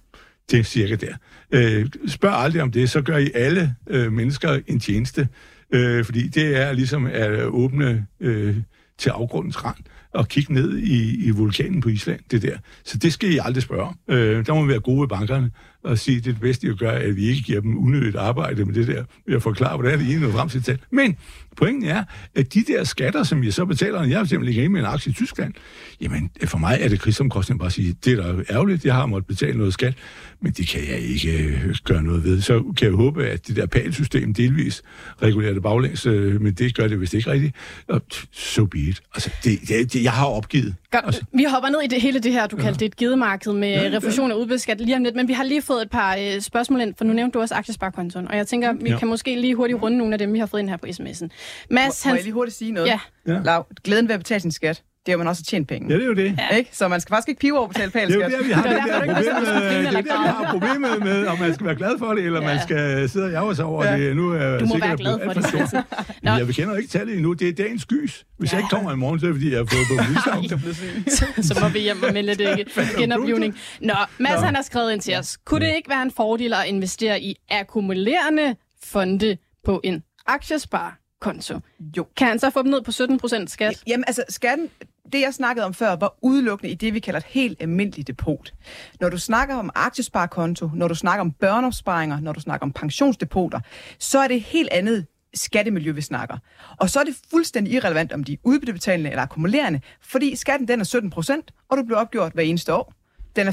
det 0.51 0.59
er 0.59 0.63
cirka 0.63 0.95
der. 0.95 1.15
Øh, 1.51 1.89
spørg 2.07 2.33
aldrig 2.33 2.61
om 2.61 2.71
det, 2.71 2.89
så 2.89 3.01
gør 3.01 3.17
I 3.17 3.31
alle 3.33 3.75
øh, 3.87 4.11
mennesker 4.11 4.59
en 4.67 4.79
tjeneste, 4.79 5.27
øh, 5.71 6.05
fordi 6.05 6.27
det 6.27 6.57
er 6.57 6.73
ligesom 6.73 7.05
at 7.05 7.45
åbne 7.45 8.05
øh, 8.19 8.57
til 8.97 9.09
afgrundens 9.09 9.65
rand 9.65 9.77
og 10.13 10.27
kigge 10.27 10.53
ned 10.53 10.77
i, 10.77 11.25
i 11.25 11.29
vulkanen 11.29 11.81
på 11.81 11.89
Island, 11.89 12.19
det 12.31 12.41
der. 12.41 12.57
Så 12.83 12.97
det 12.97 13.13
skal 13.13 13.31
I 13.31 13.39
aldrig 13.41 13.63
spørge 13.63 13.83
om. 13.83 13.97
Øh, 14.07 14.45
der 14.45 14.53
må 14.53 14.63
vi 14.63 14.69
være 14.69 14.79
gode 14.79 15.01
ved 15.01 15.07
bankerne 15.07 15.51
og 15.83 15.97
sige, 15.97 16.17
det 16.17 16.27
er 16.27 16.31
det 16.31 16.41
bedste, 16.41 16.67
at 16.67 16.77
gør, 16.77 16.91
at 16.91 17.15
vi 17.15 17.25
ikke 17.25 17.41
giver 17.41 17.61
dem 17.61 17.77
unødigt 17.77 18.15
arbejde 18.15 18.65
med 18.65 18.73
det 18.73 18.87
der, 18.87 19.03
ved 19.27 19.35
at 19.35 19.41
forklare, 19.41 19.77
hvordan 19.77 19.99
det 19.99 20.15
ene 20.15 20.27
er 20.27 20.31
frem 20.31 20.49
til 20.49 20.63
tal. 20.63 20.79
Men 20.91 21.17
pointen 21.57 21.89
er, 21.89 22.03
at 22.35 22.53
de 22.53 22.63
der 22.67 22.83
skatter, 22.83 23.23
som 23.23 23.43
jeg 23.43 23.53
så 23.53 23.65
betaler, 23.65 23.99
når 23.99 24.07
jeg 24.07 24.17
for 24.17 24.23
eksempel 24.23 24.49
ligger 24.49 24.69
med 24.69 24.79
en 24.79 24.85
aktie 24.85 25.09
i 25.09 25.13
Tyskland, 25.13 25.53
jamen 26.01 26.29
for 26.45 26.57
mig 26.57 26.77
er 26.81 26.89
det 26.89 26.99
krigsomkostning 26.99 27.59
bare 27.59 27.67
at 27.67 27.73
sige, 27.73 27.95
det 28.05 28.19
er 28.19 28.33
da 28.33 28.43
ærgerligt, 28.49 28.85
jeg 28.85 28.95
har 28.95 29.05
måttet 29.05 29.27
betale 29.27 29.57
noget 29.57 29.73
skat, 29.73 29.93
men 30.41 30.51
det 30.51 30.67
kan 30.67 30.81
jeg 30.89 30.99
ikke 30.99 31.43
øh, 31.43 31.75
gøre 31.83 32.03
noget 32.03 32.23
ved. 32.23 32.41
Så 32.41 32.73
kan 32.77 32.87
jeg 32.87 32.95
håbe, 32.95 33.25
at 33.25 33.47
det 33.47 33.55
der 33.55 33.65
PAL-system 33.65 34.33
delvis 34.33 34.83
regulerer 35.21 35.53
det 35.53 35.63
baglæns, 35.63 36.05
øh, 36.05 36.41
men 36.41 36.53
det 36.53 36.75
gør 36.75 36.87
det 36.87 37.01
vist 37.01 37.13
ikke 37.13 37.31
rigtigt. 37.31 37.55
Og 37.87 38.01
so 38.31 38.65
be 38.65 38.77
it. 38.77 39.01
Altså, 39.13 39.29
det, 39.43 39.59
det, 39.67 39.93
det, 39.93 40.02
jeg 40.03 40.11
har 40.11 40.25
opgivet. 40.27 40.75
Godt. 40.91 41.05
Altså, 41.05 41.21
Vi 41.33 41.43
hopper 41.43 41.69
ned 41.69 41.81
i 41.83 41.87
det 41.87 42.01
hele 42.01 42.19
det 42.19 42.31
her, 42.31 42.47
du 42.47 42.57
kaldte 42.57 42.79
det 42.79 42.85
et 42.85 42.95
gidemarked 42.95 43.53
med 43.53 43.69
Ja, 43.69 43.89
ja. 43.89 43.97
refusion 43.97 44.31
af 44.31 44.35
udbeskat 44.35 44.81
lige 44.81 44.95
om 44.95 45.03
lidt, 45.03 45.15
men 45.15 45.27
vi 45.27 45.33
har 45.33 45.43
lige 45.43 45.61
fået 45.61 45.81
et 45.81 45.89
par 45.89 46.15
øh, 46.19 46.41
spørgsmål 46.41 46.81
ind, 46.81 46.93
for 46.97 47.05
nu 47.05 47.13
nævnte 47.13 47.33
du 47.33 47.41
også 47.41 47.55
aktiesparekontoen, 47.55 48.27
og 48.27 48.37
jeg 48.37 48.47
tænker, 48.47 48.73
vi 48.73 48.89
Ja. 48.89 48.97
kan 48.99 49.07
måske 49.07 49.35
lige 49.41 49.55
hurtigt 49.55 49.81
runde 49.81 49.97
nogle 49.97 50.13
af 50.13 50.19
dem, 50.19 50.33
vi 50.33 50.39
har 50.39 50.45
fået 50.45 50.61
ind 50.61 50.69
her 50.69 50.77
på 50.77 50.85
sms'en. 50.85 50.95
Mads, 50.99 51.29
Må, 51.69 51.77
må 51.77 52.09
han... 52.09 52.15
jeg 52.15 52.23
lige 52.23 52.33
hurtigt 52.33 52.57
sige 52.57 52.71
noget? 52.71 52.87
Ja. 52.87 52.99
Ja. 53.27 53.39
Lav, 53.43 53.65
glæden 53.83 54.07
ved 54.07 54.13
at 54.13 54.19
betale 54.19 54.39
sin 54.39 54.51
skat, 54.51 54.83
det 55.05 55.11
er, 55.11 55.15
at 55.15 55.19
man 55.19 55.27
også 55.27 55.41
har 55.41 55.49
tjent 55.49 55.67
penge. 55.67 55.89
ja, 55.89 55.95
det 55.95 56.03
er 56.03 56.07
jo 56.07 56.13
det. 56.13 56.39
Ikke? 56.57 56.69
Så 56.73 56.87
man 56.87 57.01
skal 57.01 57.13
faktisk 57.13 57.29
ikke 57.29 57.39
pive 57.39 57.57
over 57.59 57.67
betale 57.67 57.91
Det 57.91 58.01
er 58.01 58.13
jo 58.13 58.19
der, 58.29 58.43
vi 58.43 58.51
har 58.51 58.63
Det 58.63 58.71
er 58.71 58.91
der 58.91 59.03
ikke 59.03 59.13
problem, 59.19 59.23
om 59.23 59.51
det 59.51 59.87
er 59.87 59.91
der, 59.91 60.01
vi 60.01 60.27
har 60.27 60.47
problemet 60.51 61.03
med, 61.03 61.27
om 61.27 61.39
man 61.39 61.53
skal 61.53 61.65
være 61.65 61.75
glad 61.75 61.97
for 61.99 62.13
det, 62.13 62.25
eller 62.25 62.41
Ja. 62.41 62.47
man 62.47 62.59
skal 62.63 63.09
sidde 63.09 63.25
og 63.25 63.31
jage 63.31 63.55
sig 63.55 63.65
over 63.65 63.85
Ja. 63.85 63.97
det. 63.97 64.15
Nu 64.15 64.29
er 64.31 64.57
Du 64.59 64.65
må 64.65 64.71
sikkert 64.71 64.89
være 64.89 64.97
glad 64.97 65.19
for 65.25 65.33
det, 65.33 65.45
stort. 65.47 65.59
Lasse. 65.61 65.83
Nå. 66.23 66.31
Jeg 66.31 66.47
kender 66.47 66.69
jo 66.73 66.75
ikke 66.75 66.89
tallet 66.89 67.13
endnu. 67.15 67.33
Det 67.33 67.47
er 67.49 67.53
dagens 67.53 67.85
gys. 67.85 68.25
Hvis 68.39 68.51
Ja. 68.51 68.55
jeg 68.57 68.63
ikke 68.63 68.69
kommer 68.75 68.91
i 68.93 68.95
morgen, 68.95 69.19
så 69.19 69.25
er 69.25 69.29
det 69.29 69.35
fordi, 69.35 69.49
jeg 69.51 69.57
har 69.59 69.65
fået 69.65 69.85
på 69.89 69.95
politisk 70.03 71.47
så 71.47 71.59
må 71.61 71.67
vi 71.69 71.79
hjem 71.79 72.03
og 72.03 72.13
melde 72.13 72.35
det 72.35 72.67
genoplivning. 72.97 73.55
Nå, 73.81 73.93
Mads 74.19 74.39
Nå. 74.39 74.45
han 74.45 74.55
har 74.55 74.61
skrevet 74.61 74.93
ind 74.93 75.01
til 75.01 75.15
os. 75.15 75.37
Kunne 75.45 75.65
det 75.65 75.75
ikke 75.75 75.89
være 75.89 76.01
en 76.01 76.11
fordel 76.11 76.53
at 76.53 76.65
investere 76.67 77.21
i 77.21 77.35
akkumulerende 77.51 78.55
fonde 78.83 79.37
på 79.65 79.81
en 79.83 80.03
aktiesparekonto? 80.27 81.59
Jo. 81.97 82.05
Kan 82.17 82.27
han 82.27 82.39
så 82.39 82.49
få 82.49 82.61
dem 82.63 82.71
ned 82.71 82.81
på 82.81 82.91
17 82.91 83.19
procent 83.19 83.51
skat? 83.51 83.83
Jamen 83.87 84.03
altså, 84.07 84.23
skatten, 84.29 84.69
det 85.11 85.21
jeg 85.21 85.33
snakkede 85.33 85.65
om 85.65 85.73
før, 85.73 85.95
var 85.95 86.15
udelukkende 86.21 86.71
i 86.71 86.75
det, 86.75 86.93
vi 86.93 86.99
kalder 86.99 87.19
et 87.19 87.25
helt 87.25 87.61
almindeligt 87.61 88.07
depot. 88.07 88.53
Når 88.99 89.09
du 89.09 89.17
snakker 89.17 89.55
om 89.55 89.69
aktiesparekonto, 89.75 90.69
når 90.73 90.87
du 90.87 90.95
snakker 90.95 91.21
om 91.21 91.31
børneopsparinger, 91.31 92.19
når 92.19 92.33
du 92.33 92.39
snakker 92.39 92.65
om 92.65 92.71
pensionsdepoter, 92.71 93.59
så 93.99 94.19
er 94.19 94.27
det 94.27 94.37
et 94.37 94.43
helt 94.43 94.69
andet 94.71 95.05
skattemiljø, 95.33 95.91
vi 95.91 96.01
snakker. 96.01 96.37
Og 96.79 96.89
så 96.89 96.99
er 96.99 97.03
det 97.03 97.15
fuldstændig 97.31 97.73
irrelevant, 97.73 98.13
om 98.13 98.23
de 98.23 98.33
er 98.33 98.37
udbyttebetalende 98.43 99.09
eller 99.09 99.23
akkumulerende, 99.23 99.81
fordi 100.01 100.35
skatten 100.35 100.67
den 100.67 100.79
er 100.79 100.83
17 100.83 101.09
procent, 101.09 101.51
og 101.69 101.77
du 101.77 101.83
bliver 101.83 101.99
opgjort 101.99 102.33
hver 102.33 102.43
eneste 102.43 102.73
år. 102.73 102.93
Den 103.35 103.47
er 103.47 103.51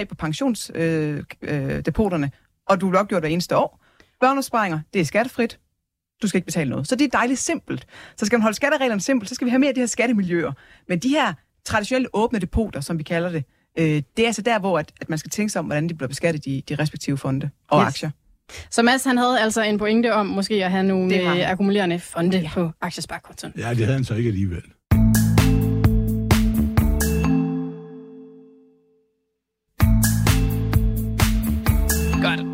15,3 0.00 0.04
på 0.04 0.14
pensionsdepoterne, 0.14 1.24
øh, 1.42 1.76
øh, 1.76 1.84
depoterne, 1.84 2.30
og 2.66 2.80
du 2.80 2.88
bliver 2.88 3.00
opgjort 3.00 3.22
hver 3.22 3.30
eneste 3.30 3.56
år. 3.56 3.82
Børneopsparinger, 4.20 4.80
det 4.94 5.00
er 5.00 5.04
skattefrit. 5.04 5.58
Du 6.22 6.28
skal 6.28 6.38
ikke 6.38 6.46
betale 6.46 6.70
noget. 6.70 6.88
Så 6.88 6.96
det 6.96 7.04
er 7.04 7.08
dejligt 7.18 7.40
simpelt. 7.40 7.86
Så 8.16 8.26
skal 8.26 8.36
man 8.36 8.42
holde 8.42 8.56
skattereglerne 8.56 9.00
simpelt, 9.00 9.28
så 9.28 9.34
skal 9.34 9.44
vi 9.44 9.50
have 9.50 9.58
mere 9.58 9.68
af 9.68 9.74
de 9.74 9.80
her 9.80 9.86
skattemiljøer. 9.86 10.52
Men 10.88 10.98
de 10.98 11.08
her 11.08 11.32
traditionelle 11.64 12.08
åbne 12.12 12.38
depoter, 12.38 12.80
som 12.80 12.98
vi 12.98 13.02
kalder 13.02 13.30
det, 13.30 13.44
øh, 13.78 13.84
det 14.16 14.22
er 14.22 14.26
altså 14.26 14.42
der, 14.42 14.58
hvor 14.58 14.78
at, 14.78 14.92
at 15.00 15.08
man 15.08 15.18
skal 15.18 15.30
tænke 15.30 15.52
sig 15.52 15.58
om, 15.58 15.64
hvordan 15.66 15.88
de 15.88 15.94
bliver 15.94 16.08
beskattet 16.08 16.46
i 16.46 16.64
de 16.68 16.74
respektive 16.74 17.18
fonde 17.18 17.50
og 17.68 17.80
Yes. 17.82 17.86
aktier. 17.86 18.10
Så 18.70 18.82
Mads 18.82 19.04
han 19.04 19.18
havde 19.18 19.40
altså 19.40 19.62
en 19.62 19.78
pointe 19.78 20.14
om 20.14 20.26
måske 20.26 20.64
at 20.64 20.70
have 20.70 20.82
nogle 20.82 21.16
øh, 21.16 21.50
akkumulerende 21.50 21.98
fonde 22.00 22.38
ja. 22.38 22.50
på 22.54 22.70
aktiesparekontoen. 22.80 23.52
Ja, 23.56 23.70
det 23.70 23.78
havde 23.78 23.92
han 23.92 24.04
så 24.04 24.14
ikke 24.14 24.28
alligevel. 24.28 24.62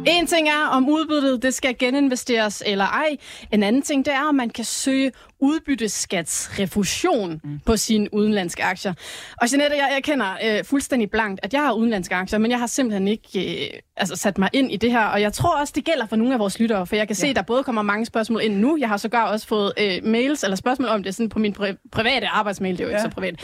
En 0.07 0.27
ting 0.27 0.49
er, 0.49 0.67
om 0.67 0.89
udbyttet 0.89 1.43
det 1.43 1.55
skal 1.55 1.79
geninvesteres 1.79 2.63
eller 2.67 2.85
ej. 2.85 3.17
En 3.53 3.63
anden 3.63 3.83
ting, 3.83 4.05
det 4.05 4.15
er, 4.15 4.25
om 4.29 4.35
man 4.35 4.51
kan 4.51 4.65
søge 4.65 5.13
udbytteskatsrefusion 5.41 7.41
mm. 7.45 7.61
på 7.67 7.77
sine 7.77 8.15
udenlandske 8.15 8.65
aktier. 8.65 8.95
Og 9.41 9.53
Jeanette, 9.53 9.77
jeg, 9.77 9.91
jeg 9.95 10.03
kender 10.05 10.27
øh, 10.45 10.65
fuldstændig 10.65 11.11
blankt, 11.11 11.41
at 11.43 11.53
jeg 11.53 11.63
har 11.63 11.73
udenlandske 11.73 12.15
aktier, 12.15 12.39
men 12.39 12.51
jeg 12.51 12.59
har 12.59 12.67
simpelthen 12.67 13.09
ikke 13.09 13.65
øh, 13.65 13.71
altså 13.97 14.17
sat 14.17 14.39
mig 14.39 14.51
ind 14.53 14.73
i 14.73 14.77
det 14.77 14.91
her. 14.93 15.05
Og 15.05 15.21
jeg 15.21 15.33
tror 15.33 15.61
også, 15.61 15.73
det 15.77 15.85
gælder 15.85 16.07
for 16.07 16.17
nogle 16.17 16.33
af 16.33 16.39
vores 16.39 16.61
lyttere, 16.61 16.87
for 16.87 16.97
jeg 16.97 17.07
kan 17.07 17.17
se, 17.17 17.27
at 17.27 17.37
der 17.37 17.43
både 17.43 17.65
kommer 17.65 17.83
mange 17.83 18.07
spørgsmål 18.07 18.43
ind 18.45 18.57
nu. 18.57 18.77
Jeg 18.81 18.89
har 18.89 18.97
sågar 18.97 19.29
også 19.33 19.47
fået 19.47 19.73
øh, 19.81 20.05
mails 20.05 20.43
eller 20.45 20.57
spørgsmål 20.57 20.89
om 20.89 21.03
det 21.03 21.15
sådan 21.15 21.29
på 21.29 21.39
min 21.39 21.57
pri- 21.61 21.89
private 21.93 22.27
arbejdsmail. 22.29 22.73
Det 22.79 22.81
er 22.81 22.85
jo 22.85 22.91
ikke 22.91 23.01
Ja. 23.01 23.09
så 23.09 23.15
privat. 23.15 23.41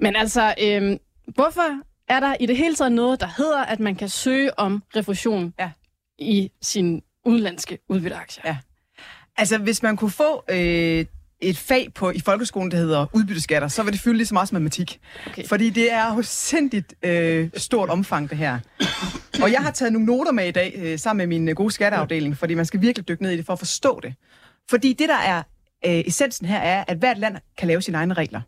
Men 0.00 0.16
altså, 0.16 0.54
øh, 0.62 0.96
hvorfor 1.34 1.78
er 2.08 2.20
der 2.20 2.34
i 2.40 2.46
det 2.46 2.56
hele 2.56 2.74
taget 2.74 2.92
noget, 2.92 3.20
der 3.20 3.28
hedder, 3.36 3.64
at 3.64 3.80
man 3.80 3.94
kan 3.94 4.08
søge 4.08 4.58
om 4.58 4.82
refusion 4.96 5.54
Ja. 5.58 5.70
I 6.18 6.50
sine 6.62 7.00
udenlandske 7.24 7.78
udbytteaktier? 7.88 8.42
Ja. 8.46 8.56
Altså, 9.36 9.58
hvis 9.58 9.82
man 9.82 9.96
kunne 9.96 10.10
få 10.10 10.44
øh, 10.50 11.04
et 11.40 11.58
fag 11.58 11.94
på 11.94 12.10
i 12.10 12.20
folkeskolen, 12.20 12.70
der 12.70 12.76
hedder 12.76 13.06
udbytteskatter, 13.12 13.68
så 13.68 13.82
vil 13.82 13.92
det 13.92 14.00
fylde 14.00 14.16
lige 14.16 14.26
så 14.26 14.34
meget 14.34 14.48
som 14.48 14.54
matematik. 14.54 15.00
Okay. 15.26 15.46
Fordi 15.46 15.70
det 15.70 15.92
er 15.92 16.14
jo 16.14 16.22
sindssygt 16.22 16.94
øh, 17.02 17.50
stort 17.56 17.88
omfang, 17.88 18.30
det 18.30 18.38
her. 18.38 18.58
Og 19.42 19.52
jeg 19.52 19.60
har 19.60 19.70
taget 19.70 19.92
nogle 19.92 20.06
noter 20.06 20.32
med 20.32 20.48
i 20.48 20.50
dag, 20.50 20.72
øh, 20.76 20.98
sammen 20.98 21.18
med 21.18 21.38
min 21.38 21.48
øh, 21.48 21.54
gode 21.54 21.70
skatteafdeling, 21.70 22.36
fordi 22.36 22.54
man 22.54 22.66
skal 22.66 22.80
virkelig 22.80 23.08
dykke 23.08 23.22
ned 23.22 23.30
i 23.30 23.36
det 23.36 23.46
for 23.46 23.52
at 23.52 23.58
forstå 23.58 24.00
det. 24.02 24.14
Fordi 24.70 24.92
det, 24.92 25.08
der 25.08 25.18
er 25.18 25.42
øh, 25.86 26.02
essensen 26.06 26.46
her, 26.46 26.58
er, 26.58 26.84
at 26.88 26.96
hvert 26.96 27.18
land 27.18 27.36
kan 27.58 27.68
lave 27.68 27.82
sine 27.82 27.96
egne 27.98 28.14
regler. 28.14 28.40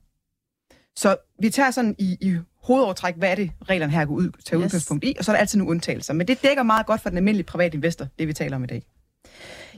Så 0.96 1.16
vi 1.40 1.50
tager 1.50 1.70
sådan 1.70 1.94
i, 1.98 2.16
i 2.20 2.38
hovedovertræk, 2.66 3.14
hvad 3.16 3.30
er 3.30 3.34
det, 3.34 3.50
reglerne 3.68 3.92
her 3.92 4.04
går 4.04 4.14
ud, 4.14 4.30
tager 4.44 4.60
Yes. 4.60 4.66
udgangspunkt 4.66 5.04
i, 5.04 5.14
og 5.18 5.24
så 5.24 5.30
er 5.32 5.34
der 5.36 5.40
altid 5.40 5.58
nogle 5.58 5.70
undtagelser. 5.70 6.14
Men 6.14 6.28
det 6.28 6.42
dækker 6.42 6.62
meget 6.62 6.86
godt 6.86 7.00
for 7.00 7.08
den 7.08 7.16
almindelige 7.18 7.44
private 7.44 7.74
investor, 7.74 8.06
det 8.18 8.28
vi 8.28 8.32
taler 8.32 8.56
om 8.56 8.64
i 8.64 8.66
dag. 8.66 8.82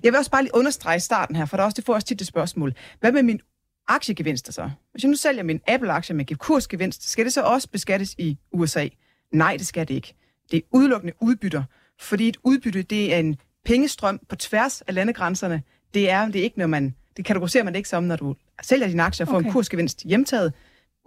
Jeg 0.02 0.12
vil 0.12 0.18
også 0.18 0.30
bare 0.30 0.42
lige 0.42 0.54
understrege 0.54 1.00
starten 1.00 1.36
her, 1.36 1.44
for 1.44 1.56
der 1.56 1.62
er 1.62 1.64
også, 1.64 1.76
det 1.76 1.84
får 1.84 1.94
også 1.94 2.06
tit 2.06 2.18
det 2.18 2.26
spørgsmål. 2.26 2.74
Hvad 3.00 3.12
med 3.12 3.22
min 3.22 3.40
aktiegevinster 3.88 4.52
så? 4.52 4.70
Hvis 4.92 5.02
jeg 5.02 5.10
nu 5.10 5.16
sælger 5.16 5.42
min 5.42 5.60
Apple-aktie 5.68 6.14
med 6.14 6.36
kursgevinst, 6.36 7.10
skal 7.10 7.24
det 7.24 7.32
så 7.32 7.42
også 7.42 7.68
beskattes 7.68 8.14
i 8.18 8.38
USA? 8.52 8.88
Nej, 9.32 9.56
det 9.56 9.66
skal 9.66 9.88
det 9.88 9.94
ikke. 9.94 10.14
Det 10.50 10.56
er 10.56 10.60
udelukkende 10.72 11.12
udbytter, 11.20 11.62
fordi 12.00 12.28
et 12.28 12.36
udbytte, 12.44 12.82
det 12.82 13.14
er 13.14 13.18
en 13.18 13.36
pengestrøm 13.64 14.20
på 14.28 14.36
tværs 14.36 14.80
af 14.80 14.94
landegrænserne. 14.94 15.62
Det 15.94 16.10
er, 16.10 16.26
det 16.26 16.36
er 16.38 16.42
ikke, 16.42 16.58
når 16.58 16.66
man, 16.66 16.94
det 17.16 17.24
kategoriserer 17.24 17.64
man 17.64 17.72
det 17.72 17.78
ikke 17.78 17.88
som, 17.88 18.04
når 18.04 18.16
du 18.16 18.34
sælger 18.62 18.86
dine 18.88 19.02
aktier 19.02 19.26
og 19.26 19.30
får. 19.30 19.36
Okay. 19.36 19.46
en 19.46 19.52
kursgevinst 19.52 20.02
hjemtaget. 20.04 20.52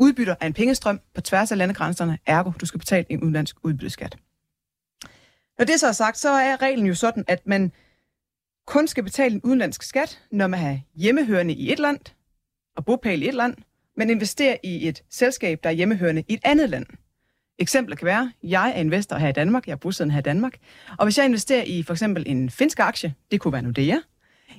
Udbytter 0.01 0.35
af 0.39 0.47
en 0.47 0.53
pengestrøm 0.53 0.99
på 1.13 1.21
tværs 1.21 1.51
af 1.51 1.57
landegrænserne, 1.57 2.19
ergo 2.25 2.51
du 2.61 2.65
skal 2.65 2.79
betale 2.79 3.05
en 3.09 3.21
udenlandsk 3.21 3.55
udbytteskat. 3.63 4.17
Når 5.57 5.65
det 5.65 5.79
så 5.79 5.87
er 5.87 5.91
sagt, 5.91 6.17
så 6.17 6.29
er 6.29 6.61
reglen 6.61 6.85
jo 6.85 6.95
sådan, 6.95 7.23
at 7.27 7.47
man 7.47 7.71
kun 8.67 8.87
skal 8.87 9.03
betale 9.03 9.35
en 9.35 9.41
udenlandsk 9.41 9.83
skat, 9.83 10.23
når 10.31 10.47
man 10.47 10.59
har 10.59 10.79
hjemmehørende 10.95 11.53
i 11.53 11.71
et 11.71 11.79
land 11.79 11.99
og 12.75 12.85
bopæl 12.85 13.23
i 13.23 13.27
et 13.27 13.33
land, 13.33 13.55
men 13.97 14.09
investerer 14.09 14.57
i 14.63 14.87
et 14.87 15.03
selskab, 15.09 15.63
der 15.63 15.69
er 15.69 15.73
hjemmehørende 15.73 16.23
i 16.27 16.33
et 16.33 16.41
andet 16.43 16.69
land. 16.69 16.85
Eksempler 17.59 17.95
kan 17.95 18.05
være, 18.05 18.31
jeg 18.43 18.69
er 18.69 18.79
investor 18.79 19.15
her 19.15 19.29
i 19.29 19.33
Danmark, 19.33 19.67
jeg 19.67 19.73
er 19.73 19.77
bosiddende 19.77 20.13
her 20.13 20.19
i 20.19 20.23
Danmark, 20.23 20.57
og 20.97 21.05
hvis 21.05 21.17
jeg 21.17 21.25
investerer 21.25 21.63
i 21.63 21.83
for 21.83 21.93
eksempel 21.93 22.23
en 22.27 22.49
finsk 22.49 22.79
aktie, 22.79 23.13
det 23.31 23.41
kunne 23.41 23.53
være 23.53 23.61
Nordea, 23.61 23.97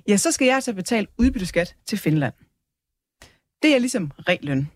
ja, 0.08 0.16
så 0.16 0.32
skal 0.32 0.46
jeg 0.46 0.54
altså 0.54 0.74
betale 0.74 1.06
udbytteskat 1.18 1.76
til 1.86 1.98
Finland. 1.98 2.34
Det 3.62 3.74
er 3.74 3.78
ligesom 3.78 4.10
reglen. 4.18 4.70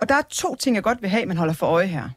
Og 0.00 0.08
der 0.08 0.14
er 0.14 0.22
to 0.22 0.54
ting, 0.54 0.76
jeg 0.76 0.82
godt 0.82 1.02
vil 1.02 1.10
have, 1.10 1.26
man 1.26 1.36
holder 1.36 1.54
for 1.54 1.66
øje 1.66 1.86
her. 1.86 2.08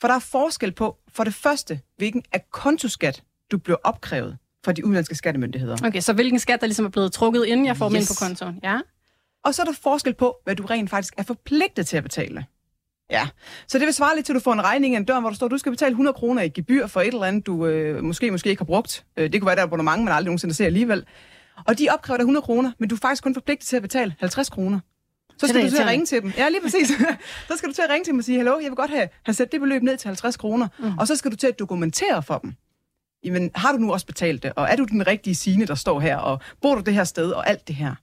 For 0.00 0.08
der 0.08 0.14
er 0.14 0.18
forskel 0.18 0.72
på, 0.72 0.96
for 1.08 1.24
det 1.24 1.34
første, 1.34 1.80
hvilken 1.96 2.22
kontoskat 2.50 3.22
du 3.50 3.58
bliver 3.58 3.76
opkrævet 3.84 4.38
fra 4.64 4.72
de 4.72 4.84
udenlandske 4.84 5.14
skattemyndigheder. 5.14 5.76
Okay, 5.84 6.00
så 6.00 6.12
hvilken 6.12 6.38
skat, 6.38 6.60
der 6.60 6.66
ligesom 6.66 6.84
er 6.84 6.90
blevet 6.90 7.12
trukket, 7.12 7.44
inden 7.44 7.66
jeg 7.66 7.76
får 7.76 7.90
yes. 7.90 7.96
Yes. 7.96 8.08
på 8.08 8.24
kontoen? 8.24 8.60
Ja. 8.62 8.80
Og 9.44 9.54
så 9.54 9.62
er 9.62 9.66
der 9.66 9.72
forskel 9.82 10.14
på, 10.14 10.36
hvad 10.44 10.56
du 10.56 10.66
rent 10.66 10.90
faktisk 10.90 11.14
er 11.16 11.22
forpligtet 11.22 11.86
til 11.86 11.96
at 11.96 12.02
betale. 12.02 12.46
Ja, 13.10 13.28
så 13.68 13.78
det 13.78 13.86
vil 13.86 13.94
svare 13.94 14.16
lidt 14.16 14.26
til, 14.26 14.32
at 14.32 14.34
du 14.34 14.40
får 14.40 14.52
en 14.52 14.64
regning 14.64 14.94
af 14.94 14.98
en 14.98 15.04
dør, 15.04 15.20
hvor 15.20 15.28
der 15.28 15.36
står, 15.36 15.46
at 15.46 15.50
du 15.50 15.58
skal 15.58 15.72
betale 15.72 15.90
100 15.90 16.14
kroner 16.14 16.42
i 16.42 16.48
gebyr 16.48 16.86
for 16.86 17.00
et 17.00 17.06
eller 17.06 17.24
andet, 17.24 17.46
du 17.46 17.66
øh, 17.66 18.04
måske 18.04 18.30
måske 18.30 18.50
ikke 18.50 18.60
har 18.60 18.64
brugt. 18.64 19.04
Øh, 19.16 19.32
det 19.32 19.40
kunne 19.40 19.46
være 19.46 19.56
der 19.56 19.62
abonnement, 19.62 20.04
man 20.04 20.14
aldrig 20.14 20.26
nogensinde 20.26 20.54
ser 20.54 20.66
alligevel. 20.66 21.04
Og 21.66 21.78
de 21.78 21.88
opkræver 21.88 22.16
dig 22.16 22.22
100 22.22 22.44
kroner, 22.44 22.72
men 22.78 22.88
du 22.88 22.94
er 22.94 22.98
faktisk 22.98 23.22
kun 23.22 23.34
forpligtet 23.34 23.68
til 23.68 23.76
at 23.76 23.82
betale 23.82 24.14
50 24.18 24.50
kroner. 24.50 24.80
Så 25.38 25.46
skal 25.48 25.64
du 25.64 25.70
til 25.70 25.76
at 25.76 25.86
ringe 25.86 26.06
til 26.06 26.22
dem. 26.22 26.32
Ja, 26.36 26.48
lige 26.48 26.60
præcis. 26.60 26.88
så 27.48 27.56
skal 27.56 27.68
du 27.68 27.74
til 27.74 27.82
at 27.82 27.90
ringe 27.90 28.04
til 28.04 28.10
dem 28.10 28.18
og 28.18 28.24
sige, 28.24 28.36
hallo, 28.36 28.58
jeg 28.58 28.70
vil 28.70 28.76
godt 28.76 28.90
have, 28.90 29.08
have 29.26 29.34
sat 29.34 29.52
det 29.52 29.60
beløb 29.60 29.82
ned 29.82 29.96
til 29.96 30.08
50 30.08 30.36
kroner. 30.36 30.68
Mm. 30.78 30.98
Og 30.98 31.06
så 31.06 31.16
skal 31.16 31.30
du 31.30 31.36
til 31.36 31.46
at 31.46 31.58
dokumentere 31.58 32.22
for 32.22 32.38
dem. 32.38 32.54
Jamen, 33.24 33.50
har 33.54 33.72
du 33.72 33.78
nu 33.78 33.92
også 33.92 34.06
betalt 34.06 34.42
det? 34.42 34.52
Og 34.56 34.68
er 34.70 34.76
du 34.76 34.84
den 34.84 35.06
rigtige 35.06 35.34
sine, 35.34 35.66
der 35.66 35.74
står 35.74 36.00
her? 36.00 36.16
Og 36.16 36.40
bor 36.62 36.74
du 36.74 36.80
det 36.80 36.94
her 36.94 37.04
sted? 37.04 37.30
Og 37.30 37.48
alt 37.48 37.68
det 37.68 37.76
her. 37.76 37.94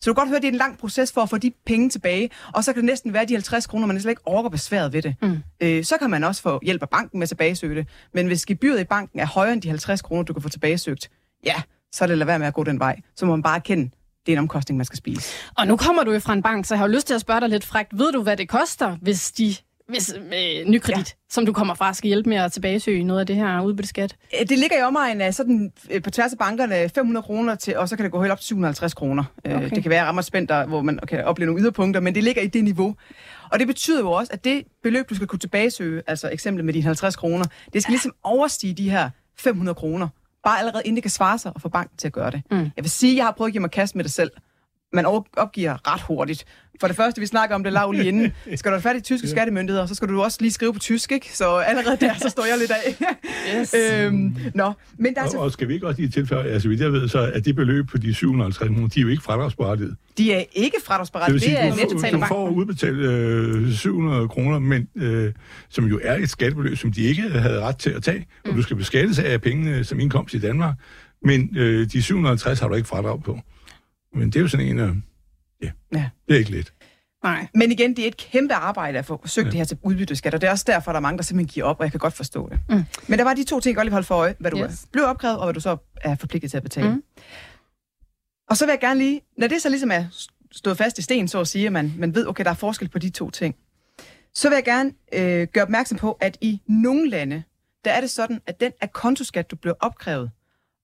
Så 0.00 0.10
du 0.10 0.14
kan 0.14 0.20
godt 0.20 0.28
høre, 0.28 0.36
at 0.36 0.42
det 0.42 0.48
er 0.48 0.52
en 0.52 0.58
lang 0.58 0.78
proces 0.78 1.12
for 1.12 1.20
at 1.20 1.30
få 1.30 1.38
de 1.38 1.52
penge 1.66 1.88
tilbage, 1.88 2.30
og 2.54 2.64
så 2.64 2.72
kan 2.72 2.82
det 2.82 2.86
næsten 2.86 3.12
være 3.12 3.24
de 3.24 3.34
50 3.34 3.66
kroner, 3.66 3.86
man 3.86 4.00
slet 4.00 4.10
ikke 4.10 4.22
orker 4.24 4.50
besværet 4.50 4.92
ved 4.92 5.02
det. 5.02 5.14
Mm. 5.22 5.38
Øh, 5.60 5.84
så 5.84 5.96
kan 5.96 6.10
man 6.10 6.24
også 6.24 6.42
få 6.42 6.60
hjælp 6.62 6.82
af 6.82 6.88
banken 6.88 7.18
med 7.18 7.22
at 7.22 7.28
tilbagesøge 7.28 7.74
det. 7.74 7.88
Men 8.12 8.26
hvis 8.26 8.46
gebyret 8.46 8.80
i 8.80 8.84
banken 8.84 9.20
er 9.20 9.26
højere 9.26 9.52
end 9.52 9.62
de 9.62 9.68
50 9.68 10.02
kroner, 10.02 10.22
du 10.22 10.32
kan 10.32 10.42
få 10.42 10.48
tilbagesøgt, 10.48 11.10
ja, 11.44 11.62
så 11.92 12.04
er 12.04 12.08
det 12.08 12.18
lade 12.18 12.26
være 12.26 12.38
med 12.38 12.46
at 12.46 12.54
gå 12.54 12.64
den 12.64 12.78
vej. 12.78 13.00
Så 13.16 13.26
må 13.26 13.36
man 13.36 13.42
bare 13.42 13.56
erkende, 13.56 13.90
det 14.26 14.32
er 14.32 14.36
en 14.36 14.38
omkostning, 14.38 14.76
man 14.76 14.84
skal 14.84 14.96
spise. 14.96 15.34
Og 15.58 15.66
nu 15.66 15.76
kommer 15.76 16.04
du 16.04 16.12
jo 16.12 16.18
fra 16.18 16.32
en 16.32 16.42
bank, 16.42 16.66
så 16.66 16.74
jeg 16.74 16.78
har 16.78 16.86
jo 16.86 16.92
lyst 16.92 17.06
til 17.06 17.14
at 17.14 17.20
spørge 17.20 17.40
dig 17.40 17.48
lidt 17.48 17.64
frækt. 17.64 17.98
Ved 17.98 18.12
du, 18.12 18.22
hvad 18.22 18.36
det 18.36 18.48
koster, 18.48 18.96
hvis 19.00 19.32
de 19.32 19.56
hvis 19.88 20.14
øh, 20.14 20.68
nykredit, 20.68 21.08
ja. 21.08 21.14
som 21.30 21.46
du 21.46 21.52
kommer 21.52 21.74
fra, 21.74 21.94
skal 21.94 22.08
hjælpe 22.08 22.28
med 22.28 22.36
at 22.36 22.52
tilbagesøge 22.52 23.04
noget 23.04 23.20
af 23.20 23.26
det 23.26 23.36
her 23.36 23.60
udbytteskat? 23.60 24.16
Øh, 24.40 24.48
Det 24.48 24.58
ligger 24.58 24.78
i 24.78 24.82
omegn 24.82 25.20
af 25.20 25.34
sådan, 25.34 25.72
øh, 25.90 26.02
på 26.02 26.10
tværs 26.10 26.32
af 26.32 26.38
bankerne 26.38 26.88
500 26.94 27.22
kroner 27.22 27.54
til, 27.54 27.76
og 27.76 27.88
så 27.88 27.96
kan 27.96 28.04
det 28.04 28.12
gå 28.12 28.22
helt 28.22 28.32
op 28.32 28.38
til 28.38 28.46
750 28.46 28.94
kroner. 28.94 29.24
Okay. 29.44 29.56
Okay. 29.56 29.70
Det 29.70 29.82
kan 29.82 29.90
være 29.90 30.04
rammer 30.04 30.22
spændt, 30.22 30.48
der, 30.50 30.66
hvor 30.66 30.82
man 30.82 30.98
kan 31.08 31.24
opleve 31.24 31.46
nogle 31.46 31.62
yderpunkter, 31.62 32.00
men 32.00 32.14
det 32.14 32.24
ligger 32.24 32.42
i 32.42 32.46
det 32.46 32.64
niveau. 32.64 32.96
Og 33.52 33.58
det 33.58 33.66
betyder 33.66 34.00
jo 34.00 34.10
også, 34.10 34.32
at 34.32 34.44
det 34.44 34.64
beløb, 34.82 35.10
du 35.10 35.14
skal 35.14 35.26
kunne 35.26 35.38
tilbagesøge, 35.38 36.02
altså 36.06 36.28
eksempel 36.32 36.64
med 36.64 36.74
dine 36.74 36.84
50 36.84 37.16
kroner, 37.16 37.44
det 37.72 37.82
skal 37.82 37.92
ligesom 37.92 38.12
overstige 38.22 38.74
de 38.74 38.90
her 38.90 39.10
500 39.38 39.74
kroner. 39.74 40.08
Bare 40.44 40.58
allerede 40.58 40.82
inden 40.84 40.94
det 40.96 41.02
kan 41.02 41.10
svare 41.10 41.38
sig 41.38 41.52
at 41.54 41.62
få 41.62 41.68
banken 41.68 41.96
til 41.96 42.06
at 42.06 42.12
gøre 42.12 42.30
det. 42.30 42.42
Mm. 42.50 42.56
Jeg 42.58 42.84
vil 42.84 42.90
sige, 42.90 43.12
at 43.12 43.16
jeg 43.16 43.24
har 43.24 43.32
prøvet 43.32 43.48
at 43.48 43.52
give 43.52 43.60
mig 43.60 43.70
kast 43.70 43.96
med 43.96 44.04
det 44.04 44.12
selv. 44.12 44.30
Man 44.92 45.06
opgiver 45.36 45.92
ret 45.92 46.00
hurtigt. 46.00 46.44
For 46.80 46.86
det 46.86 46.96
første, 46.96 47.20
vi 47.20 47.26
snakker 47.26 47.54
om 47.56 47.64
det 47.64 47.72
lav 47.72 47.90
lige 47.92 48.08
inden. 48.08 48.32
Skal 48.54 48.70
du 48.70 48.74
have 48.74 48.82
fat 48.82 48.96
i 48.96 49.00
tyske 49.00 49.28
skattemyndigheder, 49.28 49.86
så 49.86 49.94
skal 49.94 50.08
du 50.08 50.22
også 50.22 50.38
lige 50.40 50.52
skrive 50.52 50.72
på 50.72 50.78
tysk, 50.78 51.12
ikke? 51.12 51.36
Så 51.36 51.56
allerede 51.56 51.96
der, 52.00 52.14
så 52.14 52.28
står 52.28 52.44
jeg 52.44 52.58
lidt 52.58 52.70
af. 52.70 52.96
Yes. 53.60 53.74
øhm, 53.80 54.36
nå, 54.54 54.72
men 54.98 55.14
der 55.14 55.20
er 55.20 55.24
Og, 55.24 55.30
så, 55.30 55.38
og 55.38 55.52
skal 55.52 55.68
vi 55.68 55.74
ikke 55.74 55.86
også 55.86 56.00
lige 56.00 56.10
tilføje, 56.10 56.44
altså 56.48 56.68
vidt 56.68 56.80
jeg 56.80 56.92
ved, 56.92 57.08
så 57.08 57.18
er 57.18 57.40
det 57.40 57.56
beløb 57.56 57.88
på 57.88 57.98
de 57.98 58.14
750 58.14 58.68
kroner, 58.68 58.88
de 58.88 59.00
er 59.00 59.02
jo 59.02 59.08
ikke 59.08 59.22
fradragsberettiget. 59.22 59.96
de 60.18 60.32
er 60.32 60.42
ikke 60.52 60.76
fradragsberettet. 60.84 61.32
vil 61.34 61.40
Det, 61.40 61.48
sige, 61.48 61.56
er 61.56 61.70
du, 61.70 61.76
nettobetaler 61.76 62.18
får, 62.18 62.26
du 62.26 62.28
får 62.28 62.48
udbetalt 62.50 62.98
øh, 62.98 63.72
700 63.72 64.28
kroner, 64.28 64.58
men 64.58 64.88
øh, 64.96 65.32
som 65.68 65.84
jo 65.84 66.00
er 66.02 66.16
et 66.16 66.30
skattebeløb, 66.30 66.76
som 66.76 66.92
de 66.92 67.02
ikke 67.02 67.22
havde 67.22 67.60
ret 67.60 67.76
til 67.76 67.90
at 67.90 68.02
tage, 68.02 68.18
mm. 68.44 68.50
og 68.50 68.56
du 68.56 68.62
skal 68.62 68.76
beskattes 68.76 69.18
af 69.18 69.42
pengene 69.42 69.84
som 69.84 70.00
indkomst 70.00 70.34
i 70.34 70.38
Danmark, 70.38 70.74
men 71.22 71.56
øh, 71.56 71.86
de 71.92 72.02
750 72.02 72.60
har 72.60 72.68
du 72.68 72.74
ikke 72.74 72.88
fradrag 72.88 73.22
på. 73.22 73.38
Men 74.14 74.26
det 74.30 74.36
er 74.36 74.40
jo 74.40 74.48
sådan 74.48 74.66
en, 74.66 74.78
øh, 74.78 74.96
ja, 75.62 75.70
Ja. 75.92 76.10
det 76.28 76.34
er 76.34 76.38
ikke 76.38 76.50
let. 76.50 76.72
Nej. 77.24 77.46
Men 77.54 77.72
igen, 77.72 77.96
det 77.96 78.02
er 78.04 78.08
et 78.08 78.16
kæmpe 78.16 78.54
arbejde 78.54 78.98
at 78.98 79.04
få 79.06 79.22
søgt 79.26 79.44
ja. 79.46 79.50
det 79.50 79.58
her 79.58 79.64
til 79.64 79.78
udbytteskat, 79.82 80.34
og 80.34 80.40
det 80.40 80.46
er 80.46 80.50
også 80.50 80.64
derfor, 80.68 80.90
at 80.90 80.94
der 80.94 80.98
er 80.98 81.02
mange, 81.02 81.16
der 81.18 81.22
simpelthen 81.24 81.52
giver 81.54 81.66
op, 81.66 81.78
og 81.80 81.84
jeg 81.84 81.90
kan 81.92 81.98
godt 82.00 82.14
forstå 82.14 82.48
det. 82.48 82.58
Mm. 82.68 82.84
Men 83.08 83.18
der 83.18 83.24
var 83.24 83.34
de 83.34 83.44
to 83.44 83.60
ting, 83.60 83.72
jeg 83.72 83.76
godt 83.76 83.86
lige 83.86 83.92
holde 83.92 84.06
for 84.06 84.14
øje, 84.14 84.34
hvad 84.38 84.50
du 84.50 84.58
Yes. 84.64 84.86
blev 84.92 85.04
opkrævet, 85.04 85.38
og 85.38 85.44
hvad 85.46 85.54
du 85.54 85.60
så 85.60 85.76
er 85.96 86.14
forpligtet 86.14 86.50
til 86.50 86.56
at 86.56 86.62
betale. 86.62 86.88
Mm. 86.88 86.94
Mm. 86.94 87.02
Og 88.50 88.56
så 88.56 88.64
vil 88.66 88.72
jeg 88.72 88.80
gerne 88.80 89.00
lige, 89.00 89.20
når 89.38 89.46
det 89.46 89.62
så 89.62 89.68
ligesom 89.68 89.90
er 89.90 90.04
stået 90.52 90.76
fast 90.78 90.98
i 90.98 91.02
sten, 91.02 91.28
så 91.28 91.40
at 91.40 91.48
sige, 91.48 91.66
at 91.66 91.72
man, 91.72 91.92
man 91.98 92.14
ved, 92.14 92.26
okay, 92.26 92.44
der 92.44 92.50
er 92.50 92.54
forskel 92.54 92.88
på 92.88 92.98
de 92.98 93.10
to 93.10 93.30
ting, 93.30 93.54
så 94.34 94.48
vil 94.48 94.56
jeg 94.56 94.64
gerne 94.64 94.92
øh, 95.12 95.46
gøre 95.52 95.64
opmærksom 95.64 95.98
på, 95.98 96.12
at 96.12 96.38
i 96.40 96.60
nogle 96.68 97.10
lande, 97.10 97.42
der 97.84 97.90
er 97.90 98.00
det 98.00 98.10
sådan, 98.10 98.40
at 98.46 98.60
den 98.60 98.72
akontoskat, 98.80 99.50
du 99.50 99.56
bliver 99.56 99.74
opkrævet, 99.80 100.30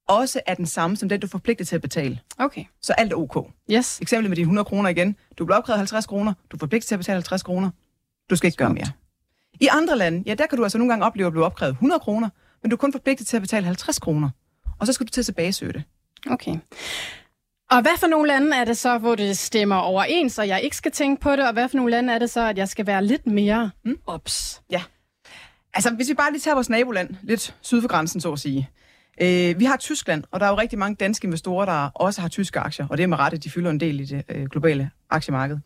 også 0.09 0.41
er 0.47 0.55
den 0.55 0.67
samme 0.67 0.97
som 0.97 1.09
den, 1.09 1.21
du 1.21 1.27
er 1.27 1.29
forpligtet 1.29 1.69
til 1.69 1.77
at 1.77 1.83
betale. 1.83 2.21
Okay. 2.39 2.65
Så 2.83 2.93
alt 2.93 3.13
er 3.13 3.17
ok. 3.17 3.51
Yes. 3.71 4.01
Eksempel 4.01 4.29
med 4.29 4.37
dine 4.37 4.45
100 4.45 4.65
kroner 4.65 4.89
igen. 4.89 5.17
Du 5.39 5.45
bliver 5.45 5.59
opkrævet 5.59 5.79
50 5.79 6.07
kroner. 6.07 6.33
Du 6.51 6.57
er 6.57 6.59
forpligtet 6.59 6.89
til 6.89 6.95
at 6.95 6.99
betale 6.99 7.15
50 7.15 7.43
kroner. 7.43 7.71
Du 8.31 8.37
skal 8.37 8.47
ikke 8.47 8.57
gøre 8.57 8.75
mere. 8.75 8.87
I 9.61 9.69
andre 9.71 9.99
lande, 9.99 10.23
ja, 10.27 10.35
der 10.35 10.47
kan 10.47 10.59
du 10.59 10.65
altså 10.65 10.79
nogle 10.79 10.93
gange 10.93 11.05
opleve 11.05 11.27
at 11.27 11.33
blive 11.33 11.45
opkrævet 11.45 11.73
100 11.73 12.01
kroner, 12.01 12.29
men 12.63 12.71
du 12.71 12.77
er 12.77 12.79
kun 12.79 12.93
forpligtet 12.93 13.27
til 13.27 13.37
at 13.37 13.43
betale 13.43 13.67
50 13.67 13.99
kroner. 13.99 14.31
Og 14.79 14.87
så 14.87 14.93
skal 14.93 15.07
du 15.07 15.11
til 15.11 15.21
at 15.21 15.25
tilbagesøge 15.25 15.73
det. 15.73 15.83
Okay. 16.31 16.57
Og 17.71 17.83
hvad 17.83 17.99
for 17.99 18.07
nogle 18.07 18.29
lande 18.29 18.57
er 18.57 18.65
det 18.65 18.77
så, 18.77 18.99
hvor 18.99 19.15
det 19.15 19.39
stemmer 19.39 19.77
overens, 19.77 20.39
og 20.39 20.49
jeg 20.49 20.63
ikke 20.63 20.77
skal 20.77 20.93
tænke 20.93 21.23
på 21.23 21.31
det, 21.31 21.47
og 21.47 21.53
hvad 21.53 21.69
for 21.69 21.77
nogle 21.77 21.91
lande 21.91 22.13
er 22.13 22.19
det 22.19 22.31
så, 22.31 22.41
at 22.41 22.59
jeg 22.59 22.69
skal 22.69 22.87
være 22.87 23.05
lidt 23.05 23.27
mere 23.27 23.71
mm. 23.85 23.99
ops? 24.07 24.63
Ja. 24.71 24.83
Altså, 25.75 25.91
hvis 25.91 26.09
vi 26.09 26.15
bare 26.15 26.33
lige 26.33 26.41
tager 26.41 26.55
vores 26.55 26.71
naboland, 26.71 27.15
lidt 27.23 27.57
syd 27.61 27.81
for 27.81 27.89
grænsen, 27.89 28.21
så 28.21 28.33
at 28.33 28.39
sige. 28.39 28.69
Øh, 29.23 29.61
vi 29.61 29.65
har 29.65 29.77
Tyskland, 29.77 30.25
og 30.31 30.41
der 30.41 30.47
er 30.47 30.51
jo 30.51 30.59
rigtig 30.59 30.79
mange 30.79 30.95
danske 30.95 31.27
investorer, 31.27 31.67
der 31.67 31.91
også 31.95 32.21
har 32.21 32.29
tyske 32.29 32.59
aktier, 32.59 32.87
og 32.91 32.97
det 32.97 33.03
er 33.03 33.07
med 33.07 33.19
rette, 33.19 33.39
de 33.39 33.51
fylder 33.51 33.71
en 33.71 33.81
del 33.81 34.01
i 34.01 34.05
det 34.05 34.25
øh, 34.29 34.47
globale 34.47 34.91
aktiemarked. 35.11 35.59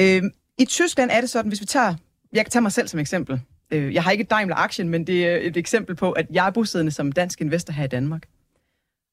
Øh, 0.00 0.22
I 0.58 0.64
Tyskland 0.64 1.10
er 1.10 1.20
det 1.20 1.30
sådan, 1.30 1.48
hvis 1.48 1.60
vi 1.60 1.66
tager, 1.66 1.94
jeg 2.32 2.44
kan 2.44 2.50
tage 2.50 2.62
mig 2.62 2.72
selv 2.72 2.88
som 2.88 3.00
eksempel. 3.00 3.40
Øh, 3.70 3.94
jeg 3.94 4.02
har 4.02 4.10
ikke 4.10 4.24
Daimler-aktien, 4.24 4.88
men 4.88 5.06
det 5.06 5.26
er 5.26 5.38
et 5.40 5.56
eksempel 5.56 5.96
på, 5.96 6.12
at 6.12 6.26
jeg 6.30 6.46
er 6.46 6.50
bosiddende 6.50 6.92
som 6.92 7.12
dansk 7.12 7.40
investor 7.40 7.72
her 7.72 7.84
i 7.84 7.88
Danmark. 7.88 8.22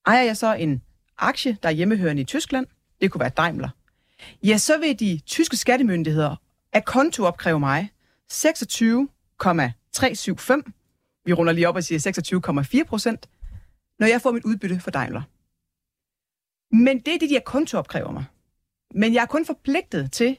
Ejer 0.08 0.24
jeg 0.24 0.38
så 0.38 0.54
en 0.54 0.82
aktie, 1.18 1.58
der 1.64 1.70
er 1.70 1.74
hjemmehørende 1.74 2.22
i 2.22 2.26
Tyskland, 2.26 2.66
det 3.02 3.12
kunne 3.12 3.20
være 3.20 3.30
Daimler, 3.30 3.70
ja, 4.44 4.58
så 4.58 4.78
vil 4.78 5.00
de 5.00 5.20
tyske 5.26 5.58
skattemyndigheder 5.58 6.36
af 6.74 6.86
konto 6.86 7.24
opkræve 7.24 7.60
mig 7.60 7.90
26,375, 8.30 10.66
vi 11.26 11.34
runder 11.34 11.54
lige 11.54 11.70
op 11.70 11.76
og 11.76 11.84
siger 11.84 12.80
26,4 12.80 12.84
procent, 12.84 13.30
når 14.00 14.08
jeg 14.08 14.22
får 14.22 14.32
mit 14.32 14.46
udbytte 14.46 14.80
for 14.80 14.92
Daimler. 14.92 15.22
Men 16.76 17.00
det 17.00 17.14
er 17.14 17.20
det, 17.20 17.30
de 17.30 17.36
her 17.36 17.42
konto 17.46 17.78
opkræver 17.78 18.12
mig. 18.12 18.26
Men 18.94 19.14
jeg 19.14 19.22
er 19.22 19.26
kun 19.26 19.46
forpligtet 19.46 20.12
til, 20.12 20.38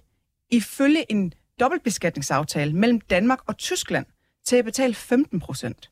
ifølge 0.51 1.13
en 1.13 1.33
dobbeltbeskatningsaftale 1.61 2.73
mellem 2.73 3.01
Danmark 3.01 3.41
og 3.47 3.57
Tyskland, 3.57 4.07
til 4.47 4.57
at 4.57 4.65
betale 4.65 4.95
15 4.95 5.41
procent. 5.41 5.91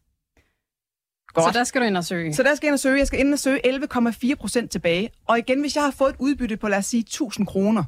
Så 1.36 1.50
der 1.54 1.64
skal 1.64 1.80
du 1.80 1.86
ind 1.86 1.96
og 1.96 2.04
søge. 2.04 2.34
Så 2.34 2.42
der 2.42 2.54
skal 2.54 2.66
jeg 2.66 2.68
ind 2.68 2.74
og 2.74 2.80
søge. 2.80 2.98
Jeg 2.98 3.06
skal 3.06 3.20
ind 3.20 3.32
og 3.32 3.38
søge 3.38 3.66
11,4 3.66 4.34
procent 4.34 4.70
tilbage. 4.70 5.10
Og 5.24 5.38
igen, 5.38 5.60
hvis 5.60 5.76
jeg 5.76 5.84
har 5.84 5.90
fået 5.90 6.10
et 6.10 6.16
udbytte 6.18 6.56
på, 6.56 6.68
lad 6.68 6.78
os 6.78 6.86
sige, 6.86 7.00
1000 7.00 7.46
kroner, 7.46 7.84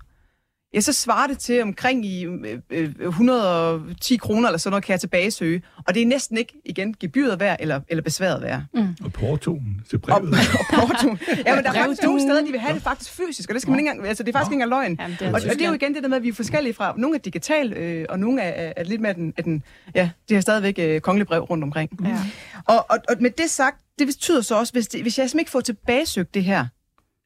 ja, 0.76 0.80
så 0.80 0.92
svarer 0.92 1.26
det 1.26 1.38
til 1.38 1.62
omkring 1.62 2.06
i 2.06 2.24
øh, 2.24 2.58
øh, 2.70 2.94
110 3.00 4.16
kroner 4.16 4.48
eller 4.48 4.58
sådan 4.58 4.70
noget, 4.70 4.84
kan 4.84 4.92
jeg 4.92 5.00
tilbage 5.00 5.30
søge. 5.30 5.62
Og 5.86 5.94
det 5.94 6.02
er 6.02 6.06
næsten 6.06 6.38
ikke, 6.38 6.52
igen, 6.64 6.94
gebyret 7.00 7.40
værd 7.40 7.56
eller, 7.60 7.80
eller 7.88 8.02
besværet 8.02 8.42
værd. 8.42 8.62
Mm. 8.74 8.96
Og 9.04 9.12
portoen 9.12 9.80
til 9.90 9.96
Og, 9.96 10.02
brevet. 10.02 10.34
og 10.60 10.64
porto. 10.74 11.16
Ja, 11.46 11.54
men 11.54 11.64
der 11.64 11.70
er 11.70 11.74
faktisk 11.74 12.02
nogle 12.02 12.20
steder, 12.20 12.44
de 12.44 12.50
vil 12.50 12.60
have 12.60 12.74
det 12.74 12.82
faktisk 12.82 13.10
fysisk, 13.10 13.50
og 13.50 13.54
det 13.54 13.62
skal 13.62 13.70
man 13.70 13.80
ikke 13.80 13.90
engang, 13.90 14.08
altså 14.08 14.22
det 14.22 14.28
er 14.28 14.38
faktisk 14.38 14.52
ikke 14.52 14.62
engang 14.62 14.70
løgn. 14.70 14.96
Jamen, 15.00 15.16
det 15.20 15.28
og, 15.28 15.34
og 15.34 15.40
det 15.40 15.62
er 15.62 15.68
jo 15.68 15.74
igen 15.74 15.94
det 15.94 16.02
der 16.02 16.08
med, 16.08 16.16
at 16.16 16.22
vi 16.22 16.28
er 16.28 16.32
forskellige 16.32 16.74
fra. 16.74 16.94
Nogle 16.96 17.16
er 17.16 17.20
digital, 17.20 17.72
øh, 17.72 18.06
og 18.08 18.18
nogle 18.18 18.42
er, 18.42 18.66
er, 18.66 18.72
er 18.76 18.84
lidt 18.84 19.00
mere 19.00 19.12
den, 19.12 19.34
er 19.36 19.42
den, 19.42 19.62
ja, 19.94 20.10
de 20.28 20.34
har 20.34 20.40
stadigvæk 20.40 20.78
øh, 20.78 21.00
kongelig 21.00 21.26
brev 21.26 21.42
rundt 21.42 21.64
omkring. 21.64 21.90
Ja. 22.04 22.18
Og, 22.64 22.86
og, 22.90 22.98
og 23.08 23.16
med 23.20 23.30
det 23.30 23.50
sagt, 23.50 23.76
det 23.98 24.06
betyder 24.06 24.40
så 24.40 24.58
også, 24.58 24.72
hvis, 24.72 24.88
det, 24.88 25.02
hvis 25.02 25.18
jeg 25.18 25.30
simpelthen 25.30 25.40
ikke 25.40 25.50
får 25.50 25.60
tilbagesøgt 25.60 26.34
det 26.34 26.44
her, 26.44 26.66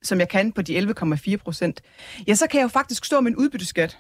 som 0.03 0.21
jeg 0.21 0.29
kan 0.29 0.53
på 0.53 0.63
de 0.63 0.79
11,4 0.79 1.37
procent, 1.37 1.83
ja, 2.27 2.35
så 2.35 2.47
kan 2.47 2.59
jeg 2.59 2.65
jo 2.65 2.69
faktisk 2.69 3.05
stå 3.05 3.21
med 3.21 3.31
en 3.31 3.37
udbytteskat, 3.37 3.99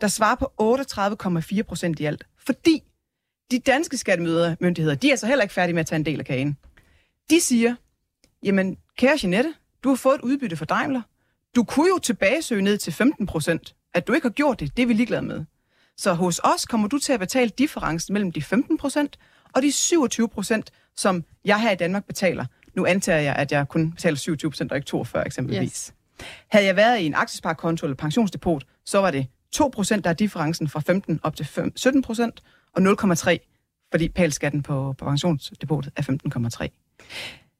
der 0.00 0.08
svarer 0.08 0.34
på 0.34 0.52
38,4 0.60 1.62
procent 1.62 2.00
i 2.00 2.04
alt. 2.04 2.26
Fordi 2.46 2.82
de 3.50 3.58
danske 3.58 3.96
skattemyndigheder, 3.96 4.94
de 4.94 5.10
er 5.10 5.16
så 5.16 5.26
heller 5.26 5.42
ikke 5.42 5.54
færdige 5.54 5.74
med 5.74 5.80
at 5.80 5.86
tage 5.86 5.96
en 5.96 6.06
del 6.06 6.18
af 6.18 6.26
kagen. 6.26 6.56
De 7.30 7.40
siger, 7.40 7.74
jamen, 8.42 8.76
kære 8.98 9.18
Jeanette, 9.22 9.54
du 9.84 9.88
har 9.88 9.96
fået 9.96 10.14
et 10.14 10.20
udbytte 10.20 10.56
for 10.56 10.64
Daimler. 10.64 11.02
Du 11.56 11.64
kunne 11.64 11.88
jo 11.88 11.98
tilbagesøge 11.98 12.62
ned 12.62 12.78
til 12.78 12.92
15 12.92 13.26
procent. 13.26 13.74
At 13.94 14.06
du 14.06 14.12
ikke 14.12 14.24
har 14.24 14.32
gjort 14.32 14.60
det, 14.60 14.76
det 14.76 14.82
er 14.82 14.86
vi 14.86 14.92
ligeglade 14.92 15.22
med. 15.22 15.44
Så 15.96 16.12
hos 16.12 16.40
os 16.44 16.66
kommer 16.66 16.88
du 16.88 16.98
til 16.98 17.12
at 17.12 17.20
betale 17.20 17.50
differencen 17.58 18.12
mellem 18.12 18.32
de 18.32 18.42
15 18.42 18.78
procent 18.78 19.18
og 19.54 19.62
de 19.62 19.72
27 19.72 20.28
procent, 20.28 20.70
som 20.96 21.24
jeg 21.44 21.60
her 21.60 21.70
i 21.70 21.76
Danmark 21.76 22.04
betaler. 22.04 22.46
Nu 22.78 22.86
antager 22.86 23.18
jeg, 23.18 23.34
at 23.34 23.52
jeg 23.52 23.68
kun 23.68 23.90
betaler 23.90 24.16
27 24.16 24.50
procent 24.50 24.72
og 24.72 24.78
ikke 24.78 24.86
42 24.86 25.26
eksempelvis. 25.26 25.62
Yes. 25.62 25.94
Havde 26.48 26.66
jeg 26.66 26.76
været 26.76 27.00
i 27.00 27.06
en 27.06 27.14
aktiesparekonto 27.14 27.86
eller 27.86 27.96
pensionsdepot, 27.96 28.64
så 28.84 28.98
var 28.98 29.10
det 29.10 29.26
2 29.52 29.70
procent, 29.72 30.04
der 30.04 30.10
er 30.10 30.14
differencen 30.14 30.68
fra 30.68 30.80
15 30.80 31.20
op 31.22 31.36
til 31.36 31.46
5, 31.46 31.76
17 31.76 32.02
procent, 32.02 32.42
og 32.76 32.82
0,3, 32.82 33.88
fordi 33.90 34.08
pælskatten 34.08 34.62
på, 34.62 34.94
på 34.98 35.04
pensionsdepotet 35.04 35.92
er 35.96 36.02
15,3. 36.02 36.68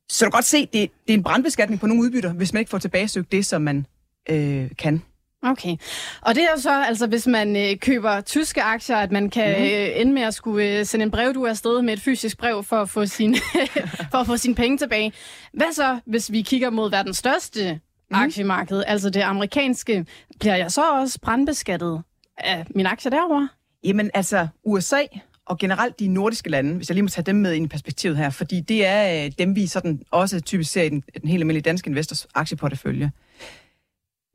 Så 0.08 0.24
du 0.24 0.30
kan 0.30 0.36
godt 0.36 0.44
se, 0.44 0.60
det, 0.60 0.72
det 0.72 0.88
er 1.08 1.14
en 1.14 1.22
brandbeskatning 1.22 1.80
på 1.80 1.86
nogle 1.86 2.02
udbytter, 2.02 2.32
hvis 2.32 2.52
man 2.52 2.60
ikke 2.60 2.70
får 2.70 2.78
tilbagesøgt 2.78 3.32
det, 3.32 3.46
som 3.46 3.62
man 3.62 3.86
øh, 4.30 4.70
kan. 4.78 5.02
Okay. 5.42 5.76
Og 6.22 6.34
det 6.34 6.42
er 6.42 6.60
så, 6.60 6.82
altså 6.82 7.06
hvis 7.06 7.26
man 7.26 7.56
øh, 7.56 7.76
køber 7.76 8.20
tyske 8.20 8.62
aktier, 8.62 8.96
at 8.96 9.12
man 9.12 9.30
kan 9.30 9.50
Mhm. 9.52 9.58
mm. 9.60 9.64
øh, 9.66 9.88
ende 10.00 10.12
med 10.12 10.22
at 10.22 10.34
skulle 10.34 10.78
øh, 10.78 10.84
sende 10.86 11.02
en 11.02 11.10
brev, 11.10 11.34
du 11.34 11.42
er 11.44 11.48
afsted 11.50 11.82
med 11.82 11.92
et 11.92 12.00
fysisk 12.00 12.38
brev 12.38 12.64
for 12.64 12.76
at 12.76 12.90
få 12.90 13.06
sin 13.06 13.36
for 14.10 14.18
at 14.18 14.26
få 14.26 14.36
sine 14.36 14.54
penge 14.54 14.78
tilbage. 14.78 15.12
Hvad 15.52 15.72
så, 15.72 15.98
hvis 16.06 16.32
vi 16.32 16.42
kigger 16.42 16.70
mod 16.70 16.90
verdens 16.90 17.16
største 17.16 17.80
mm. 18.10 18.16
aktiemarked, 18.16 18.82
altså 18.86 19.10
det 19.10 19.20
amerikanske, 19.20 20.06
bliver 20.40 20.56
jeg 20.56 20.70
så 20.70 20.82
også 20.90 21.18
brandbeskattet 21.22 22.02
af 22.38 22.66
min 22.74 22.86
aktier 22.86 23.10
derovre? 23.10 23.48
Jamen 23.84 24.10
altså, 24.14 24.48
USA 24.64 25.02
og 25.46 25.58
generelt 25.58 26.00
de 26.00 26.08
nordiske 26.08 26.50
lande, 26.50 26.74
hvis 26.76 26.88
jeg 26.90 26.94
lige 26.94 27.02
må 27.02 27.08
tage 27.08 27.24
dem 27.24 27.36
med 27.36 27.52
ind 27.54 27.64
i 27.64 27.68
perspektivet 27.68 28.16
her, 28.16 28.30
fordi 28.30 28.60
det 28.60 28.86
er 28.86 29.24
øh, 29.24 29.32
dem, 29.38 29.56
vi 29.56 29.66
sådan 29.66 30.00
også 30.10 30.40
typisk 30.40 30.72
ser 30.72 30.82
i 30.82 30.88
den, 30.88 31.02
den 31.22 31.28
helt 31.28 31.40
almindelige 31.40 31.62
danske 31.62 31.90
investors 31.90 32.26
aktieportefølje. 32.34 33.10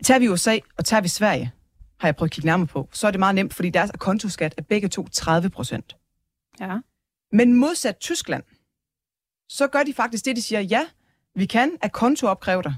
Tager 0.04 0.20
vi 0.20 0.30
USA 0.30 0.58
og 0.78 0.86
tager 0.86 1.02
vi 1.02 1.08
Sverige, 1.08 1.52
har 2.00 2.08
jeg 2.08 2.16
prøvet 2.16 2.30
at 2.30 2.34
kigge 2.34 2.46
nærmere 2.46 2.68
på, 2.68 2.90
så 2.92 3.08
er 3.08 3.12
det 3.12 3.20
meget 3.20 3.36
nemt, 3.36 3.54
fordi 3.54 3.70
deres 3.70 3.92
kontoskat 4.00 4.54
er 4.58 4.62
begge 4.62 4.88
to 4.88 5.08
30 5.08 5.50
procent. 5.50 5.98
Ja. 6.60 6.78
Men 7.32 7.54
modsat 7.54 7.98
Tyskland, 8.00 8.44
så 9.50 9.68
gør 9.68 9.84
de 9.84 9.94
faktisk 9.94 10.26
det, 10.26 10.36
de 10.36 10.42
siger, 10.42 10.62
ja, 10.62 10.86
vi 11.36 11.46
kan 11.46 11.78
af 11.82 11.92
konto 11.92 12.28
opkræve 12.28 12.64
dig 12.64 12.76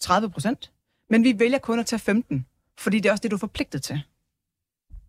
30 0.00 0.30
procent, 0.30 0.72
men 1.10 1.24
vi 1.24 1.38
vælger 1.38 1.58
kun 1.58 1.78
at 1.78 1.86
tage 1.86 2.00
15, 2.00 2.46
fordi 2.78 3.00
det 3.00 3.08
er 3.08 3.12
også 3.12 3.22
det, 3.22 3.30
du 3.30 3.36
er 3.36 3.40
forpligtet 3.40 3.82
til. 3.82 4.02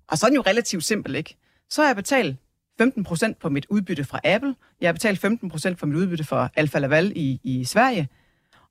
Og 0.07 0.17
så 0.17 0.25
er 0.25 0.29
den 0.29 0.35
jo 0.35 0.41
relativt 0.41 0.83
simpel, 0.83 1.15
ikke? 1.15 1.37
Så 1.69 1.81
har 1.81 1.89
jeg 1.89 1.95
betalt 1.95 2.37
15 2.77 3.03
procent 3.03 3.39
på 3.39 3.49
mit 3.49 3.65
udbytte 3.69 4.03
fra 4.03 4.19
Apple, 4.23 4.55
jeg 4.81 4.87
har 4.87 4.93
betalt 4.93 5.19
15 5.19 5.49
procent 5.49 5.79
for 5.79 5.87
mit 5.87 5.95
udbytte 5.95 6.23
fra 6.23 6.49
Alfa 6.55 6.79
Laval 6.79 7.13
i, 7.15 7.39
i 7.43 7.65
Sverige, 7.65 8.09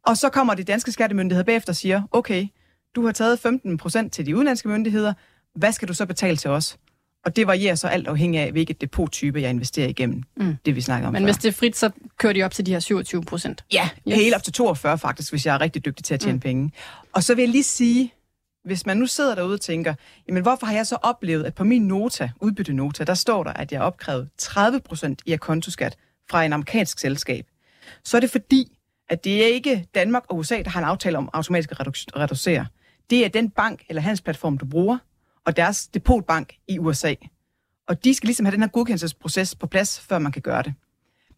og 0.02 0.16
så 0.16 0.28
kommer 0.28 0.54
de 0.54 0.64
danske 0.64 0.92
skattemyndigheder 0.92 1.44
bagefter 1.44 1.72
og 1.72 1.76
siger, 1.76 2.02
okay, 2.10 2.48
du 2.96 3.04
har 3.06 3.12
taget 3.12 3.38
15 3.38 3.76
procent 3.78 4.12
til 4.12 4.26
de 4.26 4.36
udenlandske 4.36 4.68
myndigheder, 4.68 5.12
hvad 5.54 5.72
skal 5.72 5.88
du 5.88 5.94
så 5.94 6.06
betale 6.06 6.36
til 6.36 6.50
os? 6.50 6.76
Og 7.24 7.36
det 7.36 7.46
varierer 7.46 7.74
så 7.74 7.88
alt 7.88 8.08
afhængig 8.08 8.40
af, 8.40 8.52
hvilket 8.52 8.80
depottype 8.80 9.40
jeg 9.42 9.50
investerer 9.50 9.88
igennem. 9.88 10.22
Mm. 10.36 10.56
Det 10.66 10.76
vi 10.76 10.80
snakker 10.80 11.06
om 11.08 11.12
Men 11.12 11.22
før. 11.22 11.26
hvis 11.26 11.36
det 11.36 11.48
er 11.48 11.52
frit, 11.52 11.76
så 11.76 11.90
kører 12.18 12.32
de 12.32 12.42
op 12.42 12.52
til 12.52 12.66
de 12.66 12.72
her 12.72 12.80
27 12.80 13.22
procent. 13.24 13.64
Ja, 13.72 13.88
Yes. 14.08 14.14
helt 14.16 14.34
op 14.34 14.42
til 14.42 14.52
42 14.52 14.98
faktisk, 14.98 15.32
hvis 15.32 15.46
jeg 15.46 15.54
er 15.54 15.60
rigtig 15.60 15.84
dygtig 15.84 16.04
til 16.04 16.14
at 16.14 16.20
tjene 16.20 16.34
mm. 16.34 16.40
penge. 16.40 16.72
Og 17.12 17.22
så 17.22 17.34
vil 17.34 17.42
jeg 17.42 17.48
lige 17.50 17.62
sige, 17.64 18.12
hvis 18.64 18.86
man 18.86 18.96
nu 18.96 19.06
sidder 19.06 19.34
derude 19.34 19.54
og 19.54 19.60
tænker, 19.60 19.94
jamen 20.28 20.42
hvorfor 20.42 20.66
har 20.66 20.74
jeg 20.74 20.86
så 20.86 20.96
oplevet, 21.02 21.44
at 21.44 21.54
på 21.54 21.64
min 21.64 21.82
nota, 21.88 22.30
udbytte 22.40 22.72
nota, 22.72 23.04
der 23.04 23.14
står 23.14 23.44
der, 23.44 23.52
at 23.52 23.72
jeg 23.72 23.80
har 23.80 23.86
opkrævet 23.86 24.28
30 24.38 24.80
procent 24.80 25.22
i 25.26 25.36
kontoskat 25.36 25.96
fra 26.30 26.44
en 26.44 26.52
amerikansk 26.52 26.98
selskab. 26.98 27.46
Så 28.04 28.16
er 28.16 28.20
det 28.20 28.30
fordi, 28.30 28.76
at 29.08 29.24
det 29.24 29.42
er 29.42 29.46
ikke 29.46 29.86
Danmark 29.94 30.22
og 30.28 30.36
USA, 30.38 30.62
der 30.62 30.70
har 30.70 30.80
en 30.80 30.86
aftale 30.86 31.18
om 31.18 31.30
automatisk 31.32 31.70
at 31.70 31.80
redu- 31.80 32.16
reducere. 32.20 32.66
Det 33.10 33.24
er 33.24 33.28
den 33.28 33.50
bank 33.50 33.82
eller 33.88 34.02
handelsplatform, 34.02 34.58
du 34.58 34.66
bruger, 34.66 34.98
og 35.46 35.56
deres 35.56 35.88
depotbank 35.88 36.54
i 36.68 36.78
USA. 36.78 37.14
Og 37.88 38.04
de 38.04 38.14
skal 38.14 38.26
ligesom 38.26 38.46
have 38.46 38.52
den 38.52 38.60
her 38.60 38.68
godkendelsesproces 38.68 39.54
på 39.54 39.66
plads, 39.66 40.00
før 40.00 40.18
man 40.18 40.32
kan 40.32 40.42
gøre 40.42 40.62
det. 40.62 40.74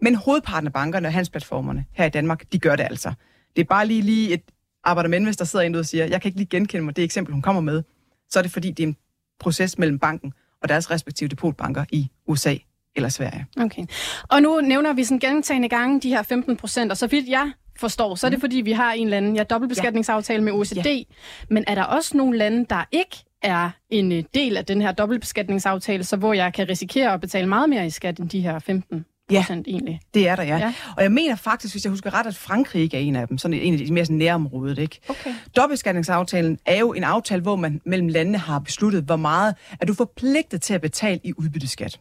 Men 0.01 0.15
hovedparten 0.15 0.67
af 0.67 0.73
bankerne 0.73 1.09
og 1.09 1.13
handelsplatformerne 1.13 1.85
her 1.93 2.05
i 2.05 2.09
Danmark, 2.09 2.53
de 2.53 2.59
gør 2.59 2.77
det 2.77 2.85
altså. 2.85 3.13
Det 3.57 3.63
er 3.63 3.67
bare 3.67 3.87
lige, 3.87 4.03
lige 4.03 4.33
et 4.33 4.43
arbejdermænd, 4.85 5.25
hvis 5.25 5.37
der 5.37 5.45
sidder 5.45 5.65
en 5.65 5.75
og 5.75 5.87
siger, 5.87 6.05
jeg 6.05 6.23
kan 6.23 6.29
ikke 6.29 6.39
lige 6.39 6.49
genkende 6.49 6.85
mig 6.85 6.97
det 6.97 7.05
eksempel, 7.05 7.33
hun 7.33 7.43
kommer 7.43 7.63
med. 7.63 7.83
Så 8.31 8.39
er 8.39 8.43
det 8.43 8.53
fordi, 8.53 8.71
det 8.71 8.83
er 8.83 8.87
en 8.87 8.97
proces 9.41 9.79
mellem 9.79 9.99
banken 9.99 10.33
og 10.63 10.69
deres 10.69 10.91
respektive 10.91 11.29
depotbanker 11.29 11.85
i 11.93 12.11
USA 12.27 12.57
eller 12.97 13.09
Sverige. 13.09 13.47
Okay. 13.57 13.87
Og 14.29 14.43
nu 14.43 14.61
nævner 14.61 14.93
vi 14.93 15.05
sådan 15.05 15.19
gentagende 15.19 15.69
gange 15.69 16.01
de 16.01 16.09
her 16.09 16.23
15 16.23 16.57
procent, 16.57 16.91
og 16.91 16.97
så 16.97 17.07
vidt 17.07 17.29
jeg 17.29 17.53
forstår, 17.77 18.15
så 18.15 18.27
er 18.27 18.31
det 18.31 18.41
fordi, 18.41 18.57
vi 18.57 18.73
har 18.73 18.93
en 18.93 19.07
eller 19.07 19.17
anden 19.17 19.37
ja, 19.37 19.43
dobbeltbeskatningsaftale 19.43 20.43
med 20.43 20.53
OECD. 20.53 20.87
Ja. 20.87 21.03
Men 21.51 21.65
er 21.67 21.75
der 21.75 21.83
også 21.83 22.17
nogle 22.17 22.39
lande, 22.39 22.67
der 22.71 22.85
ikke 22.93 23.17
er 23.43 23.71
en 23.91 24.13
øh, 24.13 24.25
del 24.35 24.57
af 24.57 24.65
den 24.65 24.83
her 24.83 24.93
dobbeltbeskatningsaftale, 24.93 26.05
så 26.05 26.17
hvor 26.17 26.33
jeg 26.33 26.53
kan 26.53 26.69
risikere 26.69 27.13
at 27.13 27.21
betale 27.21 27.49
meget 27.49 27.69
mere 27.69 27.87
i 27.87 27.91
skat 27.91 28.19
end 28.19 28.29
de 28.29 28.41
her 28.41 28.59
15 28.59 29.05
procent 29.29 29.67
ja. 29.67 29.73
egentlig? 29.73 30.01
Det 30.15 30.29
er 30.29 30.37
der, 30.37 30.43
ja. 30.43 30.57
Ja. 30.57 30.75
Og 30.97 31.03
jeg 31.03 31.13
mener 31.13 31.37
faktisk, 31.37 31.75
hvis 31.75 31.85
jeg 31.85 31.91
husker 31.91 32.15
ret, 32.15 32.27
at 32.27 32.37
Frankrig 32.37 32.83
ikke 32.83 32.97
er 32.97 33.01
en 33.01 33.17
af 33.17 33.29
dem. 33.29 33.39
Sådan 33.39 33.61
en 33.61 33.73
af 33.73 33.79
de 33.79 33.93
mere 33.93 34.05
sådan 34.05 34.17
nærområdet, 34.17 34.79
ikke? 34.79 35.01
Okay. 35.09 35.35
Dobbeltbeskatningsaftalen 35.57 36.59
er 36.67 36.79
jo 36.79 36.93
en 36.93 37.05
aftale, 37.05 37.43
hvor 37.43 37.57
man 37.57 37.81
mellem 37.87 38.09
landene 38.09 38.39
har 38.39 38.59
besluttet, 38.59 39.05
hvor 39.05 39.17
meget 39.17 39.55
er 39.81 39.87
du 39.87 39.95
forpligtet 39.95 40.63
til 40.63 40.75
at 40.75 40.81
betale 40.81 41.21
i 41.25 41.33
udbytteskat. 41.37 42.01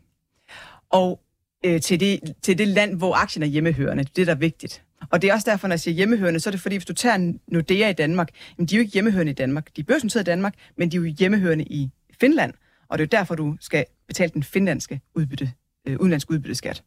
Og 0.90 1.20
øh, 1.66 1.82
til, 1.82 2.00
det, 2.00 2.20
til 2.42 2.58
det 2.58 2.68
land, 2.68 2.98
hvor 2.98 3.16
aktien 3.16 3.44
er 3.44 3.48
hjemmehørende. 3.48 4.04
Det 4.04 4.22
er 4.22 4.26
der 4.26 4.32
er 4.32 4.38
vigtigt. 4.38 4.84
Og 5.10 5.22
det 5.22 5.30
er 5.30 5.34
også 5.34 5.52
derfor, 5.52 5.68
når 5.68 5.74
jeg 5.74 5.80
siger 5.80 5.96
hjemmehørende, 5.96 6.40
så 6.40 6.50
er 6.50 6.52
det 6.52 6.62
fordi, 6.62 6.76
hvis 6.76 6.86
du 6.86 6.94
tager 6.94 7.34
Nordea 7.48 7.90
i 7.90 7.94
Danmark, 7.94 8.30
jamen 8.58 8.68
de 8.68 8.76
er 8.76 8.78
jo 8.78 8.82
ikke 8.82 8.94
hjemmehørende 8.94 9.32
i 9.32 9.36
Danmark. 9.36 9.76
De 9.76 9.82
er 9.82 9.86
børsnoteret 9.86 10.24
i 10.24 10.26
Danmark, 10.26 10.54
men 10.78 10.92
de 10.92 10.98
er 10.98 11.02
jo 11.02 11.14
hjemmehørende 11.20 11.64
i 11.64 11.90
Finland. 12.20 12.54
Og 12.90 12.98
det 12.98 13.04
er 13.04 13.18
jo 13.18 13.20
derfor, 13.20 13.36
du 13.36 13.58
skal 13.60 13.86
betale 14.08 14.32
den 14.34 14.44
finlandske 14.44 15.02
udbytte, 15.16 15.52
øh, 15.88 16.00
udenlandske 16.00 16.32
udbytteskat. 16.32 16.84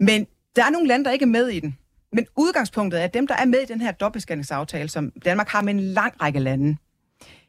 Men 0.00 0.26
der 0.56 0.64
er 0.64 0.70
nogle 0.70 0.88
lande, 0.88 1.04
der 1.04 1.10
ikke 1.10 1.22
er 1.22 1.26
med 1.26 1.48
i 1.48 1.60
den. 1.60 1.78
Men 2.12 2.26
udgangspunktet 2.36 3.00
er, 3.00 3.04
at 3.04 3.14
dem, 3.14 3.26
der 3.26 3.34
er 3.34 3.44
med 3.44 3.58
i 3.58 3.64
den 3.64 3.80
her 3.80 3.92
dobbeltbeskatningsaftale, 3.92 4.88
som 4.88 5.12
Danmark 5.24 5.48
har 5.48 5.62
med 5.62 5.74
en 5.74 5.80
lang 5.80 6.22
række 6.22 6.38
lande, 6.38 6.76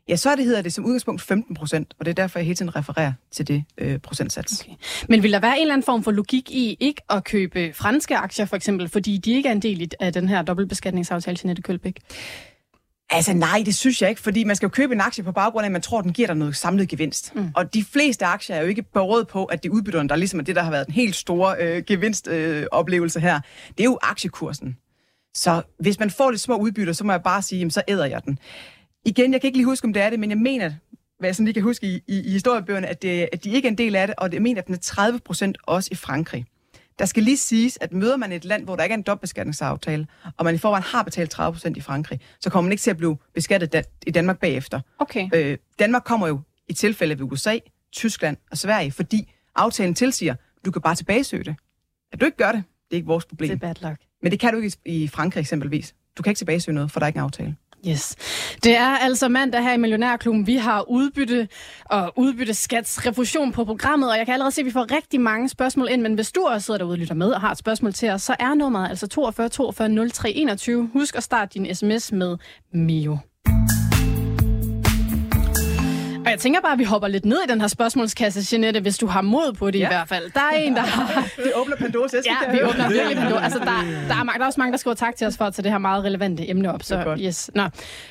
ja, 0.09 0.15
så 0.15 0.29
er 0.29 0.35
det, 0.35 0.45
hedder 0.45 0.61
det 0.61 0.73
som 0.73 0.85
udgangspunkt 0.85 1.21
15 1.21 1.55
procent, 1.55 1.93
og 1.99 2.05
det 2.05 2.11
er 2.11 2.15
derfor, 2.15 2.39
jeg 2.39 2.45
hele 2.45 2.55
tiden 2.55 2.75
refererer 2.75 3.13
til 3.31 3.47
det 3.47 3.63
øh, 3.77 3.99
procentsats. 3.99 4.61
Okay. 4.61 4.71
Men 5.09 5.23
vil 5.23 5.31
der 5.31 5.39
være 5.39 5.55
en 5.55 5.61
eller 5.61 5.73
anden 5.73 5.85
form 5.85 6.03
for 6.03 6.11
logik 6.11 6.51
i 6.51 6.77
ikke 6.79 7.01
at 7.09 7.23
købe 7.23 7.73
franske 7.73 8.17
aktier, 8.17 8.45
for 8.45 8.55
eksempel, 8.55 8.89
fordi 8.89 9.17
de 9.17 9.31
ikke 9.31 9.49
er 9.49 9.53
en 9.53 9.61
del 9.61 9.91
af 9.99 10.13
den 10.13 10.29
her 10.29 10.41
dobbeltbeskatningsaftale, 10.41 11.37
Jeanette 11.43 11.61
Kølbæk? 11.61 11.99
Altså 13.09 13.33
nej, 13.33 13.63
det 13.65 13.75
synes 13.75 14.01
jeg 14.01 14.09
ikke, 14.09 14.21
fordi 14.21 14.43
man 14.43 14.55
skal 14.55 14.65
jo 14.65 14.69
købe 14.69 14.93
en 14.93 15.01
aktie 15.01 15.23
på 15.23 15.31
baggrund 15.31 15.63
af, 15.63 15.67
at 15.67 15.71
man 15.71 15.81
tror, 15.81 15.99
at 15.99 16.03
den 16.03 16.13
giver 16.13 16.27
dig 16.27 16.37
noget 16.37 16.55
samlet 16.55 16.89
gevinst. 16.89 17.35
Mm. 17.35 17.51
Og 17.55 17.73
de 17.73 17.83
fleste 17.83 18.25
aktier 18.25 18.55
er 18.55 18.61
jo 18.61 18.67
ikke 18.67 18.83
berøvet 18.83 19.27
på, 19.27 19.45
at 19.45 19.63
det 19.63 19.69
er 19.69 19.73
udbytterne, 19.73 20.09
der 20.09 20.15
ligesom 20.15 20.39
er 20.39 20.43
det, 20.43 20.55
der 20.55 20.63
har 20.63 20.71
været 20.71 20.85
den 20.85 20.93
helt 20.93 21.15
store 21.15 21.55
øh, 21.59 21.83
gevinstoplevelse 21.87 22.61
øh, 22.61 22.67
oplevelse 22.71 23.19
her. 23.19 23.39
Det 23.69 23.79
er 23.79 23.83
jo 23.83 23.99
aktiekursen. 24.01 24.77
Så 25.33 25.61
hvis 25.79 25.99
man 25.99 26.09
får 26.09 26.31
lidt 26.31 26.41
små 26.41 26.55
udbytter, 26.57 26.93
så 26.93 27.03
må 27.03 27.11
jeg 27.11 27.23
bare 27.23 27.41
sige, 27.41 27.59
jamen, 27.59 27.71
så 27.71 27.81
æder 27.87 28.05
jeg 28.05 28.25
den. 28.25 28.39
Igen, 29.07 29.33
jeg 29.33 29.41
kan 29.41 29.47
ikke 29.47 29.57
lige 29.57 29.65
huske, 29.65 29.85
om 29.85 29.93
det 29.93 30.01
er 30.03 30.09
det, 30.09 30.19
men 30.19 30.29
jeg 30.29 30.37
mener, 30.37 30.71
hvad 31.19 31.29
jeg 31.29 31.35
sådan 31.35 31.45
lige 31.45 31.53
kan 31.53 31.63
huske 31.63 31.87
i, 31.87 32.01
i, 32.07 32.19
i 32.19 32.31
historiebøgerne, 32.31 32.87
at, 32.87 33.01
det, 33.01 33.29
at 33.33 33.43
de 33.43 33.49
ikke 33.49 33.67
er 33.67 33.71
en 33.71 33.77
del 33.77 33.95
af 33.95 34.07
det, 34.07 34.15
og 34.17 34.33
jeg 34.33 34.41
mener, 34.41 34.61
at 34.61 34.67
den 34.67 34.75
er 34.75 34.79
30 34.79 35.19
procent 35.19 35.57
også 35.63 35.89
i 35.91 35.95
Frankrig. 35.95 36.45
Der 36.99 37.05
skal 37.05 37.23
lige 37.23 37.37
siges, 37.37 37.77
at 37.81 37.93
møder 37.93 38.17
man 38.17 38.31
et 38.31 38.45
land, 38.45 38.63
hvor 38.63 38.75
der 38.75 38.83
ikke 38.83 38.93
er 38.93 38.97
en 38.97 39.03
dobbeltbeskatningsaftale, 39.03 40.07
og 40.37 40.45
man 40.45 40.55
i 40.55 40.57
forvejen 40.57 40.83
har 40.83 41.03
betalt 41.03 41.31
30 41.31 41.53
procent 41.53 41.77
i 41.77 41.81
Frankrig, 41.81 42.19
så 42.39 42.49
kommer 42.49 42.65
man 42.65 42.71
ikke 42.71 42.81
til 42.81 42.89
at 42.91 42.97
blive 42.97 43.17
beskattet 43.33 43.73
da- 43.73 43.81
i 44.07 44.11
Danmark 44.11 44.39
bagefter. 44.39 44.79
Okay. 44.99 45.29
Øh, 45.33 45.57
Danmark 45.79 46.03
kommer 46.03 46.27
jo 46.27 46.39
i 46.67 46.73
tilfælde 46.73 47.19
ved 47.19 47.31
USA, 47.31 47.57
Tyskland 47.91 48.37
og 48.51 48.57
Sverige, 48.57 48.91
fordi 48.91 49.33
aftalen 49.55 49.93
tilsiger, 49.95 50.33
at 50.33 50.65
du 50.65 50.71
kan 50.71 50.81
bare 50.81 50.95
tilbagesøge 50.95 51.43
det. 51.43 51.55
At 52.11 52.21
du 52.21 52.25
ikke 52.25 52.37
gør 52.37 52.51
det, 52.51 52.63
det 52.89 52.91
er 52.91 52.95
ikke 52.95 53.07
vores 53.07 53.25
problem. 53.25 53.49
Det 53.59 53.63
er 53.67 53.73
bad 53.73 53.89
luck. 53.89 54.01
Men 54.21 54.31
det 54.31 54.39
kan 54.39 54.53
du 54.53 54.59
ikke 54.59 54.77
i 54.85 55.03
i 55.03 55.07
Frankrig 55.07 55.41
eksempelvis. 55.41 55.95
Du 56.17 56.23
kan 56.23 56.31
ikke 56.31 56.37
tilbagesøge 56.37 56.75
noget, 56.75 56.91
for 56.91 56.99
der 56.99 57.05
er 57.05 57.07
ikke 57.07 57.17
en 57.17 57.23
aftale. 57.23 57.55
Yes. 57.87 58.15
Det 58.63 58.75
er 58.75 58.97
altså 58.97 59.27
mandag 59.27 59.63
her 59.63 59.73
i 59.73 59.77
Millionærklubben. 59.77 60.47
Vi 60.47 60.55
har 60.55 60.89
udbytte 60.89 61.47
og 61.85 62.13
udbytte 62.15 62.53
skatsrefusion 62.53 63.51
på 63.51 63.65
programmet, 63.65 64.11
og 64.11 64.17
jeg 64.17 64.25
kan 64.25 64.33
allerede 64.33 64.51
se, 64.51 64.61
at 64.61 64.65
vi 64.65 64.71
får 64.71 64.95
rigtig 64.95 65.21
mange 65.21 65.49
spørgsmål 65.49 65.87
ind, 65.91 66.01
men 66.01 66.13
hvis 66.13 66.31
du 66.31 66.45
også 66.45 66.65
sidder 66.65 66.77
derude 66.77 66.93
og 66.93 66.97
lytter 66.97 67.15
med 67.15 67.31
og 67.31 67.41
har 67.41 67.51
et 67.51 67.57
spørgsmål 67.57 67.93
til 67.93 68.09
os, 68.09 68.21
så 68.21 68.35
er 68.39 68.53
nummeret 68.53 68.89
altså 68.89 69.07
42 69.07 69.49
42 69.49 70.09
03 70.09 70.31
21. 70.31 70.89
Husk 70.93 71.15
at 71.15 71.23
starte 71.23 71.59
din 71.59 71.75
sms 71.75 72.11
med 72.11 72.37
Mio. 72.73 73.17
Og 76.27 76.31
jeg 76.31 76.39
tænker 76.39 76.61
bare, 76.61 76.73
at 76.73 76.79
vi 76.79 76.83
hopper 76.83 77.07
lidt 77.07 77.25
ned 77.25 77.37
i 77.47 77.51
den 77.51 77.61
her 77.61 77.67
spørgsmålskasse, 77.67 78.55
Jeanette, 78.55 78.79
hvis 78.79 78.97
du 78.97 79.07
har 79.07 79.21
mod 79.21 79.53
på 79.53 79.71
det 79.71 79.79
ja. 79.79 79.85
I 79.85 79.87
hvert 79.87 80.07
fald. 80.07 80.31
Der 80.33 80.39
er 80.39 80.55
en, 80.57 80.75
der 80.75 80.81
har... 80.81 81.27
Det 81.43 81.51
åbner 81.55 81.75
Pandoras 81.75 82.13
æske, 82.13 82.31
Ja, 82.45 82.51
vi 82.51 82.63
åbner 82.63 82.89
virkelig 82.89 83.17
Pandora. 83.17 83.43
Altså, 83.43 83.59
der, 83.59 83.65
der, 83.65 84.15
er, 84.15 84.23
mange- 84.23 84.33
der 84.39 84.43
er 84.43 84.47
også 84.47 84.59
mange, 84.61 84.71
der 84.71 84.77
skriver 84.77 84.95
tak 84.95 85.15
til 85.15 85.27
os 85.27 85.37
for 85.37 85.45
at 85.45 85.53
tage 85.53 85.63
det 85.63 85.71
her 85.71 85.77
meget 85.79 86.03
relevante 86.03 86.49
emne 86.49 86.73
op. 86.73 86.83
Så, 86.83 87.03
godt. 87.03 87.19
yes. 87.23 87.51
Nå. 87.55 87.63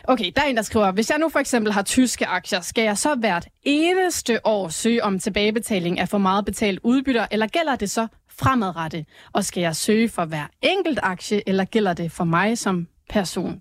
Okay, 0.04 0.30
der 0.36 0.42
er 0.42 0.46
en, 0.46 0.56
der 0.56 0.62
skriver, 0.62 0.90
hvis 0.92 1.10
jeg 1.10 1.18
nu 1.18 1.28
for 1.28 1.38
eksempel 1.38 1.72
har 1.72 1.82
tyske 1.82 2.26
aktier, 2.26 2.60
skal 2.60 2.84
jeg 2.84 2.98
så 2.98 3.14
hvert 3.14 3.46
eneste 3.62 4.46
år 4.46 4.68
søge 4.68 5.04
om 5.04 5.18
tilbagebetaling 5.18 6.00
af 6.00 6.08
for 6.08 6.18
meget 6.18 6.44
betalt 6.44 6.80
udbytter, 6.82 7.26
eller 7.30 7.46
gælder 7.46 7.76
det 7.76 7.90
så 7.90 8.06
fremadrettet? 8.38 9.06
Og 9.32 9.44
skal 9.44 9.60
jeg 9.60 9.76
søge 9.76 10.08
for 10.08 10.24
hver 10.24 10.44
enkelt 10.62 10.98
aktie, 11.02 11.48
eller 11.48 11.64
gælder 11.64 11.92
det 11.92 12.12
for 12.12 12.24
mig 12.24 12.58
som 12.58 12.86
person? 13.10 13.60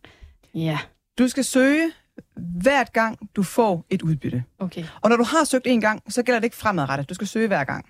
Ja, 0.53 0.77
Du 1.19 1.27
skal 1.27 1.43
søge 1.43 1.91
hvert 2.61 2.93
gang, 2.93 3.29
du 3.35 3.43
får 3.43 3.85
et 3.89 4.01
udbytte. 4.01 4.43
okay. 4.59 4.83
Og 5.01 5.09
når 5.09 5.17
du 5.17 5.23
har 5.23 5.43
søgt 5.43 5.67
en 5.67 5.81
gang, 5.81 6.13
så 6.13 6.23
gælder 6.23 6.39
det 6.39 6.45
ikke 6.45 6.57
fremadrettet. 6.57 7.09
Du 7.09 7.13
skal 7.13 7.27
søge 7.27 7.47
hver 7.47 7.63
gang. 7.63 7.85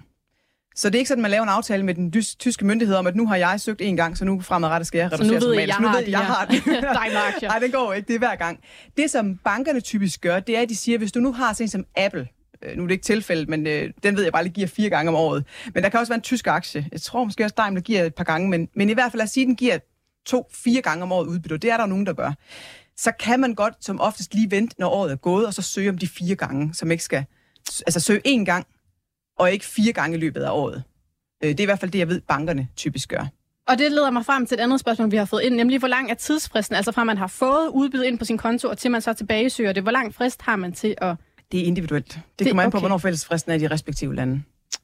Så 0.75 0.89
det 0.89 0.95
er 0.95 0.99
ikke 0.99 1.07
sådan, 1.07 1.19
at 1.19 1.21
man 1.21 1.31
laver 1.31 1.43
en 1.43 1.49
aftale 1.49 1.83
med 1.83 1.93
den 1.93 2.11
tyske 2.39 2.65
myndighed 2.65 2.95
om, 2.95 3.07
at 3.07 3.15
nu 3.15 3.27
har 3.27 3.35
jeg 3.35 3.61
søgt 3.61 3.81
en 3.81 3.97
gang, 3.97 4.17
så 4.17 4.25
nu 4.25 4.41
fremadrettet 4.41 4.87
skal 4.87 4.99
jeg 4.99 5.09
Så 5.09 5.15
reducere 5.15 5.39
nu 5.39 5.45
ved 5.45 5.53
jeg, 5.59 5.67
jeg 5.67 5.77
nu 5.79 5.87
har 5.87 5.97
ved 5.97 6.07
jeg, 6.07 6.19
har 6.19 6.45
det. 6.45 6.65
Daimler-aktier. 6.99 7.49
Nej, 7.49 7.59
det 7.59 7.73
går 7.73 7.93
ikke. 7.93 8.07
Det 8.07 8.13
er 8.13 8.17
hver 8.19 8.35
gang. 8.35 8.59
Det, 8.97 9.11
som 9.11 9.37
bankerne 9.37 9.79
typisk 9.79 10.21
gør, 10.21 10.39
det 10.39 10.57
er, 10.57 10.61
at 10.61 10.69
de 10.69 10.75
siger, 10.75 10.97
hvis 10.97 11.11
du 11.11 11.19
nu 11.19 11.33
har 11.33 11.53
sådan 11.53 11.67
som 11.67 11.85
Apple, 11.97 12.27
øh, 12.63 12.77
nu 12.77 12.83
er 12.83 12.87
det 12.87 12.93
ikke 12.93 13.03
tilfældet, 13.03 13.49
men 13.49 13.67
øh, 13.67 13.89
den 14.03 14.15
ved 14.15 14.23
jeg 14.23 14.33
bare 14.33 14.43
lige 14.43 14.53
giver 14.53 14.67
fire 14.67 14.89
gange 14.89 15.09
om 15.09 15.15
året. 15.15 15.45
Men 15.73 15.83
der 15.83 15.89
kan 15.89 15.99
også 15.99 16.11
være 16.11 16.17
en 16.17 16.21
tysk 16.21 16.47
aktie. 16.47 16.87
Jeg 16.91 17.01
tror 17.01 17.23
måske 17.23 17.43
også 17.43 17.55
Daimler 17.57 17.81
giver 17.81 18.03
et 18.03 18.15
par 18.15 18.23
gange, 18.23 18.49
men, 18.49 18.69
men 18.75 18.89
i 18.89 18.93
hvert 18.93 19.11
fald 19.11 19.17
lad 19.19 19.25
os 19.25 19.31
sige, 19.31 19.43
at 19.43 19.47
den 19.47 19.55
giver 19.55 19.77
to-fire 20.25 20.81
gange 20.81 21.03
om 21.03 21.11
året 21.11 21.27
udbytte. 21.27 21.57
Det 21.57 21.71
er 21.71 21.77
der 21.77 21.85
nogen, 21.85 22.05
der 22.05 22.13
gør. 22.13 22.33
Så 22.97 23.11
kan 23.19 23.39
man 23.39 23.55
godt 23.55 23.73
som 23.85 24.01
oftest 24.01 24.33
lige 24.33 24.51
vente, 24.51 24.75
når 24.79 24.89
året 24.89 25.11
er 25.11 25.15
gået, 25.15 25.47
og 25.47 25.53
så 25.53 25.61
søge 25.61 25.89
om 25.89 25.97
de 25.97 26.07
fire 26.07 26.35
gange, 26.35 26.73
som 26.73 26.91
ikke 26.91 27.03
skal... 27.03 27.25
Altså 27.87 27.99
søge 27.99 28.21
én 28.27 28.43
gang, 28.45 28.65
og 29.39 29.51
ikke 29.51 29.65
fire 29.65 29.93
gange 29.93 30.17
i 30.17 30.19
løbet 30.19 30.41
af 30.41 30.49
året. 30.51 30.83
Øh, 31.43 31.49
Det 31.49 31.59
er 31.59 31.63
i 31.63 31.65
hvert 31.65 31.79
fald 31.79 31.91
det, 31.91 31.99
jeg 31.99 32.07
ved, 32.09 32.21
bankerne 32.21 32.67
typisk 32.75 33.09
gør. 33.09 33.25
Og 33.67 33.77
det 33.77 33.91
leder 33.91 34.11
mig 34.11 34.25
frem 34.25 34.45
til 34.47 34.55
et 34.55 34.61
andet 34.61 34.79
spørgsmål, 34.79 35.11
vi 35.11 35.17
har 35.17 35.25
fået 35.25 35.41
ind, 35.43 35.55
nemlig 35.55 35.79
hvor 35.79 35.87
lang 35.87 36.11
er 36.11 36.15
tidsfristen, 36.15 36.75
altså 36.75 36.91
fra 36.91 37.03
man 37.03 37.17
har 37.17 37.27
fået 37.27 37.67
udbyde 37.73 38.07
ind 38.07 38.19
på 38.19 38.25
sin 38.25 38.37
konto, 38.37 38.69
og 38.69 38.77
til 38.77 38.91
man 38.91 39.01
så 39.01 39.13
tilbagesøger 39.13 39.73
det. 39.73 39.83
Hvor 39.83 39.91
lang 39.91 40.13
frist 40.15 40.41
har 40.41 40.55
man 40.55 40.73
til 40.73 40.95
at 40.97 41.15
Det 41.51 41.59
er 41.59 41.63
individuelt. 41.63 42.07
Det, 42.13 42.21
Det- 42.39 42.47
kommer 42.47 42.63
an 42.63 42.71
på, 42.71 42.77
okay. 42.77 42.81
hvornår 42.81 42.97
forældelsesfristen 42.97 43.51
er 43.51 43.55
i 43.55 43.59
de 43.59 43.67
respektive 43.67 44.15
lande. 44.15 44.43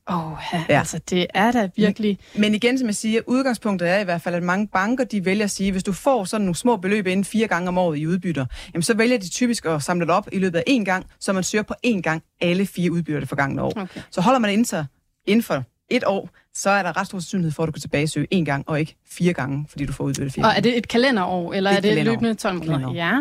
Åh, 0.09 0.31
ja. 0.53 0.63
Ja. 0.69 0.79
altså 0.79 0.99
det 1.09 1.27
er 1.33 1.51
da 1.51 1.69
virkelig... 1.75 2.19
Men 2.35 2.55
igen, 2.55 2.77
som 2.77 2.87
jeg 2.87 2.95
siger, 2.95 3.21
udgangspunktet 3.27 3.89
er 3.89 3.99
i 3.99 4.03
hvert 4.03 4.21
fald, 4.21 4.35
at 4.35 4.43
mange 4.43 4.67
banker, 4.67 5.03
de 5.03 5.25
vælger 5.25 5.43
at 5.43 5.51
sige, 5.51 5.71
hvis 5.71 5.83
du 5.83 5.93
får 5.93 6.23
sådan 6.25 6.45
nogle 6.45 6.55
små 6.55 6.77
beløb 6.77 7.07
inden 7.07 7.25
fire 7.25 7.47
gange 7.47 7.67
om 7.67 7.77
året 7.77 7.97
i 7.97 8.07
udbytter, 8.07 8.45
jamen 8.73 8.83
så 8.83 8.93
vælger 8.93 9.17
de 9.17 9.29
typisk 9.29 9.65
at 9.65 9.83
samle 9.83 10.05
det 10.05 10.13
op 10.13 10.27
i 10.31 10.39
løbet 10.39 10.59
af 10.59 10.63
én 10.69 10.83
gang, 10.83 11.05
så 11.19 11.33
man 11.33 11.43
søger 11.43 11.63
på 11.63 11.73
én 11.87 12.01
gang 12.01 12.23
alle 12.41 12.65
fire 12.65 12.91
udbytter 12.91 13.19
det 13.19 13.29
forgangne 13.29 13.61
år. 13.61 13.73
Okay. 13.81 14.01
Så 14.11 14.21
holder 14.21 14.39
man 14.39 14.47
det 14.47 14.53
inden, 14.53 14.65
sig, 14.65 14.85
inden 15.27 15.43
for 15.43 15.63
et 15.89 16.03
år, 16.05 16.29
så 16.53 16.69
er 16.69 16.83
der 16.83 16.97
ret 16.97 17.07
stor 17.07 17.19
sandsynlighed 17.19 17.51
for, 17.51 17.63
at 17.63 17.67
du 17.67 17.71
kan 17.71 17.81
tilbagesøge 17.81 18.27
én 18.35 18.43
gang, 18.43 18.63
og 18.69 18.79
ikke 18.79 18.95
fire 19.09 19.33
gange, 19.33 19.65
fordi 19.69 19.85
du 19.85 19.93
får 19.93 20.03
udbyttet 20.03 20.33
fire 20.33 20.45
Og 20.45 20.51
er 20.55 20.59
det 20.59 20.77
et 20.77 20.87
kalenderår, 20.87 21.53
eller 21.53 21.69
Det 21.69 21.73
er 21.73 21.77
er 21.77 21.77
et 21.77 21.83
det 21.83 21.89
kalenderår. 21.91 22.15
løbende 22.15 22.33
12 22.33 22.71
måneder? 22.71 22.93
Ja. 22.93 23.17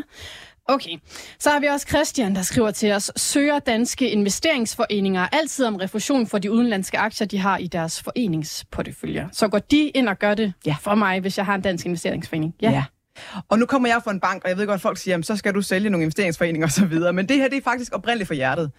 Okay. 0.69 0.91
Så 1.39 1.51
har 1.51 1.61
vi 1.61 1.67
også 1.67 1.87
Christian, 1.89 2.35
der 2.35 2.43
skriver 2.43 2.71
til 2.71 2.93
os, 2.93 3.11
søger 3.17 3.59
danske 3.59 4.11
investeringsforeninger 4.11 5.27
altid 5.33 5.65
om 5.67 5.77
refusion 5.77 6.27
for 6.27 6.39
de 6.39 6.53
udenlandske 6.53 6.99
aktier, 6.99 7.27
de 7.27 7.39
har 7.39 7.59
i 7.59 7.67
deres 7.67 8.03
foreningsporteføljer. 8.03 9.29
Så 9.33 9.49
går 9.49 9.59
de 9.59 9.89
ind 9.89 10.09
og 10.09 10.19
gør 10.19 10.35
det 10.35 10.53
Ja. 10.67 10.77
for 10.81 10.95
mig, 10.95 11.21
hvis 11.21 11.39
jeg 11.39 11.47
har 11.47 11.55
en 11.55 11.61
dansk 11.61 11.87
investeringsforening? 11.87 12.55
Ja. 12.63 12.85
Og 13.49 13.59
nu 13.59 13.67
kommer 13.67 13.89
jeg 13.89 14.01
fra 14.05 14.11
en 14.11 14.21
bank, 14.21 14.45
og 14.45 14.51
jeg 14.51 14.59
ved 14.59 14.67
godt, 14.67 14.75
at 14.75 14.81
folk 14.81 14.99
siger, 14.99 15.13
jamen, 15.13 15.25
så 15.25 15.37
skal 15.37 15.55
du 15.55 15.63
sælge 15.63 15.91
nogle 15.91 16.03
investeringsforeninger 16.05 16.67
osv., 16.67 17.15
men 17.15 17.29
det 17.29 17.37
her 17.37 17.49
det 17.49 17.57
er 17.59 17.63
faktisk 17.63 17.93
oprindeligt 17.95 18.27
for 18.27 18.35
hjertet. 18.35 18.71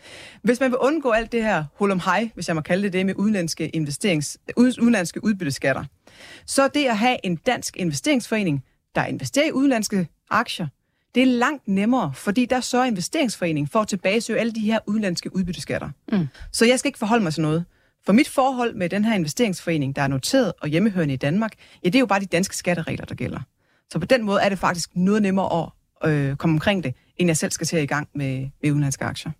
Hvis 0.44 0.60
man 0.60 0.72
vil 0.72 0.78
undgå 0.78 1.12
alt 1.12 1.32
det 1.32 1.44
her 1.44 1.64
hul 1.76 1.92
om 1.92 2.00
hej, 2.06 2.30
hvis 2.34 2.48
jeg 2.48 2.56
må 2.56 2.62
kalde 2.62 2.84
det 2.84 2.94
det, 2.94 3.06
med 3.06 3.14
udenlandske, 3.16 3.70
investerings, 3.70 4.38
ud- 4.58 4.80
udenlandske 4.82 5.24
udbytteskatter, 5.24 5.84
så 6.46 6.68
det 6.68 6.86
at 6.86 6.98
have 6.98 7.18
en 7.24 7.36
dansk 7.36 7.78
investeringsforening, 7.78 8.64
der 8.96 9.06
investerer 9.06 9.48
i 9.48 9.52
udenlandske 9.52 10.08
aktier, 10.30 10.68
det 11.16 11.24
er 11.24 11.28
langt 11.28 11.68
nemmere, 11.68 12.14
fordi 12.16 12.46
der 12.46 12.60
sørger 12.60 12.86
investeringsforeningen 12.86 13.68
for 13.68 13.80
at 13.80 13.88
tilbagesøge 13.88 14.40
alle 14.40 14.54
de 14.54 14.60
her 14.60 14.80
udenlandske 14.88 15.36
udbytteskatter. 15.36 15.90
Mm. 16.12 16.28
Så 16.52 16.66
jeg 16.66 16.80
skal 16.80 16.90
ikke 16.90 17.00
forholde 17.00 17.24
mig 17.24 17.34
til 17.34 17.42
noget. 17.42 17.66
For 18.06 18.14
mit 18.14 18.30
forhold 18.30 18.76
med 18.76 18.90
den 18.90 19.06
her 19.06 19.16
investeringsforening, 19.16 19.96
der 19.96 20.02
er 20.02 20.08
noteret 20.08 20.54
og 20.62 20.68
hjemmehørende 20.68 21.14
i 21.14 21.18
Danmark, 21.18 21.54
ja, 21.84 21.90
det 21.90 21.96
er 21.96 22.00
jo 22.00 22.06
bare 22.06 22.20
de 22.20 22.26
danske 22.26 22.56
skatteregler, 22.58 23.06
der 23.06 23.16
gælder. 23.16 23.40
Så 23.92 24.00
på 24.00 24.06
den 24.06 24.24
måde 24.24 24.42
er 24.42 24.50
det 24.50 24.60
faktisk 24.60 24.90
noget 24.96 25.22
nemmere 25.22 25.72
at 26.04 26.10
øh, 26.10 26.36
komme 26.36 26.54
omkring 26.54 26.84
det, 26.84 26.96
end 27.18 27.30
jeg 27.30 27.38
selv 27.38 27.52
skal 27.52 27.68
til 27.68 27.80
i 27.80 27.86
gang 27.86 28.08
med, 28.16 28.50
med 28.64 28.72
udenlandske 28.72 29.06
aktier. 29.06 29.32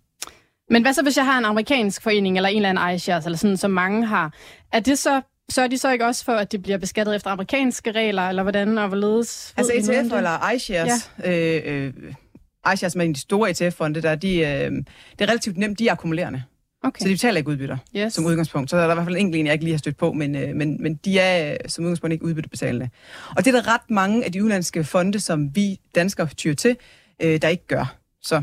Men 0.70 0.82
hvad 0.82 0.92
så, 0.92 1.02
hvis 1.02 1.16
jeg 1.16 1.24
har 1.24 1.38
en 1.38 1.44
amerikansk 1.44 2.02
forening, 2.02 2.36
eller 2.36 2.48
en 2.48 2.56
eller 2.56 2.68
anden 2.68 2.94
iShares, 2.94 3.24
eller 3.24 3.38
sådan, 3.38 3.56
som 3.56 3.70
mange 3.70 4.06
har? 4.06 4.32
Er 4.72 4.80
det 4.80 4.98
så, 4.98 5.22
så 5.50 5.62
er 5.62 5.66
de 5.66 5.78
så 5.78 5.92
ikke 5.92 6.06
også 6.06 6.24
for, 6.24 6.32
at 6.32 6.52
det 6.52 6.62
bliver 6.62 6.78
beskattet 6.78 7.16
efter 7.16 7.30
amerikanske 7.30 7.92
regler, 7.92 8.28
eller 8.28 8.42
hvordan 8.42 8.78
og 8.78 8.88
hvorledes? 8.88 9.54
Altså 9.56 9.72
ETF 9.72 9.88
det? 9.88 10.16
eller 10.16 10.50
iShares, 10.50 11.10
ja. 11.24 11.56
øh, 11.56 11.86
øh, 11.86 12.72
iShares 12.74 12.96
med 12.96 13.14
de 13.14 13.20
store 13.20 13.50
ETF-fonde, 13.50 14.02
der, 14.02 14.14
de, 14.14 14.38
øh, 14.38 14.72
det 14.72 15.20
er 15.20 15.26
relativt 15.28 15.56
nemt, 15.56 15.78
de 15.78 15.88
er 15.88 15.92
akkumulerende. 15.92 16.42
Okay. 16.84 17.02
Så 17.02 17.08
de 17.08 17.14
betaler 17.14 17.38
ikke 17.38 17.50
udbytter 17.50 17.76
yes. 17.96 18.12
som 18.12 18.26
udgangspunkt. 18.26 18.70
Så 18.70 18.76
er 18.76 18.80
der 18.80 18.90
i 18.90 18.94
hvert 18.94 19.06
fald 19.06 19.16
en 19.16 19.20
enkelt 19.26 19.40
en, 19.40 19.46
jeg 19.46 19.52
ikke 19.52 19.64
lige 19.64 19.74
har 19.74 19.78
stødt 19.78 19.96
på, 19.96 20.12
men, 20.12 20.36
øh, 20.36 20.56
men, 20.56 20.82
men 20.82 20.94
de 20.94 21.18
er 21.18 21.52
øh, 21.52 21.56
som 21.68 21.84
udgangspunkt 21.84 22.12
ikke 22.12 22.24
udbyttebetalende. 22.24 22.90
Og 23.36 23.44
det 23.44 23.54
er 23.54 23.60
der 23.60 23.74
ret 23.74 23.90
mange 23.90 24.24
af 24.24 24.32
de 24.32 24.42
udenlandske 24.42 24.84
fonde, 24.84 25.20
som 25.20 25.56
vi 25.56 25.80
danskere 25.94 26.26
tyrer 26.26 26.54
til, 26.54 26.76
øh, 27.22 27.42
der 27.42 27.48
ikke 27.48 27.66
gør. 27.66 27.96
Så, 28.22 28.42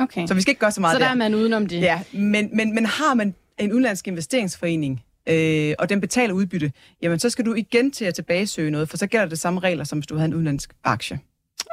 okay. 0.00 0.26
så 0.26 0.34
vi 0.34 0.40
skal 0.40 0.50
ikke 0.50 0.60
gøre 0.60 0.72
så 0.72 0.80
meget 0.80 0.94
så 0.94 0.98
der 0.98 1.10
er 1.10 1.14
man 1.14 1.34
udenom 1.34 1.66
det? 1.66 1.80
Ja, 1.80 2.00
men, 2.12 2.50
men, 2.52 2.74
men 2.74 2.86
har 2.86 3.14
man 3.14 3.34
en 3.58 3.72
udenlandsk 3.72 4.08
investeringsforening, 4.08 5.04
øh, 5.28 5.74
og 5.78 5.88
den 5.88 6.00
betaler 6.00 6.34
udbytte, 6.34 6.72
jamen 7.02 7.18
så 7.18 7.30
skal 7.30 7.46
du 7.46 7.54
igen 7.54 7.90
til 7.90 8.04
at 8.04 8.14
tilbagesøge 8.14 8.70
noget, 8.70 8.88
for 8.88 8.96
så 8.96 9.06
gælder 9.06 9.26
det 9.26 9.38
samme 9.38 9.60
regler, 9.60 9.84
som 9.84 9.98
hvis 9.98 10.06
du 10.06 10.14
havde 10.14 10.26
en 10.26 10.34
udenlandsk 10.34 10.74
aktie. 10.84 11.20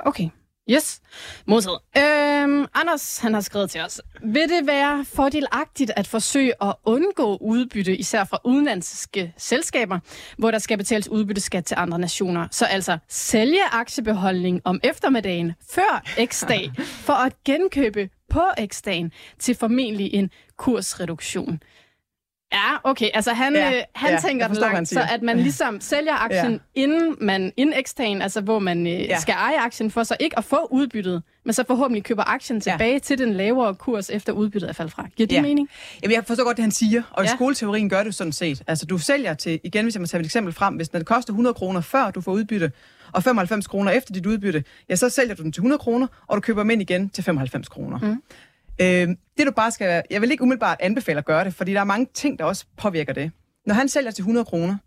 Okay. 0.05 0.29
Yes. 0.69 1.01
Modtaget. 1.47 1.79
Øhm, 1.97 2.65
Anders, 2.73 3.19
han 3.19 3.33
har 3.33 3.41
skrevet 3.41 3.69
til 3.69 3.81
os. 3.81 4.01
Vil 4.23 4.49
det 4.49 4.67
være 4.67 5.05
fordelagtigt 5.05 5.91
at 5.95 6.07
forsøge 6.07 6.53
at 6.63 6.75
undgå 6.85 7.37
udbytte, 7.37 7.97
især 7.97 8.23
fra 8.23 8.39
udenlandske 8.43 9.33
selskaber, 9.37 9.99
hvor 10.37 10.51
der 10.51 10.59
skal 10.59 10.77
betales 10.77 11.07
udbytteskat 11.09 11.65
til 11.65 11.75
andre 11.79 11.99
nationer? 11.99 12.47
Så 12.51 12.65
altså 12.65 12.97
sælge 13.09 13.63
aktiebeholdning 13.71 14.61
om 14.63 14.79
eftermiddagen 14.83 15.53
før 15.69 16.03
X-dag 16.25 16.71
for 17.07 17.13
at 17.13 17.33
genkøbe 17.43 18.09
på 18.29 18.41
X-dagen 18.67 19.11
til 19.39 19.55
formentlig 19.55 20.13
en 20.13 20.29
kursreduktion. 20.57 21.59
Ja, 22.53 22.73
okay. 22.83 23.09
Altså 23.13 23.33
han, 23.33 23.53
Ja, 23.55 23.75
øh, 23.75 23.81
han 23.95 24.11
ja, 24.11 24.19
tænker 24.19 24.47
den 24.47 24.57
langt, 24.57 24.89
så 24.89 25.01
at 25.11 25.21
man 25.21 25.37
ligesom 25.39 25.81
sælger 25.81 26.13
aktien, 26.23 26.51
Ja. 26.51 26.81
inden 26.81 27.15
man 27.21 27.51
inden 27.57 27.75
ekstagen, 27.79 28.21
altså 28.21 28.41
hvor 28.41 28.59
man 28.59 28.87
øh, 28.87 28.93
Ja. 28.93 29.19
skal 29.19 29.33
eje 29.33 29.59
aktien 29.59 29.91
for 29.91 30.03
så 30.03 30.15
ikke 30.19 30.37
at 30.37 30.43
få 30.43 30.67
udbyttet, 30.71 31.23
men 31.43 31.53
så 31.53 31.63
forhåbentlig 31.67 32.03
køber 32.03 32.23
aktien 32.23 32.61
tilbage 32.61 32.93
ja. 32.93 32.99
til 32.99 33.17
den 33.17 33.33
lavere 33.33 33.75
kurs, 33.75 34.09
efter 34.09 34.33
udbyttet 34.33 34.69
er 34.69 34.73
faldet 34.73 34.93
fra. 34.93 35.07
Giver 35.15 35.27
det 35.27 35.35
Ja. 35.35 35.41
mening? 35.41 35.69
Jamen, 36.03 36.15
jeg 36.15 36.25
forstår 36.25 36.43
godt 36.43 36.57
det, 36.57 36.63
han 36.63 36.71
siger, 36.71 37.03
og 37.11 37.23
ja. 37.23 37.29
i 37.33 37.35
skoleteorien 37.35 37.89
gør 37.89 38.03
det 38.03 38.15
sådan 38.15 38.33
set. 38.33 38.63
Altså, 38.67 38.85
du 38.85 38.97
sælger 38.97 39.33
til, 39.33 39.59
igen 39.63 39.85
hvis 39.85 39.95
jeg 39.95 40.01
må 40.01 40.07
tage 40.07 40.21
et 40.21 40.25
eksempel 40.25 40.53
frem, 40.53 40.75
hvis 40.75 40.89
det 40.89 41.05
koster 41.05 41.33
100 41.33 41.53
kroner 41.53 41.81
før 41.81 42.11
du 42.11 42.21
får 42.21 42.31
udbytte, 42.31 42.71
og 43.11 43.23
95 43.23 43.67
kroner 43.67 43.91
efter 43.91 44.13
dit 44.13 44.25
udbytte, 44.25 44.63
ja, 44.89 44.95
så 44.95 45.09
sælger 45.09 45.35
du 45.35 45.43
den 45.43 45.51
til 45.51 45.59
100 45.59 45.79
kroner, 45.79 46.07
og 46.27 46.35
du 46.35 46.41
køber 46.41 46.61
dem 46.61 46.69
ind 46.69 46.81
igen 46.81 47.09
til 47.09 47.23
95 47.23 47.67
kroner. 47.69 47.99
Mm. 47.99 48.21
Øh, 48.81 49.07
det 49.37 49.47
du 49.47 49.51
bare 49.51 49.71
skal, 49.71 50.03
jeg 50.09 50.21
vil 50.21 50.31
ikke 50.31 50.43
umiddelbart 50.43 50.77
anbefale 50.79 51.17
at 51.17 51.25
gøre 51.25 51.43
det, 51.43 51.53
fordi 51.53 51.73
der 51.73 51.79
er 51.79 51.83
mange 51.83 52.07
ting, 52.13 52.39
der 52.39 52.45
også 52.45 52.65
påvirker 52.77 53.13
det. 53.13 53.31
Når 53.65 53.73
han 53.73 53.89
sælger 53.89 54.11
til 54.11 54.21
100 54.21 54.45
kroner, 54.45 54.77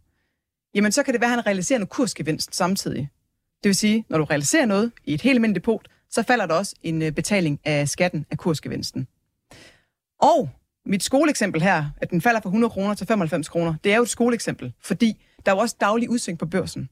jamen 0.74 0.92
så 0.92 1.02
kan 1.02 1.14
det 1.14 1.20
være, 1.20 1.30
at 1.30 1.34
han 1.34 1.46
realiserer 1.46 1.80
en 1.80 1.86
kursgevinst 1.86 2.54
samtidig. 2.54 3.08
Det 3.62 3.68
vil 3.68 3.74
sige, 3.74 4.04
når 4.08 4.18
du 4.18 4.24
realiserer 4.24 4.66
noget 4.66 4.92
i 5.04 5.14
et 5.14 5.22
helt 5.22 5.36
almindeligt 5.36 5.64
depot, 5.64 5.88
så 6.10 6.22
falder 6.22 6.46
der 6.46 6.54
også 6.54 6.74
en 6.82 7.02
øh, 7.02 7.12
betaling 7.12 7.60
af 7.64 7.88
skatten 7.88 8.26
af 8.30 8.38
kursgevinsten. 8.38 9.08
Og 10.20 10.50
mit 10.86 11.02
skoleeksempel 11.02 11.62
her, 11.62 11.84
at 11.96 12.10
den 12.10 12.20
falder 12.20 12.40
fra 12.40 12.48
100 12.48 12.70
kroner 12.70 12.94
til 12.94 13.06
95 13.06 13.48
kroner, 13.48 13.74
det 13.84 13.92
er 13.92 13.96
jo 13.96 14.02
et 14.02 14.08
skoleeksempel, 14.08 14.72
fordi 14.80 15.24
der 15.46 15.52
er 15.52 15.56
jo 15.56 15.60
også 15.60 15.76
daglig 15.80 16.10
udsving 16.10 16.38
på 16.38 16.46
børsen. 16.46 16.88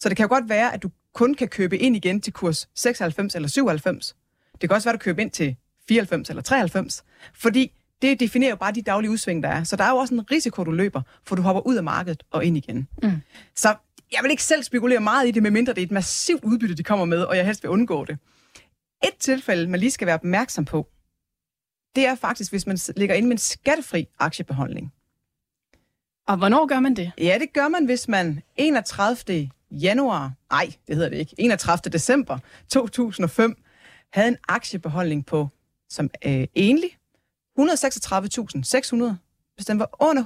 Så 0.00 0.08
det 0.08 0.16
kan 0.16 0.24
jo 0.24 0.28
godt 0.28 0.48
være, 0.48 0.74
at 0.74 0.82
du 0.82 0.90
kun 1.14 1.34
kan 1.34 1.48
købe 1.48 1.78
ind 1.78 1.96
igen 1.96 2.20
til 2.20 2.32
kurs 2.32 2.68
96 2.74 3.34
eller 3.34 3.48
97. 3.48 4.16
Det 4.60 4.68
kan 4.68 4.74
også 4.76 4.88
være, 4.88 4.94
at 4.94 5.00
du 5.00 5.04
køber 5.04 5.22
ind 5.22 5.30
til 5.30 5.56
94 5.88 6.28
eller 6.30 6.42
93, 6.42 7.04
fordi 7.34 7.72
det 8.02 8.20
definerer 8.20 8.50
jo 8.50 8.56
bare 8.56 8.72
de 8.72 8.82
daglige 8.82 9.10
udsving, 9.10 9.42
der 9.42 9.48
er. 9.48 9.64
Så 9.64 9.76
der 9.76 9.84
er 9.84 9.90
jo 9.90 9.96
også 9.96 10.14
en 10.14 10.30
risiko, 10.30 10.64
du 10.64 10.70
løber, 10.70 11.02
for 11.26 11.36
du 11.36 11.42
hopper 11.42 11.66
ud 11.66 11.76
af 11.76 11.84
markedet 11.84 12.22
og 12.30 12.44
ind 12.44 12.56
igen. 12.56 12.88
Mm. 13.02 13.12
Så 13.56 13.74
jeg 14.12 14.20
vil 14.22 14.30
ikke 14.30 14.42
selv 14.42 14.62
spekulere 14.62 15.00
meget 15.00 15.28
i 15.28 15.30
det, 15.30 15.42
medmindre 15.42 15.72
det 15.72 15.80
er 15.80 15.86
et 15.86 15.92
massivt 15.92 16.44
udbytte, 16.44 16.74
de 16.74 16.82
kommer 16.82 17.04
med, 17.04 17.22
og 17.22 17.36
jeg 17.36 17.46
helst 17.46 17.62
vil 17.62 17.70
undgå 17.70 18.04
det. 18.04 18.18
Et 19.04 19.16
tilfælde, 19.18 19.66
man 19.70 19.80
lige 19.80 19.90
skal 19.90 20.06
være 20.06 20.14
opmærksom 20.14 20.64
på, 20.64 20.88
det 21.96 22.06
er 22.06 22.14
faktisk, 22.14 22.52
hvis 22.52 22.66
man 22.66 22.78
ligger 22.96 23.14
inde 23.14 23.28
med 23.28 23.34
en 23.34 23.38
skattefri 23.38 24.08
aktiebeholdning. 24.18 24.92
Og 26.28 26.36
hvornår 26.36 26.66
gør 26.66 26.80
man 26.80 26.96
det? 26.96 27.12
Ja, 27.18 27.38
det 27.40 27.52
gør 27.52 27.68
man, 27.68 27.84
hvis 27.84 28.08
man 28.08 28.42
31. 28.56 29.50
januar, 29.70 30.32
nej, 30.50 30.72
det 30.86 30.94
hedder 30.94 31.08
det 31.08 31.16
ikke, 31.16 31.34
31. 31.38 31.90
december 31.92 32.38
2005, 32.68 33.62
havde 34.12 34.28
en 34.28 34.36
aktiebeholdning 34.48 35.26
på, 35.26 35.48
som 35.88 36.10
øh, 36.26 36.46
enlig, 36.54 36.98
136.600. 37.58 37.64
Hvis 39.54 39.66
den 39.66 39.78
var 39.78 39.96
under 40.00 40.22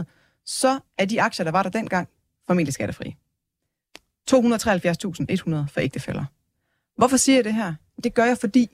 136.600, 0.00 0.42
så 0.44 0.80
er 0.98 1.04
de 1.04 1.22
aktier, 1.22 1.44
der 1.44 1.50
var 1.50 1.62
der 1.62 1.70
dengang, 1.70 2.08
formentlig 2.46 2.74
skattefri. 2.74 3.16
273.100 4.30 4.34
for 5.72 5.80
ægtefælder. 5.80 6.24
Hvorfor 6.96 7.16
siger 7.16 7.36
jeg 7.36 7.44
det 7.44 7.54
her? 7.54 7.74
Det 8.04 8.14
gør 8.14 8.24
jeg, 8.24 8.38
fordi 8.38 8.70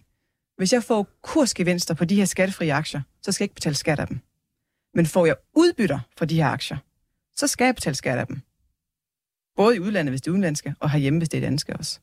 hvis 0.57 0.73
jeg 0.73 0.85
får 0.85 1.09
kursgevinster 1.23 1.95
på 1.95 2.05
de 2.05 2.17
her 2.17 2.25
skattefrie 2.25 2.75
aktier, 2.75 3.01
så 3.23 3.33
skal 3.33 3.45
jeg 3.45 3.47
ikke 3.47 3.55
betale 3.55 3.75
skat 3.75 4.01
af 4.01 4.07
dem. 4.07 4.21
Men 4.95 5.07
får 5.07 5.27
jeg 5.27 5.37
udbytter 5.55 6.01
fra 6.19 6.27
de 6.27 6.37
her 6.37 6.49
aktier, 6.49 6.77
så 7.37 7.47
skal 7.47 7.65
jeg 7.65 7.75
betale 7.75 7.97
skat 7.97 8.19
af 8.19 8.27
dem. 8.27 8.41
Både 9.57 9.77
i 9.77 9.81
udlandet, 9.81 10.13
hvis 10.13 10.21
det 10.21 10.29
er 10.29 10.33
udenlandske, 10.33 10.75
og 10.81 10.91
herhjemme, 10.91 11.19
hvis 11.19 11.29
det 11.29 11.39
er 11.39 11.41
danske 11.41 11.77
også. 11.77 12.01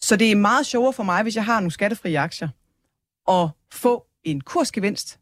Så 0.00 0.16
det 0.16 0.32
er 0.32 0.36
meget 0.36 0.66
sjovere 0.66 0.92
for 0.92 1.02
mig, 1.02 1.22
hvis 1.22 1.36
jeg 1.36 1.44
har 1.44 1.60
nogle 1.60 1.70
skattefrie 1.70 2.18
aktier, 2.18 2.48
at 3.28 3.48
få 3.72 4.06
en 4.24 4.40
kursgevinst, 4.40 5.20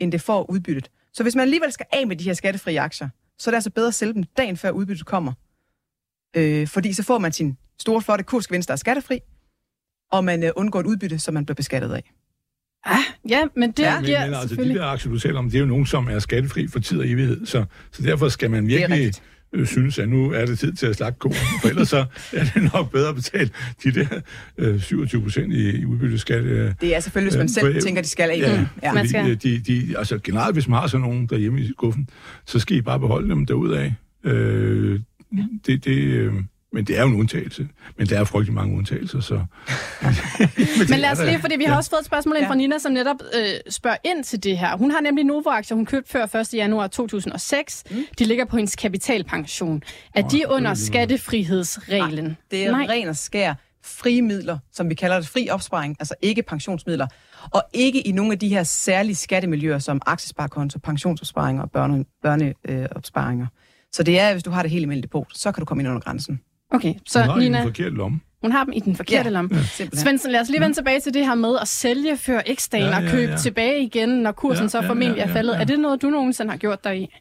end 0.00 0.12
det 0.12 0.20
får 0.20 0.50
udbyttet. 0.50 0.90
Så 1.12 1.22
hvis 1.22 1.34
man 1.34 1.42
alligevel 1.42 1.72
skal 1.72 1.86
af 1.92 2.06
med 2.06 2.16
de 2.16 2.24
her 2.24 2.34
skattefrie 2.34 2.80
aktier, 2.80 3.08
så 3.38 3.50
er 3.50 3.52
det 3.52 3.56
altså 3.56 3.70
bedre 3.70 3.88
at 3.88 3.94
sælge 3.94 4.14
dem 4.14 4.24
dagen 4.36 4.56
før 4.56 4.70
udbyttet 4.70 5.06
kommer. 5.06 5.32
Øh, 6.36 6.68
fordi 6.68 6.92
så 6.92 7.02
får 7.02 7.18
man 7.18 7.32
sin 7.32 7.58
store, 7.78 8.02
flotte 8.02 8.24
kursgevinst, 8.24 8.68
der 8.68 8.72
er 8.72 8.76
skattefri, 8.76 9.20
og 10.12 10.24
man 10.24 10.42
øh, 10.42 10.50
undgår 10.56 10.80
et 10.80 10.86
udbytte, 10.86 11.18
som 11.18 11.34
man 11.34 11.46
bliver 11.46 11.54
beskattet 11.54 11.92
af. 11.92 12.12
Ah, 12.84 12.98
ja, 13.28 13.42
men 13.56 13.72
det 13.72 13.82
Ja. 13.82 14.00
Men, 14.00 14.30
men 14.30 14.34
altså, 14.40 14.56
de 14.56 14.74
der 14.74 14.84
aktier, 14.84 15.12
du 15.12 15.18
taler 15.18 15.38
om, 15.38 15.44
det 15.44 15.54
er 15.54 15.60
jo 15.60 15.66
nogen, 15.66 15.86
som 15.86 16.08
er 16.08 16.18
skattefri 16.18 16.68
for 16.68 16.78
tid 16.78 16.98
og 16.98 17.08
evighed. 17.08 17.46
Så, 17.46 17.64
så 17.92 18.02
derfor 18.02 18.28
skal 18.28 18.50
man 18.50 18.66
virkelig. 18.66 19.12
Øh, 19.54 19.66
synes, 19.66 19.98
at 19.98 20.08
nu 20.08 20.30
er 20.32 20.46
det 20.46 20.58
tid 20.58 20.72
til 20.72 20.86
at 20.86 20.96
slagte 20.96 21.18
konen. 21.18 21.36
For 21.62 21.68
ellers 21.68 21.88
så 21.88 22.04
er 22.32 22.44
det 22.54 22.72
nok 22.74 22.92
bedre 22.92 23.08
at 23.08 23.14
betale 23.14 23.50
de 23.84 23.90
der 23.90 24.06
øh, 24.58 24.80
27 24.80 25.22
procent 25.22 25.52
i, 25.52 25.70
i 25.80 25.84
udbytteskat. 25.84 26.44
Øh, 26.44 26.72
Det 26.80 26.96
er 26.96 27.00
selvfølgelig, 27.00 27.30
hvis 27.30 27.38
man 27.38 27.44
Øh, 27.44 27.48
selv 27.50 27.74
for- 27.74 27.80
tænker, 27.86 28.02
de 28.02 28.08
skal 28.08 28.30
af. 28.30 28.38
Ja, 28.38 28.52
ja. 28.52 28.66
ja. 28.82 28.92
Man 28.92 28.96
Fordi, 28.96 29.08
skal- 29.08 29.30
øh, 29.30 29.36
de, 29.42 29.58
de, 29.58 29.98
altså 29.98 30.18
generelt, 30.18 30.54
hvis 30.56 30.68
man 30.68 30.78
har 30.80 30.86
sådan 30.86 31.00
nogen 31.06 31.26
derhjemme 31.26 31.60
i 31.60 31.68
skuffen, 31.78 32.08
så 32.46 32.58
skal 32.58 32.76
I 32.76 32.80
bare 32.80 33.00
beholde 33.00 33.28
dem 33.28 33.46
derudad. 33.46 33.90
Øh, 34.24 35.00
det, 35.66 35.84
det, 35.84 35.96
øh, 35.98 36.32
Men 36.74 36.84
det 36.84 36.98
er 36.98 37.02
jo 37.02 37.08
en 37.08 37.14
undtagelse. 37.14 37.68
Men 37.98 38.06
der 38.06 38.20
er 38.20 38.24
frygtelig 38.24 38.54
mange 38.54 38.76
undtagelser, 38.76 39.20
så... 39.20 39.34
Men 40.90 40.98
lad 40.98 41.10
os 41.12 41.18
lige, 41.24 41.38
fordi 41.38 41.56
vi 41.58 41.64
har 41.64 41.76
også 41.76 41.90
fået 41.90 42.00
et 42.00 42.06
spørgsmål 42.06 42.36
ind 42.36 42.42
Ja. 42.44 42.50
fra 42.50 42.54
Nina, 42.54 42.78
som 42.78 42.92
netop 42.92 43.16
øh, 43.34 43.46
spørger 43.70 43.96
ind 44.04 44.24
til 44.24 44.42
det 44.44 44.58
her. 44.58 44.76
Hun 44.76 44.90
har 44.90 45.00
nemlig 45.00 45.24
Novo-aktier, 45.24 45.74
hun 45.74 45.86
købte 45.86 46.10
før 46.10 46.36
1. 46.36 46.54
januar 46.54 46.86
2006. 46.86 47.84
Mm. 47.90 47.96
De 48.18 48.24
ligger 48.24 48.44
på 48.44 48.56
hendes 48.56 48.76
kapitalpension. 48.76 49.82
Er 50.14 50.22
de 50.22 50.28
det 50.30 50.42
er 50.42 50.48
under 50.48 50.70
lige 50.74 50.86
skattefrihedsreglen? 50.86 52.36
Det 52.50 52.66
er 52.66 52.70
Nej. 52.70 52.86
ren 52.88 53.08
og 53.08 53.16
skær 53.16 53.54
frie 53.84 54.22
midler, 54.22 54.58
som 54.72 54.90
vi 54.90 54.94
kalder 54.94 55.16
det 55.16 55.28
fri 55.28 55.48
opsparing, 55.48 55.96
altså 56.00 56.14
ikke 56.22 56.42
pensionsmidler, 56.42 57.06
og 57.50 57.62
ikke 57.72 58.00
i 58.06 58.12
nogle 58.12 58.32
af 58.32 58.38
de 58.38 58.48
her 58.48 58.62
særlige 58.62 59.14
skattemiljøer, 59.16 59.78
som 59.78 60.00
aktiesparekonto, 60.06 60.78
pensionsopsparinger 60.78 61.62
og 61.62 61.70
børne, 61.70 62.04
børneopsparinger. 62.22 63.46
Så 63.92 64.02
det 64.02 64.20
er, 64.20 64.32
hvis 64.32 64.42
du 64.42 64.50
har 64.50 64.62
det 64.62 64.70
helt 64.70 64.82
almindelige 64.82 65.02
depot, 65.02 65.26
så 65.34 65.52
kan 65.52 65.60
du 65.60 65.64
komme 65.64 65.82
ind 65.82 65.88
under 65.88 66.00
grænsen. 66.00 66.40
Okay, 66.74 66.94
så 67.06 67.24
Nå, 67.26 67.32
i 67.32 67.34
den 67.34 67.38
Nina, 67.52 67.64
forkerte 67.64 67.90
lomme. 67.96 68.20
hun 68.42 68.52
har 68.52 68.64
dem 68.64 68.72
i 68.72 68.80
den 68.80 68.96
forkerte 68.96 69.28
Ja. 69.28 69.32
lomme. 69.34 69.48
Simpelthen. 69.50 69.98
Svendsen, 70.06 70.32
lad 70.32 70.40
os 70.40 70.48
lige 70.48 70.60
vende 70.60 70.76
tilbage 70.76 71.00
til 71.00 71.14
det 71.14 71.26
her 71.26 71.34
med 71.34 71.58
at 71.62 71.68
sælge 71.68 72.16
før 72.16 72.40
x-dagen 72.54 72.86
Ja, 72.86 72.96
og 72.96 73.02
ja, 73.04 73.10
købe 73.10 73.32
ja. 73.32 73.36
tilbage 73.38 73.82
igen, 73.82 74.08
når 74.08 74.32
kursen 74.32 74.64
Ja, 74.64 74.68
så 74.68 74.80
ja, 74.82 74.88
formentlig 74.88 75.16
ja, 75.16 75.24
er 75.24 75.28
ja, 75.28 75.34
faldet. 75.34 75.54
ja. 75.54 75.60
Er 75.60 75.64
det 75.64 75.80
noget, 75.80 76.02
du 76.02 76.10
nogensinde 76.10 76.50
har 76.50 76.58
gjort 76.58 76.84
dig 76.84 77.00
i? 77.00 77.14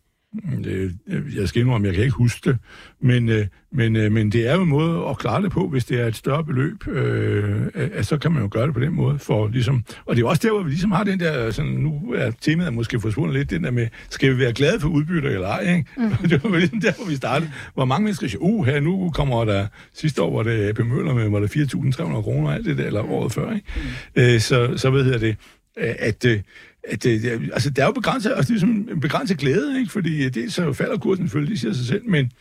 Det, 0.64 0.98
jeg 1.36 1.48
skal 1.48 1.62
indrømme, 1.62 1.88
jeg 1.88 1.96
kan 1.96 2.04
ikke 2.04 2.16
huske 2.16 2.50
det, 2.50 2.58
men, 3.02 3.30
øh, 3.30 3.48
men, 3.72 3.96
øh, 3.96 4.12
men 4.12 4.32
det 4.32 4.50
er 4.50 4.56
jo 4.56 4.62
en 4.62 4.70
måde 4.70 5.06
at 5.10 5.18
klare 5.18 5.42
det 5.42 5.52
på, 5.52 5.68
hvis 5.68 5.86
det 5.86 6.02
er 6.02 6.08
et 6.08 6.16
større 6.16 6.44
beløb, 6.44 6.88
øh, 6.88 7.62
at 7.76 8.06
så 8.06 8.18
kan 8.18 8.32
man 8.32 8.42
jo 8.42 8.50
gøre 8.52 8.66
det 8.66 8.74
på 8.74 8.80
den 8.80 8.94
måde. 8.94 9.20
For 9.20 9.48
ligesom, 9.48 9.84
og 10.06 10.16
det 10.16 10.24
er 10.24 10.28
også 10.28 10.42
der, 10.48 10.54
hvor 10.54 10.64
vi 10.64 10.70
ligesom 10.70 10.92
har 10.92 11.04
den 11.04 11.20
der, 11.20 11.52
sådan, 11.52 11.72
nu 11.72 12.14
er 12.16 12.32
temaet 12.42 12.74
måske 12.74 13.00
forsvundet 13.00 13.36
lidt, 13.38 13.50
den 13.50 13.64
der 13.64 13.72
med, 13.72 13.88
skal 14.10 14.34
vi 14.34 14.40
være 14.40 14.54
glade 14.54 14.80
for 14.80 14.90
udbytter 14.90 15.30
eller 15.30 15.48
ej? 15.48 15.76
Ikke? 15.76 15.86
Mm. 15.98 16.10
det 16.30 16.44
var 16.44 16.50
jo 16.50 16.56
ligesom 16.56 16.82
der, 16.82 16.94
hvor 16.94 17.06
vi 17.06 17.16
startede. 17.16 17.52
Hvor 17.74 17.86
mange 17.86 18.04
mennesker 18.04 18.28
siger, 18.28 18.42
uh, 18.42 18.66
her 18.66 18.80
nu 18.80 19.12
kommer 19.14 19.46
der, 19.46 19.68
sidste 19.94 20.22
år 20.22 20.36
var 20.36 20.44
det 20.44 20.70
AP 20.70 20.80
Møller 20.80 21.14
med, 21.14 21.30
var 21.30 21.40
det 21.40 21.56
4.300 21.58 22.22
kroner 22.22 22.48
og 22.48 22.54
alt 22.54 22.66
det 22.66 22.78
der, 22.78 22.86
eller 22.86 23.12
året 23.12 23.32
før, 23.32 23.54
ikke? 23.54 24.36
Øh, 24.36 24.40
så, 24.40 24.78
så 24.78 24.90
hvad 24.90 25.04
hedder 25.04 25.20
det, 25.20 25.36
øh, 25.78 25.96
at, 26.00 26.26
øh, 26.26 26.40
at 26.88 27.04
det, 27.04 27.22
det, 27.22 27.50
altså, 27.54 27.70
der 27.70 27.82
er 27.82 27.86
jo 27.86 27.92
begrænset, 27.92 28.34
altså, 28.36 28.54
det 28.54 28.58
er 28.58 28.60
som 28.60 28.70
en 28.70 29.00
begrænset 29.00 29.38
glæde, 29.38 29.80
ikke? 29.80 29.92
fordi 29.92 30.26
øh, 30.26 30.34
det 30.34 30.54
så 30.54 30.74
falder 30.74 30.98
kursen 30.98 31.26
selvfølgelig, 31.26 31.52
det 31.52 31.60
siger 31.60 31.74
sig 31.74 31.86
selv, 31.86 32.10
men, 32.10 32.32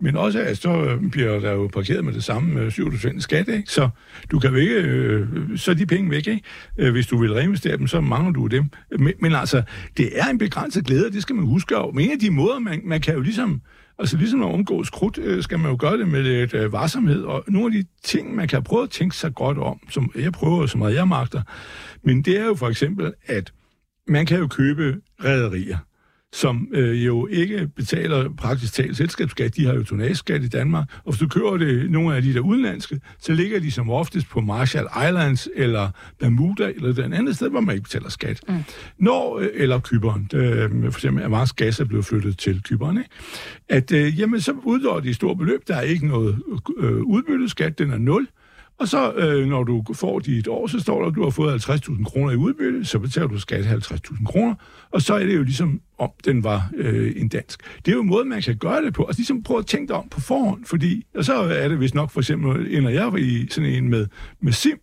men 0.00 0.16
også, 0.16 0.40
at 0.40 0.58
så 0.58 0.84
øh, 0.84 1.10
bliver 1.10 1.40
der 1.40 1.52
jo 1.52 1.66
parkeret 1.66 2.04
med 2.04 2.12
det 2.12 2.24
samme 2.24 2.60
øh, 2.60 2.68
7% 2.68 3.20
skat, 3.20 3.48
ikke? 3.48 3.70
så 3.70 3.88
du 4.30 4.38
kan 4.38 4.50
jo 4.50 4.56
ikke, 4.56 4.74
øh, 4.74 5.28
så 5.56 5.70
er 5.70 5.74
de 5.74 5.86
penge 5.86 6.10
væk, 6.10 6.26
ikke? 6.26 6.90
Hvis 6.90 7.06
du 7.06 7.18
vil 7.18 7.32
reinvestere 7.32 7.76
dem, 7.76 7.86
så 7.86 8.00
mangler 8.00 8.32
du 8.32 8.46
dem. 8.46 8.64
Men, 8.98 9.12
men 9.20 9.34
altså, 9.34 9.62
det 9.96 10.20
er 10.20 10.26
en 10.26 10.38
begrænset 10.38 10.84
glæde, 10.84 11.06
og 11.06 11.12
det 11.12 11.22
skal 11.22 11.36
man 11.36 11.44
huske, 11.44 11.78
og 11.78 12.02
en 12.02 12.10
af 12.10 12.18
de 12.18 12.30
måder, 12.30 12.58
man, 12.58 12.80
man 12.84 13.00
kan 13.00 13.14
jo 13.14 13.20
ligesom, 13.20 13.60
Altså 13.98 14.16
ligesom 14.16 14.42
at 14.42 14.48
omgås 14.54 14.90
krudt, 14.90 15.44
skal 15.44 15.58
man 15.58 15.70
jo 15.70 15.76
gøre 15.80 15.98
det 15.98 16.08
med 16.08 16.22
lidt 16.22 16.54
øh, 16.54 16.72
varsomhed, 16.72 17.22
og 17.22 17.44
nogle 17.48 17.66
af 17.66 17.82
de 17.82 17.88
ting, 18.04 18.34
man 18.34 18.48
kan 18.48 18.62
prøve 18.62 18.82
at 18.82 18.90
tænke 18.90 19.16
sig 19.16 19.34
godt 19.34 19.58
om, 19.58 19.80
som 19.90 20.12
jeg 20.14 20.32
prøver 20.32 20.66
så 20.66 20.78
meget 20.78 20.94
jeg 20.94 21.08
magter, 21.08 21.42
men 22.02 22.22
det 22.22 22.40
er 22.40 22.44
jo 22.44 22.54
for 22.54 22.68
eksempel, 22.68 23.12
at 23.26 23.52
man 24.12 24.26
kan 24.26 24.38
jo 24.38 24.46
købe 24.46 24.96
rædderier, 25.24 25.78
som 26.32 26.68
øh, 26.72 27.06
jo 27.06 27.26
ikke 27.26 27.68
betaler 27.76 28.28
praktisk 28.28 28.72
talt 28.72 28.96
selskabsskat. 28.96 29.56
De 29.56 29.66
har 29.66 29.74
jo 29.74 29.84
tonageskat 29.84 30.42
i 30.42 30.48
Danmark. 30.48 30.88
Og 31.04 31.12
hvis 31.12 31.20
du 31.20 31.28
køber 31.28 31.56
det 31.56 31.90
nogle 31.90 32.16
af 32.16 32.22
de 32.22 32.34
der 32.34 32.40
udenlandske, 32.40 33.00
så 33.20 33.32
ligger 33.32 33.60
de 33.60 33.70
som 33.70 33.90
oftest 33.90 34.28
på 34.28 34.40
Marshall 34.40 34.86
Islands 35.08 35.48
eller 35.54 35.90
Bermuda 36.18 36.72
eller 36.76 36.92
den 36.92 37.12
andet 37.12 37.36
sted, 37.36 37.50
hvor 37.50 37.60
man 37.60 37.74
ikke 37.74 37.84
betaler 37.84 38.08
skat. 38.08 38.40
Mm. 38.48 38.54
Når, 38.98 39.38
øh, 39.38 39.48
eller 39.54 39.80
Kyberen, 39.80 40.30
øh, 40.34 40.70
for 40.70 40.98
eksempel 40.98 41.24
Avance 41.24 41.54
Gas 41.56 41.80
er 41.80 41.84
blevet 41.84 42.04
flyttet 42.04 42.38
til 42.38 42.62
Kyberen, 42.62 42.98
ikke? 42.98 43.10
at 43.68 43.92
øh, 43.92 44.20
jamen, 44.20 44.40
så 44.40 44.52
udlår 44.64 45.00
de 45.00 45.08
et 45.08 45.16
stort 45.16 45.38
beløb. 45.38 45.60
Der 45.68 45.76
er 45.76 45.82
ikke 45.82 46.06
noget 46.06 46.42
øh, 46.78 47.02
udbytteskat, 47.02 47.78
den 47.78 47.90
er 47.90 47.98
nul. 47.98 48.28
Og 48.82 48.88
så, 48.88 49.12
øh, 49.12 49.46
når 49.46 49.64
du 49.64 49.84
får 49.94 50.18
dit 50.18 50.48
år, 50.48 50.66
så 50.66 50.80
står 50.80 51.00
der, 51.00 51.08
at 51.08 51.14
du 51.14 51.22
har 51.22 51.30
fået 51.30 51.68
50.000 51.68 52.04
kroner 52.04 52.32
i 52.32 52.36
udbytte, 52.36 52.84
så 52.84 52.98
betaler 52.98 53.26
du 53.26 53.38
skat 53.38 53.64
50.000 53.64 54.24
kroner, 54.26 54.54
og 54.90 55.02
så 55.02 55.14
er 55.14 55.24
det 55.26 55.36
jo 55.36 55.42
ligesom, 55.42 55.80
om 55.98 56.10
den 56.24 56.44
var 56.44 56.70
øh, 56.76 57.12
en 57.16 57.28
dansk. 57.28 57.60
Det 57.84 57.92
er 57.92 57.96
jo 57.96 58.02
en 58.02 58.08
måde, 58.08 58.24
man 58.24 58.42
kan 58.42 58.56
gøre 58.56 58.84
det 58.84 58.94
på. 58.94 59.04
Altså 59.04 59.20
ligesom 59.20 59.42
prøve 59.42 59.58
at 59.58 59.66
tænke 59.66 59.88
dig 59.88 59.96
om 59.96 60.08
på 60.08 60.20
forhånd, 60.20 60.64
fordi, 60.64 61.06
og 61.14 61.24
så 61.24 61.34
er 61.34 61.68
det 61.68 61.80
vist 61.80 61.94
nok 61.94 62.10
for 62.10 62.20
eksempel, 62.20 62.82
når 62.82 62.90
jeg 62.90 63.12
var 63.12 63.18
i 63.18 63.48
sådan 63.50 63.70
en 63.70 63.88
med, 63.88 64.06
med 64.40 64.52
SIM, 64.52 64.78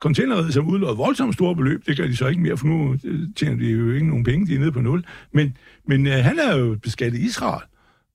containeret, 0.00 0.54
som 0.54 0.66
udlod 0.66 0.96
voldsomt 0.96 1.34
store 1.34 1.56
beløb, 1.56 1.86
det 1.86 1.96
gør 1.96 2.06
de 2.06 2.16
så 2.16 2.28
ikke 2.28 2.42
mere, 2.42 2.56
for 2.56 2.66
nu 2.66 2.96
øh, 3.04 3.20
tjener 3.36 3.56
de 3.56 3.66
jo 3.66 3.92
ikke 3.92 4.08
nogen 4.08 4.24
penge, 4.24 4.46
de 4.46 4.54
er 4.54 4.58
nede 4.58 4.72
på 4.72 4.80
nul. 4.80 5.04
Men, 5.32 5.56
men 5.86 6.06
øh, 6.06 6.12
han 6.12 6.38
er 6.38 6.56
jo 6.56 6.76
beskattet 6.82 7.18
i 7.18 7.24
Israel, 7.24 7.62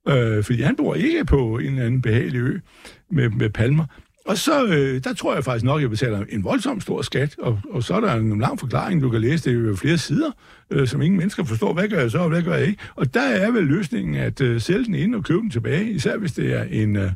øh, 0.08 0.44
fordi 0.44 0.62
han 0.62 0.76
bor 0.76 0.96
ikke 0.96 1.26
på 1.26 1.58
en 1.58 1.66
eller 1.66 1.86
anden 1.86 2.02
behagelig 2.02 2.40
ø 2.40 2.60
med, 3.12 3.30
med 3.30 3.50
palmer. 3.50 3.86
Og 4.28 4.38
så, 4.38 4.66
øh, 4.66 5.04
der 5.04 5.14
tror 5.14 5.34
jeg 5.34 5.44
faktisk 5.44 5.66
nok, 5.66 5.78
at 5.78 5.82
jeg 5.82 5.90
betaler 5.90 6.24
en 6.30 6.44
voldsom 6.44 6.82
stor 6.82 7.02
skat, 7.02 7.36
og, 7.40 7.60
og 7.70 7.84
så 7.84 7.94
er 7.94 8.00
der 8.00 8.14
en 8.14 8.40
lang 8.40 8.60
forklaring, 8.60 9.02
du 9.02 9.10
kan 9.10 9.22
læse, 9.22 9.50
det 9.50 9.58
er 9.58 9.70
jo 9.70 9.76
flere 9.76 9.98
sider, 9.98 10.32
øh, 10.72 10.88
som 10.88 11.02
ingen 11.02 11.18
mennesker 11.18 11.44
forstår, 11.44 11.74
hvad 11.74 11.88
gør 11.88 12.00
jeg 12.00 12.12
så, 12.12 12.18
og 12.18 12.30
hvad 12.30 12.42
gør 12.42 12.56
jeg 12.56 12.68
ikke? 12.68 12.84
Og 12.96 13.14
der 13.14 13.22
er 13.22 13.52
vel 13.52 13.64
løsningen 13.64 14.16
at 14.16 14.42
øh, 14.42 14.62
sælge 14.62 14.86
den 14.86 14.96
ind 14.96 15.16
og 15.16 15.24
købe 15.24 15.40
den 15.40 15.50
tilbage, 15.50 15.92
især 15.92 16.18
hvis 16.18 16.32
det 16.32 16.54
er 16.54 16.64
en, 16.64 16.96
øh, 16.96 17.12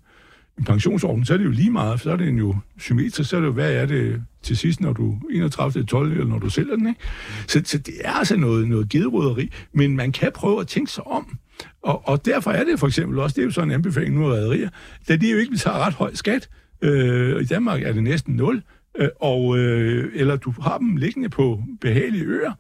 en 0.57 0.63
pensionsordning, 0.65 1.27
så 1.27 1.33
er 1.33 1.37
det 1.37 1.45
jo 1.45 1.51
lige 1.51 1.71
meget, 1.71 1.99
for 1.99 2.03
så 2.03 2.11
er 2.11 2.15
det 2.15 2.39
jo 2.39 2.55
symmetrisk, 2.79 3.29
så 3.29 3.35
er 3.35 3.39
det 3.39 3.47
jo, 3.47 3.53
hvad 3.53 3.73
er 3.73 3.85
det 3.85 4.21
til 4.43 4.57
sidst, 4.57 4.81
når 4.81 4.93
du 4.93 5.17
31. 5.31 5.85
12. 5.85 6.11
eller 6.11 6.25
når 6.25 6.39
du 6.39 6.49
sælger 6.49 6.75
den, 6.75 6.87
ikke? 6.87 6.99
Så, 7.47 7.61
så 7.65 7.77
det 7.77 7.93
er 8.03 8.11
altså 8.11 8.35
noget, 8.35 8.67
noget 8.67 8.89
gedrøderi, 8.89 9.51
men 9.73 9.95
man 9.95 10.11
kan 10.11 10.31
prøve 10.35 10.61
at 10.61 10.67
tænke 10.67 10.91
sig 10.91 11.07
om. 11.07 11.37
Og, 11.83 12.07
og 12.07 12.25
derfor 12.25 12.51
er 12.51 12.63
det 12.63 12.79
for 12.79 12.87
eksempel 12.87 13.19
også, 13.19 13.33
det 13.33 13.41
er 13.41 13.45
jo 13.45 13.51
sådan 13.51 13.69
en 13.69 13.75
anbefaling 13.75 14.15
nu 14.15 14.25
af 14.25 14.31
rædderier, 14.31 14.69
da 15.07 15.15
de 15.15 15.31
jo 15.31 15.37
ikke 15.37 15.51
betaler 15.51 15.85
ret 15.85 15.93
høj 15.93 16.13
skat, 16.13 16.49
øh, 16.81 17.41
i 17.41 17.45
Danmark 17.45 17.81
er 17.81 17.93
det 17.93 18.03
næsten 18.03 18.35
0, 18.35 18.63
øh, 18.97 19.09
og, 19.21 19.57
øh, 19.59 20.11
eller 20.15 20.35
du 20.35 20.53
har 20.61 20.77
dem 20.77 20.95
liggende 20.95 21.29
på 21.29 21.63
behagelige 21.81 22.25
øer, 22.25 22.51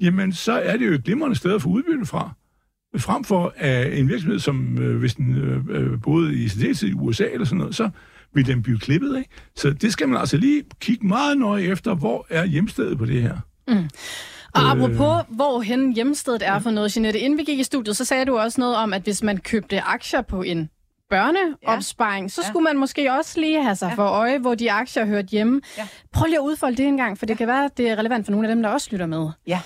jamen 0.00 0.32
så 0.32 0.52
er 0.52 0.76
det 0.76 0.86
jo 0.86 0.92
et 0.92 1.04
glimrende 1.04 1.36
sted 1.36 1.54
at 1.54 1.62
få 1.62 1.68
udbytte 1.68 2.06
fra. 2.06 2.30
Frem 2.96 3.24
for 3.24 3.54
at 3.56 3.98
en 3.98 4.08
virksomhed, 4.08 4.38
som 4.38 4.78
øh, 4.82 4.98
hvis 4.98 5.14
den 5.14 5.34
øh, 5.34 5.64
øh, 5.70 6.02
boede 6.02 6.34
i 6.34 6.48
særdeleshed 6.48 6.88
i 6.88 6.92
USA 6.92 7.24
eller 7.24 7.44
sådan 7.44 7.58
noget, 7.58 7.74
så 7.74 7.90
vil 8.34 8.46
den 8.46 8.62
blive 8.62 8.78
klippet, 8.78 9.18
ikke? 9.18 9.30
Så 9.56 9.70
det 9.70 9.92
skal 9.92 10.08
man 10.08 10.20
altså 10.20 10.36
lige 10.36 10.62
kigge 10.80 11.06
meget 11.06 11.38
nøje 11.38 11.62
efter, 11.62 11.94
hvor 11.94 12.26
er 12.30 12.44
hjemstedet 12.44 12.98
på 12.98 13.04
det 13.04 13.22
her. 13.22 13.36
Og 14.54 14.70
apropos, 14.70 15.24
hvor 15.28 15.60
hen 15.60 15.92
hjemstedet 15.92 16.46
er 16.46 16.58
for 16.58 16.70
noget, 16.70 16.96
Jeanette, 16.96 17.18
inden 17.18 17.38
vi 17.38 17.44
gik 17.44 17.58
i 17.58 17.62
studiet, 17.62 17.96
så 17.96 18.04
sagde 18.04 18.24
du 18.24 18.38
også 18.38 18.60
noget 18.60 18.76
om, 18.76 18.92
at 18.92 19.02
hvis 19.02 19.22
man 19.22 19.38
købte 19.38 19.80
aktier 19.80 20.22
på 20.22 20.42
en 20.42 20.68
børneopsparing, 21.10 22.24
ja. 22.24 22.28
så 22.28 22.40
Ja. 22.44 22.48
skulle 22.48 22.64
man 22.64 22.76
måske 22.78 23.12
også 23.12 23.40
lige 23.40 23.62
have 23.62 23.76
sig 23.76 23.88
ja. 23.88 23.94
for 23.94 24.06
øje, 24.06 24.38
hvor 24.38 24.54
de 24.54 24.72
aktier 24.72 25.06
hørte 25.06 25.28
hjemme. 25.28 25.60
Ja. 25.78 25.86
Prøv 26.12 26.26
lige 26.26 26.38
at 26.38 26.42
udfolde 26.42 26.76
det 26.76 26.86
en 26.86 26.96
gang, 26.96 27.18
for 27.18 27.26
det 27.26 27.38
kan 27.38 27.46
være, 27.46 27.64
at 27.64 27.76
det 27.76 27.88
er 27.90 27.96
relevant 27.96 28.26
for 28.26 28.32
nogle 28.32 28.48
af 28.48 28.54
dem, 28.54 28.62
der 28.62 28.70
også 28.70 28.88
lytter 28.90 29.06
med. 29.06 29.28
Ja. 29.46 29.60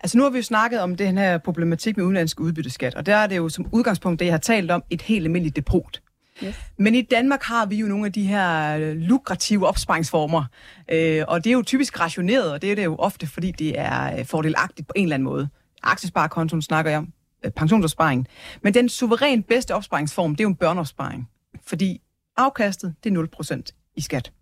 Altså 0.00 0.18
nu 0.18 0.22
har 0.24 0.30
vi 0.30 0.38
jo 0.38 0.42
snakket 0.42 0.80
om 0.80 0.96
den 0.96 1.18
her 1.18 1.38
problematik 1.38 1.96
med 1.96 2.04
udenlandsk 2.04 2.40
udbytteskat, 2.40 2.94
og 2.94 3.06
der 3.06 3.16
er 3.16 3.26
det 3.26 3.36
jo 3.36 3.48
som 3.48 3.66
udgangspunkt 3.72 4.20
det, 4.20 4.26
jeg 4.26 4.32
har 4.32 4.38
talt 4.38 4.70
om, 4.70 4.82
et 4.90 5.02
helt 5.02 5.24
almindeligt 5.24 5.56
depot. 5.56 6.00
Yes. 6.44 6.56
Men 6.78 6.94
i 6.94 7.02
Danmark 7.02 7.42
har 7.42 7.66
vi 7.66 7.76
jo 7.76 7.86
nogle 7.86 8.06
af 8.06 8.12
de 8.12 8.22
her 8.22 8.76
lukrative 8.94 9.66
opsparingsformer, 9.68 10.44
øh, 10.92 11.22
og 11.28 11.44
det 11.44 11.50
er 11.50 11.54
jo 11.54 11.62
typisk 11.62 12.00
rationeret, 12.00 12.52
og 12.52 12.62
det 12.62 12.70
er 12.72 12.74
det 12.76 12.84
jo 12.84 12.96
ofte, 12.96 13.26
fordi 13.26 13.50
det 13.50 13.78
er 13.80 14.18
øh, 14.18 14.24
fordelagtigt 14.26 14.88
på 14.88 14.92
en 14.96 15.02
eller 15.02 15.14
anden 15.14 15.24
måde. 15.24 15.48
Aktiesparekontoen 15.82 16.62
snakker 16.62 16.90
jeg 16.90 16.98
om, 16.98 17.08
øh, 17.44 17.50
pensionsopsparing. 17.50 18.26
Men 18.62 18.74
den 18.74 18.88
suverænt 18.88 19.46
bedste 19.46 19.74
opsparingsform, 19.74 20.30
det 20.30 20.40
er 20.40 20.44
jo 20.44 20.48
en 20.48 20.56
børneopsparing, 20.56 21.28
fordi 21.66 22.00
afkastet, 22.36 22.94
det 23.04 23.16
er 23.16 23.26
0% 23.40 23.92
i 23.96 24.00
skat. 24.00 24.32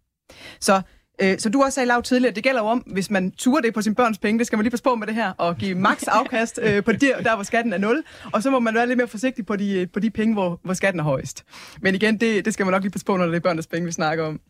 Så 0.60 0.82
Øh, 1.22 1.38
Så 1.38 1.48
du 1.48 1.62
også 1.62 1.74
sagde 1.74 1.86
lav 1.86 2.02
tidligere, 2.02 2.34
det 2.34 2.44
gælder 2.44 2.60
jo 2.60 2.66
om, 2.66 2.78
hvis 2.78 3.10
man 3.10 3.30
turer 3.30 3.60
det 3.60 3.74
på 3.74 3.82
sin 3.82 3.94
børns 3.94 4.18
penge, 4.18 4.38
det 4.38 4.46
skal 4.46 4.56
man 4.56 4.64
lige 4.64 4.70
passe 4.70 4.84
på 4.84 4.94
med 4.94 5.06
det 5.06 5.14
her, 5.14 5.32
og 5.38 5.56
give 5.56 5.74
maks 5.74 6.08
afkast 6.08 6.60
øh, 6.62 6.84
på 6.84 6.92
der, 6.92 7.22
der, 7.22 7.34
hvor 7.34 7.42
skatten 7.42 7.72
er 7.72 7.78
0, 7.78 8.02
og 8.32 8.42
så 8.42 8.50
må 8.50 8.58
man 8.58 8.74
være 8.74 8.86
lidt 8.86 8.96
mere 8.96 9.08
forsigtig 9.08 9.46
på 9.46 9.56
de, 9.56 9.80
øh, 9.80 9.86
på 9.92 10.00
de 10.00 10.10
penge, 10.10 10.34
hvor, 10.34 10.60
hvor 10.64 10.74
skatten 10.74 11.00
er 11.00 11.04
højst. 11.04 11.44
Men 11.80 11.94
igen, 11.94 12.16
det, 12.20 12.44
det 12.44 12.54
skal 12.54 12.66
man 12.66 12.72
nok 12.72 12.82
lige 12.82 12.92
passe 12.92 13.04
på, 13.04 13.16
når 13.16 13.26
det 13.26 13.36
er 13.36 13.40
børnenes 13.40 13.66
penge, 13.66 13.86
vi 13.86 13.92
snakker 13.92 14.24
om. 14.24 14.40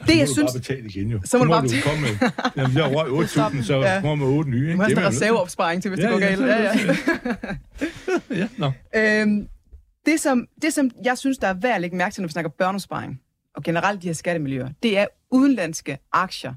Det, 0.00 0.08
jeg 0.08 0.18
jeg 0.18 0.28
synes- 0.28 0.52
bare 0.52 0.60
betale 0.60 0.88
igen, 0.88 1.10
jo. 1.10 1.20
Så 1.24 1.38
må 1.38 1.44
du 1.44 1.50
bare 1.50 1.58
du 1.62 1.68
betale. 1.68 1.82
komme 1.82 2.00
med... 2.00 2.30
Jamen, 2.56 2.76
jeg 2.76 2.84
røg 2.96 3.08
8.000, 3.24 3.62
så 3.62 3.74
Ja. 3.80 3.94
ja. 3.94 4.00
kommer 4.00 4.26
med 4.26 4.34
8 4.36 4.50
nye. 4.50 4.58
Du 4.60 4.64
Ikke? 4.66 4.76
må 4.76 4.82
have 4.82 4.98
en 4.98 5.06
reserveopsparing 5.06 5.82
til, 5.82 5.88
hvis 5.88 5.98
Ja, 6.00 6.04
det 6.04 6.12
går 6.12 6.18
ja, 6.20 6.26
galt. 6.26 6.38
så 6.38 6.44
er 6.46 6.62
Ja, 6.62 6.72
det 6.72 6.98
ja. 8.30 8.36
Ja, 8.36 8.48
nå. 8.58 8.72
Øhm, 8.96 9.48
det, 10.06 10.20
som, 10.20 10.46
det, 10.62 10.72
som 10.72 10.90
jeg 11.04 11.18
synes, 11.18 11.38
der 11.38 11.48
er 11.48 11.54
værd 11.54 11.74
at 11.74 11.80
lægge 11.80 11.96
mærke 11.96 12.14
til, 12.14 12.22
når 12.22 12.28
vi 12.28 12.32
snakker 12.32 12.48
børnesparing, 12.48 13.20
og 13.56 13.62
generelt 13.62 14.02
de 14.02 14.06
her 14.06 14.14
skattemiljøer, 14.14 14.68
det 14.82 14.98
er 14.98 15.06
udenlandske 15.30 15.98
aktier. 16.12 16.54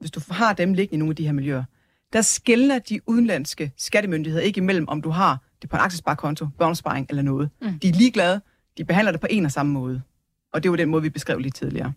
Hvis 0.00 0.10
du 0.10 0.20
har 0.30 0.52
dem 0.52 0.74
liggende 0.74 0.94
i 0.94 0.98
nogle 0.98 1.12
af 1.12 1.16
de 1.16 1.24
her 1.26 1.32
miljøer, 1.32 1.64
der 2.12 2.22
skældner 2.22 2.78
de 2.78 3.00
udenlandske 3.08 3.72
skattemyndigheder 3.76 4.42
ikke 4.44 4.58
imellem, 4.58 4.88
om 4.88 5.02
du 5.02 5.10
har 5.10 5.38
det 5.62 5.70
på 5.70 5.76
en 5.76 5.82
aktiesparekonto, 5.82 6.46
børnesparing 6.58 7.06
eller 7.10 7.22
noget. 7.22 7.50
Mm. 7.62 7.78
De 7.78 7.88
er 7.88 7.92
ligeglade. 7.92 8.40
De 8.78 8.84
behandler 8.84 9.12
det 9.12 9.20
på 9.20 9.26
en 9.30 9.44
og 9.44 9.52
samme 9.52 9.72
måde. 9.72 10.02
Og 10.52 10.62
det 10.62 10.70
var 10.70 10.76
den 10.76 10.88
måde, 10.88 11.02
vi 11.02 11.08
beskrev 11.10 11.38
lige 11.38 11.50
tidligere. 11.50 11.92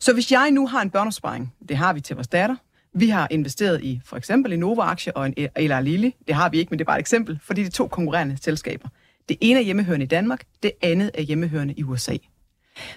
Så 0.00 0.12
hvis 0.12 0.32
jeg 0.32 0.50
nu 0.50 0.66
har 0.66 0.82
en 0.82 0.90
børneopsparing, 0.90 1.54
det 1.68 1.76
har 1.76 1.92
vi 1.92 2.00
til 2.00 2.16
vores 2.16 2.28
datter, 2.28 2.56
vi 2.94 3.08
har 3.08 3.28
investeret 3.30 3.82
i 3.82 4.00
for 4.04 4.16
eksempel 4.16 4.52
en 4.52 4.60
Nova-aktie 4.60 5.16
og 5.16 5.26
en 5.26 5.48
Eller 5.56 5.80
Lille. 5.80 6.12
Det 6.26 6.34
har 6.34 6.48
vi 6.48 6.58
ikke, 6.58 6.70
men 6.70 6.78
det 6.78 6.84
er 6.84 6.86
bare 6.86 6.96
et 6.96 7.00
eksempel, 7.00 7.38
fordi 7.42 7.60
det 7.60 7.68
er 7.68 7.72
to 7.72 7.88
konkurrerende 7.88 8.38
selskaber. 8.42 8.88
Det 9.28 9.36
ene 9.40 9.58
er 9.58 9.64
hjemmehørende 9.64 10.04
i 10.04 10.08
Danmark, 10.08 10.44
det 10.62 10.72
andet 10.82 11.10
er 11.14 11.22
hjemmehørende 11.22 11.74
i 11.76 11.82
USA. 11.82 12.16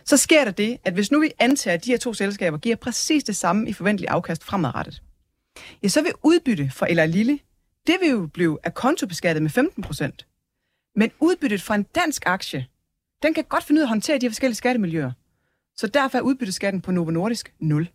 Så 0.03 0.17
sker 0.17 0.43
der 0.43 0.51
det, 0.51 0.77
at 0.83 0.93
hvis 0.93 1.11
nu 1.11 1.19
vi 1.19 1.31
antager, 1.39 1.73
at 1.73 1.85
de 1.85 1.91
her 1.91 1.97
to 1.97 2.13
selskaber 2.13 2.57
giver 2.57 2.75
præcis 2.75 3.23
det 3.23 3.35
samme 3.35 3.69
i 3.69 3.73
forventelig 3.73 4.09
afkast 4.09 4.43
fremadrettet, 4.43 5.01
ja, 5.83 5.87
så 5.87 6.01
vil 6.01 6.11
udbytte 6.23 6.71
fra 6.73 6.89
Eller 6.89 7.05
Lille, 7.05 7.39
det 7.87 7.95
vil 8.01 8.09
jo 8.09 8.27
blive 8.33 8.57
af 8.63 8.73
kontobeskattet 8.73 9.41
med 9.43 9.49
15 9.49 9.83
procent. 9.83 10.27
Men 10.95 11.11
udbyttet 11.19 11.61
fra 11.61 11.75
en 11.75 11.83
dansk 11.83 12.23
aktie, 12.25 12.65
den 13.23 13.33
kan 13.33 13.43
godt 13.43 13.63
finde 13.63 13.79
ud 13.79 13.81
af 13.81 13.85
at 13.85 13.89
håndtere 13.89 14.17
de 14.17 14.25
her 14.25 14.29
forskellige 14.29 14.55
skattemiljøer. 14.55 15.11
Så 15.79 15.87
derfor 15.87 16.17
er 16.17 16.21
udbytteskatten 16.21 16.81
på 16.81 16.91
Novo 16.91 17.11
Nordisk 17.11 17.53
0. 17.59 17.89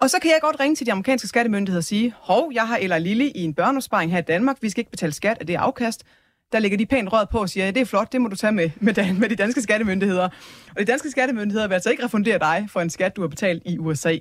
Og 0.00 0.10
så 0.10 0.18
kan 0.22 0.30
jeg 0.30 0.38
godt 0.42 0.60
ringe 0.60 0.76
til 0.76 0.86
de 0.86 0.92
amerikanske 0.92 1.28
skattemyndigheder 1.28 1.80
og 1.80 1.84
sige, 1.84 2.14
hov, 2.16 2.50
jeg 2.54 2.68
har 2.68 2.76
Eller 2.76 2.98
Lille 2.98 3.30
i 3.30 3.44
en 3.44 3.54
børneopsparing 3.54 4.10
her 4.12 4.18
i 4.18 4.22
Danmark, 4.22 4.56
vi 4.60 4.70
skal 4.70 4.80
ikke 4.80 4.90
betale 4.90 5.12
skat 5.12 5.38
af 5.40 5.46
det 5.46 5.54
afkast. 5.54 6.04
Der 6.52 6.58
ligger 6.58 6.78
de 6.78 6.86
pænt 6.86 7.12
rød 7.12 7.26
på 7.26 7.38
og 7.38 7.48
siger, 7.48 7.64
ja, 7.64 7.70
det 7.70 7.80
er 7.80 7.84
flot, 7.84 8.12
det 8.12 8.20
må 8.20 8.28
du 8.28 8.36
tage 8.36 8.52
med, 8.52 8.70
med, 8.76 8.94
dan, 8.94 9.20
med 9.20 9.28
de 9.28 9.36
danske 9.36 9.62
skattemyndigheder. 9.62 10.28
Og 10.70 10.78
de 10.78 10.84
danske 10.84 11.10
skattemyndigheder 11.10 11.68
vil 11.68 11.74
altså 11.74 11.90
ikke 11.90 12.04
refundere 12.04 12.38
dig 12.38 12.66
for 12.70 12.80
en 12.80 12.90
skat, 12.90 13.16
du 13.16 13.20
har 13.20 13.28
betalt 13.28 13.62
i 13.66 13.78
USA. 13.78 14.18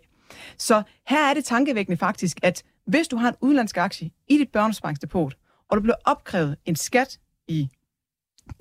Så 0.57 0.83
her 1.07 1.29
er 1.29 1.33
det 1.33 1.45
tankevækkende 1.45 1.97
faktisk, 1.97 2.37
at 2.43 2.63
hvis 2.87 3.07
du 3.07 3.17
har 3.17 3.29
en 3.29 3.35
udenlandsk 3.41 3.77
aktie 3.77 4.11
i 4.27 4.37
dit 4.37 4.51
børneopsparingsdepot, 4.51 5.35
og 5.69 5.77
du 5.77 5.81
bliver 5.81 5.95
opkrævet 6.05 6.57
en 6.65 6.75
skat 6.75 7.19
i 7.47 7.69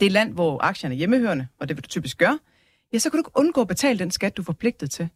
det 0.00 0.12
land, 0.12 0.32
hvor 0.32 0.62
aktierne 0.62 0.94
er 0.94 0.98
hjemmehørende, 0.98 1.46
og 1.61 1.68
det 1.68 1.76
vil 1.76 1.84
du 1.84 1.88
typisk 1.88 2.18
gøre, 2.18 2.38
ja, 2.95 2.99
så 2.99 3.11
kan 3.11 3.16
du 3.16 3.20
ikke 3.20 3.30
undgå 3.34 3.61
at 3.61 3.68
betale 3.68 3.99
den 3.99 4.11
skat, 4.11 4.36
du 4.36 4.42
er 4.42 4.45
forpligtet 4.45 4.90
til. 4.90 5.09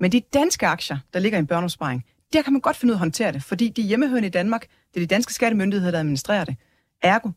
Men 0.00 0.12
de 0.12 0.20
danske 0.20 0.66
aktier, 0.66 0.98
der 1.14 1.20
ligger 1.20 1.38
i 1.38 1.40
en 1.40 1.46
børneopsparing, 1.46 2.04
der 2.32 2.42
kan 2.42 2.52
man 2.52 2.60
godt 2.60 2.76
finde 2.76 2.92
ud 2.92 2.94
af 2.94 2.96
at 2.96 2.98
håndtere 2.98 3.32
det, 3.32 3.42
fordi 3.42 3.68
de 3.68 3.82
hjemmehørende 3.82 4.26
i 4.26 4.30
Danmark, 4.30 4.66
det 4.94 5.00
er 5.02 5.06
de 5.06 5.14
danske 5.14 5.34
skattemyndigheder, 5.34 5.90
der 5.90 5.98
administrerer 5.98 6.44
det. 6.44 6.56
Ergo, 7.02 7.30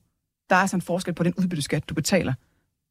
der 0.50 0.56
er 0.56 0.66
sådan 0.66 0.78
en 0.78 0.82
forskel 0.82 1.14
på 1.14 1.24
den 1.24 1.34
udbytteskat, 1.38 1.89
du 1.89 1.93
betaler, 1.93 2.34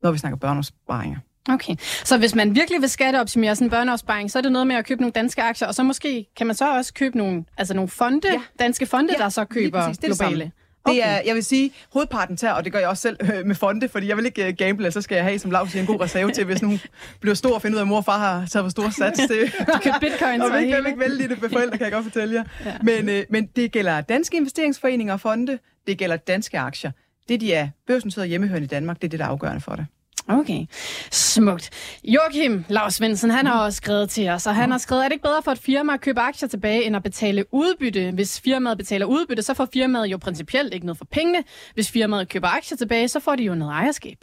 når 0.02 0.12
vi 0.12 0.18
snakker 0.18 0.36
børneopsparinger. 0.36 1.18
Okay, 1.48 1.76
så 2.04 2.18
hvis 2.18 2.34
man 2.34 2.54
virkelig 2.54 2.80
vil 2.80 2.88
skatteoptimere 2.88 3.56
sådan 3.56 3.66
en 3.66 3.70
børneopsparing, 3.70 4.30
så 4.30 4.38
er 4.38 4.42
det 4.42 4.52
noget 4.52 4.66
med 4.66 4.76
at 4.76 4.86
købe 4.86 5.00
nogle 5.00 5.12
danske 5.12 5.42
aktier, 5.42 5.68
og 5.68 5.74
så 5.74 5.82
måske 5.82 6.26
kan 6.36 6.46
man 6.46 6.56
så 6.56 6.76
også 6.76 6.94
købe 6.94 7.18
nogle, 7.18 7.44
altså 7.56 7.74
nogle 7.74 7.88
fonde, 7.88 8.32
ja. 8.32 8.40
danske 8.58 8.86
fonde, 8.86 9.14
ja, 9.18 9.22
der 9.22 9.28
så 9.28 9.44
køber 9.44 9.88
det 9.88 10.00
globale. 10.00 10.44
Det 10.44 10.52
Okay. 10.88 10.96
Det 10.96 11.06
er, 11.06 11.20
jeg 11.26 11.34
vil 11.34 11.44
sige, 11.44 11.70
hovedparten 11.92 12.36
tager, 12.36 12.54
og 12.54 12.64
det 12.64 12.72
gør 12.72 12.78
jeg 12.78 12.88
også 12.88 13.00
selv 13.00 13.16
øh, 13.34 13.46
med 13.46 13.54
fonde, 13.54 13.88
fordi 13.88 14.08
jeg 14.08 14.16
vil 14.16 14.26
ikke 14.26 14.48
uh, 14.48 14.54
gamble, 14.54 14.90
så 14.90 15.00
skal 15.00 15.14
jeg 15.14 15.24
have, 15.24 15.38
som 15.38 15.50
Lars 15.50 15.70
siger, 15.70 15.80
en 15.80 15.86
god 15.86 16.00
reserve 16.00 16.30
til, 16.30 16.44
hvis 16.44 16.62
nu 16.62 16.78
bliver 17.20 17.34
stor 17.34 17.54
og 17.54 17.62
finder 17.62 17.76
ud 17.76 17.78
af, 17.78 17.82
at 17.82 17.88
mor 17.88 17.96
og 17.96 18.04
far 18.04 18.18
har 18.18 18.46
taget 18.46 18.64
for 18.64 18.70
stor 18.70 18.90
sats 18.90 19.20
til. 19.28 19.52
du 19.74 19.78
kan 19.82 19.94
bitcoin 20.00 20.40
og 20.40 20.50
vi 20.60 20.70
kan 20.70 20.86
ikke 20.86 21.00
vælge 21.00 21.28
det 21.28 21.42
med 21.42 21.50
forældre, 21.50 21.78
kan 21.78 21.84
jeg 21.84 21.92
godt 21.92 22.04
fortælle 22.04 22.34
jer. 22.34 22.44
Ja. 22.64 22.74
Men, 22.82 23.08
uh, 23.08 23.24
men 23.30 23.46
det 23.46 23.72
gælder 23.72 24.00
danske 24.00 24.36
investeringsforeninger 24.36 25.14
og 25.14 25.20
fonde, 25.20 25.58
det 25.86 25.98
gælder 25.98 26.16
danske 26.16 26.58
aktier. 26.58 26.90
Det, 27.28 27.40
de 27.40 27.52
er 27.52 27.68
børsnoteret 27.86 28.28
hjemmehørende 28.28 28.64
i 28.64 28.68
Danmark, 28.68 28.96
det 28.96 29.04
er 29.04 29.08
det, 29.08 29.18
der 29.18 29.24
er 29.24 29.28
afgørende 29.28 29.60
for 29.60 29.76
det. 29.76 29.86
Okay, 30.28 30.66
smukt. 31.10 31.70
Joachim 32.04 32.64
Lars 32.68 32.94
Svendsen, 32.94 33.30
han 33.30 33.46
har 33.46 33.64
også 33.64 33.76
skrevet 33.76 34.10
til 34.10 34.28
os, 34.28 34.46
og 34.46 34.54
han 34.54 34.70
har 34.70 34.78
skrevet, 34.78 35.04
er 35.04 35.08
det 35.08 35.12
ikke 35.12 35.22
bedre 35.22 35.42
for 35.44 35.50
et 35.50 35.58
firma 35.58 35.94
at 35.94 36.00
købe 36.00 36.20
aktier 36.20 36.48
tilbage, 36.48 36.84
end 36.84 36.96
at 36.96 37.02
betale 37.02 37.44
udbytte? 37.52 38.10
Hvis 38.10 38.40
firmaet 38.40 38.78
betaler 38.78 39.06
udbytte, 39.06 39.42
så 39.42 39.54
får 39.54 39.68
firmaet 39.72 40.06
jo 40.06 40.16
principielt 40.16 40.74
ikke 40.74 40.86
noget 40.86 40.98
for 40.98 41.04
pengene. 41.12 41.38
Hvis 41.74 41.90
firmaet 41.90 42.28
køber 42.28 42.48
aktier 42.56 42.76
tilbage, 42.76 43.08
så 43.08 43.20
får 43.20 43.36
de 43.36 43.42
jo 43.42 43.54
noget 43.54 43.72
ejerskab. 43.72 44.16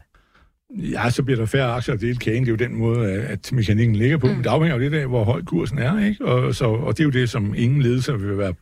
Ja, 0.70 1.10
så 1.10 1.24
bliver 1.24 1.40
der 1.40 1.46
færre 1.46 1.72
aktier 1.72 1.96
at 1.96 2.02
dele 2.02 2.16
kagen. 2.16 2.46
Det 2.46 2.48
er 2.48 2.66
jo 2.66 2.70
den 2.70 2.80
måde, 2.80 3.12
at 3.12 3.52
mekanikken 3.52 3.96
ligger 3.96 4.18
på. 4.18 4.28
Mm. 4.28 4.34
Men 4.34 4.44
det 4.44 4.50
afhænger 4.50 4.76
jo 4.76 4.82
lidt 4.82 4.94
af, 4.94 5.08
hvor 5.08 5.24
høj 5.24 5.44
kursen 5.44 5.78
er. 5.78 6.06
Ikke? 6.06 6.26
Og, 6.26 6.56
så, 6.56 6.66
og 6.66 6.98
det 6.98 7.00
er 7.00 7.06
jo 7.06 7.12
det, 7.12 7.30
som 7.30 7.54
ingen 7.58 7.82
ledelse 7.82 8.20
vil 8.20 8.38
være 8.38 8.54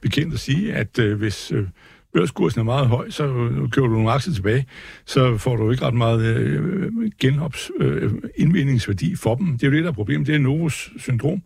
bekendt 0.00 0.34
at 0.34 0.40
sige, 0.40 0.74
at 0.74 0.98
øh, 0.98 1.18
hvis... 1.18 1.52
Øh, 1.52 1.66
børskursen 2.12 2.60
er 2.60 2.64
meget 2.64 2.86
høj, 2.86 3.10
så 3.10 3.24
øh, 3.24 3.70
køber 3.70 3.88
du 3.88 3.94
nogle 3.94 4.10
aktier 4.10 4.34
tilbage, 4.34 4.66
så 5.06 5.36
får 5.36 5.56
du 5.56 5.70
ikke 5.70 5.84
ret 5.84 5.94
meget 5.94 6.22
øh, 6.22 6.92
genops, 7.20 7.70
øh, 7.80 8.12
indvindingsværdi 8.36 9.16
for 9.16 9.34
dem. 9.34 9.46
Det 9.52 9.62
er 9.62 9.66
jo 9.66 9.76
det, 9.76 9.84
der 9.84 9.90
er 9.90 9.94
problemet. 9.94 10.26
Det 10.26 10.34
er 10.34 10.38
Novos 10.38 10.90
syndrom. 10.96 11.42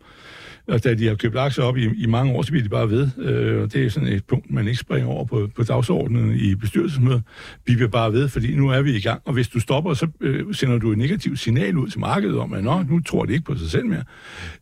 Og 0.67 0.83
da 0.83 0.93
de 0.93 1.07
har 1.07 1.15
købt 1.15 1.37
aktier 1.37 1.63
op 1.63 1.77
i, 1.77 1.89
i 2.03 2.05
mange 2.05 2.33
år, 2.33 2.41
så 2.41 2.51
bliver 2.51 2.63
de 2.63 2.69
bare 2.69 2.89
ved. 2.89 3.09
Øh, 3.17 3.61
og 3.61 3.73
det 3.73 3.85
er 3.85 3.89
sådan 3.89 4.09
et 4.09 4.25
punkt, 4.25 4.51
man 4.51 4.67
ikke 4.67 4.79
springer 4.79 5.09
over 5.09 5.25
på, 5.25 5.49
på 5.55 5.63
dagsordenen 5.63 6.35
i 6.35 6.55
bestyrelsesmødet. 6.55 7.23
Vi 7.65 7.75
bliver 7.75 7.89
bare 7.89 8.13
ved, 8.13 8.29
fordi 8.29 8.55
nu 8.55 8.69
er 8.69 8.81
vi 8.81 8.95
i 8.95 9.01
gang. 9.01 9.21
Og 9.25 9.33
hvis 9.33 9.47
du 9.47 9.59
stopper, 9.59 9.93
så 9.93 10.07
øh, 10.21 10.53
sender 10.53 10.77
du 10.77 10.91
et 10.91 10.97
negativt 10.97 11.39
signal 11.39 11.77
ud 11.77 11.87
til 11.87 11.99
markedet 11.99 12.37
om, 12.37 12.53
at 12.53 12.63
Nå, 12.63 12.83
nu 12.83 12.99
tror 12.99 13.25
det 13.25 13.33
ikke 13.33 13.45
på 13.45 13.57
sig 13.57 13.69
selv 13.69 13.85
mere. 13.85 14.03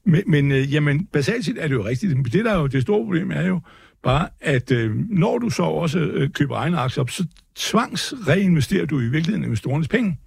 Men, 0.05 0.21
men 0.27 0.51
øh, 0.51 0.73
jamen, 0.73 1.05
basalt 1.05 1.45
set 1.45 1.55
er 1.59 1.67
det 1.67 1.75
jo 1.75 1.85
rigtigt. 1.85 2.33
Det, 2.33 2.45
der 2.45 2.51
er 2.51 2.59
jo 2.59 2.67
det 2.67 2.81
store 2.81 3.03
problem, 3.03 3.31
er 3.31 3.47
jo, 3.47 3.61
bare, 4.03 4.27
at 4.41 4.71
øh, 4.71 4.95
når 5.09 5.37
du 5.37 5.49
så 5.49 5.63
også 5.63 5.99
øh, 5.99 6.29
køber 6.29 6.55
egne 6.55 6.77
aktier 6.77 7.01
op, 7.01 7.09
så 7.09 7.25
tvangs 7.55 8.13
reinvesterer 8.27 8.85
du 8.85 8.99
i 8.99 9.03
virkeligheden 9.03 9.43
investorernes 9.43 9.87
penge. 9.87 10.19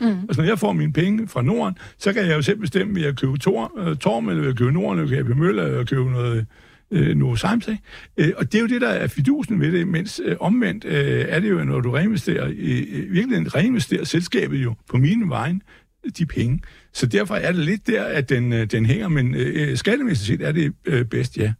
Mm. 0.00 0.06
Altså, 0.06 0.42
når 0.42 0.48
jeg 0.48 0.58
får 0.58 0.72
mine 0.72 0.92
penge 0.92 1.28
fra 1.28 1.42
Norden, 1.42 1.78
så 1.98 2.12
kan 2.12 2.26
jeg 2.26 2.36
jo 2.36 2.42
selv 2.42 2.58
bestemme, 2.58 2.94
vil 2.94 3.02
jeg 3.02 3.16
købe 3.16 3.38
tor, 3.38 3.72
øh, 3.78 3.96
Torm, 3.96 4.28
eller 4.28 4.40
vil 4.40 4.48
jeg 4.48 4.56
købe 4.56 4.72
Norden, 4.72 4.98
eller 4.98 5.08
vil 5.08 5.16
jeg 5.16 5.26
købe 5.26 5.40
Møller, 5.40 5.64
eller 5.64 5.84
købe 5.84 6.10
noget 6.10 6.46
øh, 6.90 7.16
Novo 7.16 7.36
Sims, 7.36 7.68
øh, 8.16 8.32
Og 8.36 8.52
det 8.52 8.58
er 8.58 8.62
jo 8.62 8.68
det, 8.68 8.80
der 8.80 8.88
er 8.88 9.06
fidusen 9.06 9.60
ved 9.60 9.72
det, 9.72 9.88
mens 9.88 10.20
øh, 10.24 10.36
omvendt 10.40 10.84
øh, 10.84 11.24
er 11.28 11.40
det 11.40 11.50
jo, 11.50 11.64
når 11.64 11.80
du 11.80 11.90
reinvesterer, 11.90 12.48
øh, 12.48 13.12
virkelig 13.12 13.54
reinvesterer 13.54 14.04
selskabet 14.04 14.56
jo 14.56 14.74
på 14.90 14.96
mine 14.96 15.28
vegne 15.28 15.60
de 16.18 16.26
penge. 16.26 16.60
Så 16.92 17.06
derfor 17.06 17.34
er 17.34 17.52
det 17.52 17.64
lidt 17.64 17.86
der, 17.86 18.04
at 18.04 18.28
den, 18.28 18.52
øh, 18.52 18.66
den 18.66 18.86
hænger, 18.86 19.08
men 19.08 19.34
øh, 19.34 19.76
skattemæssigt 19.76 20.26
set 20.26 20.48
er 20.48 20.52
det 20.52 20.72
øh, 20.84 21.04
bedst, 21.04 21.36
ja. 21.36 21.52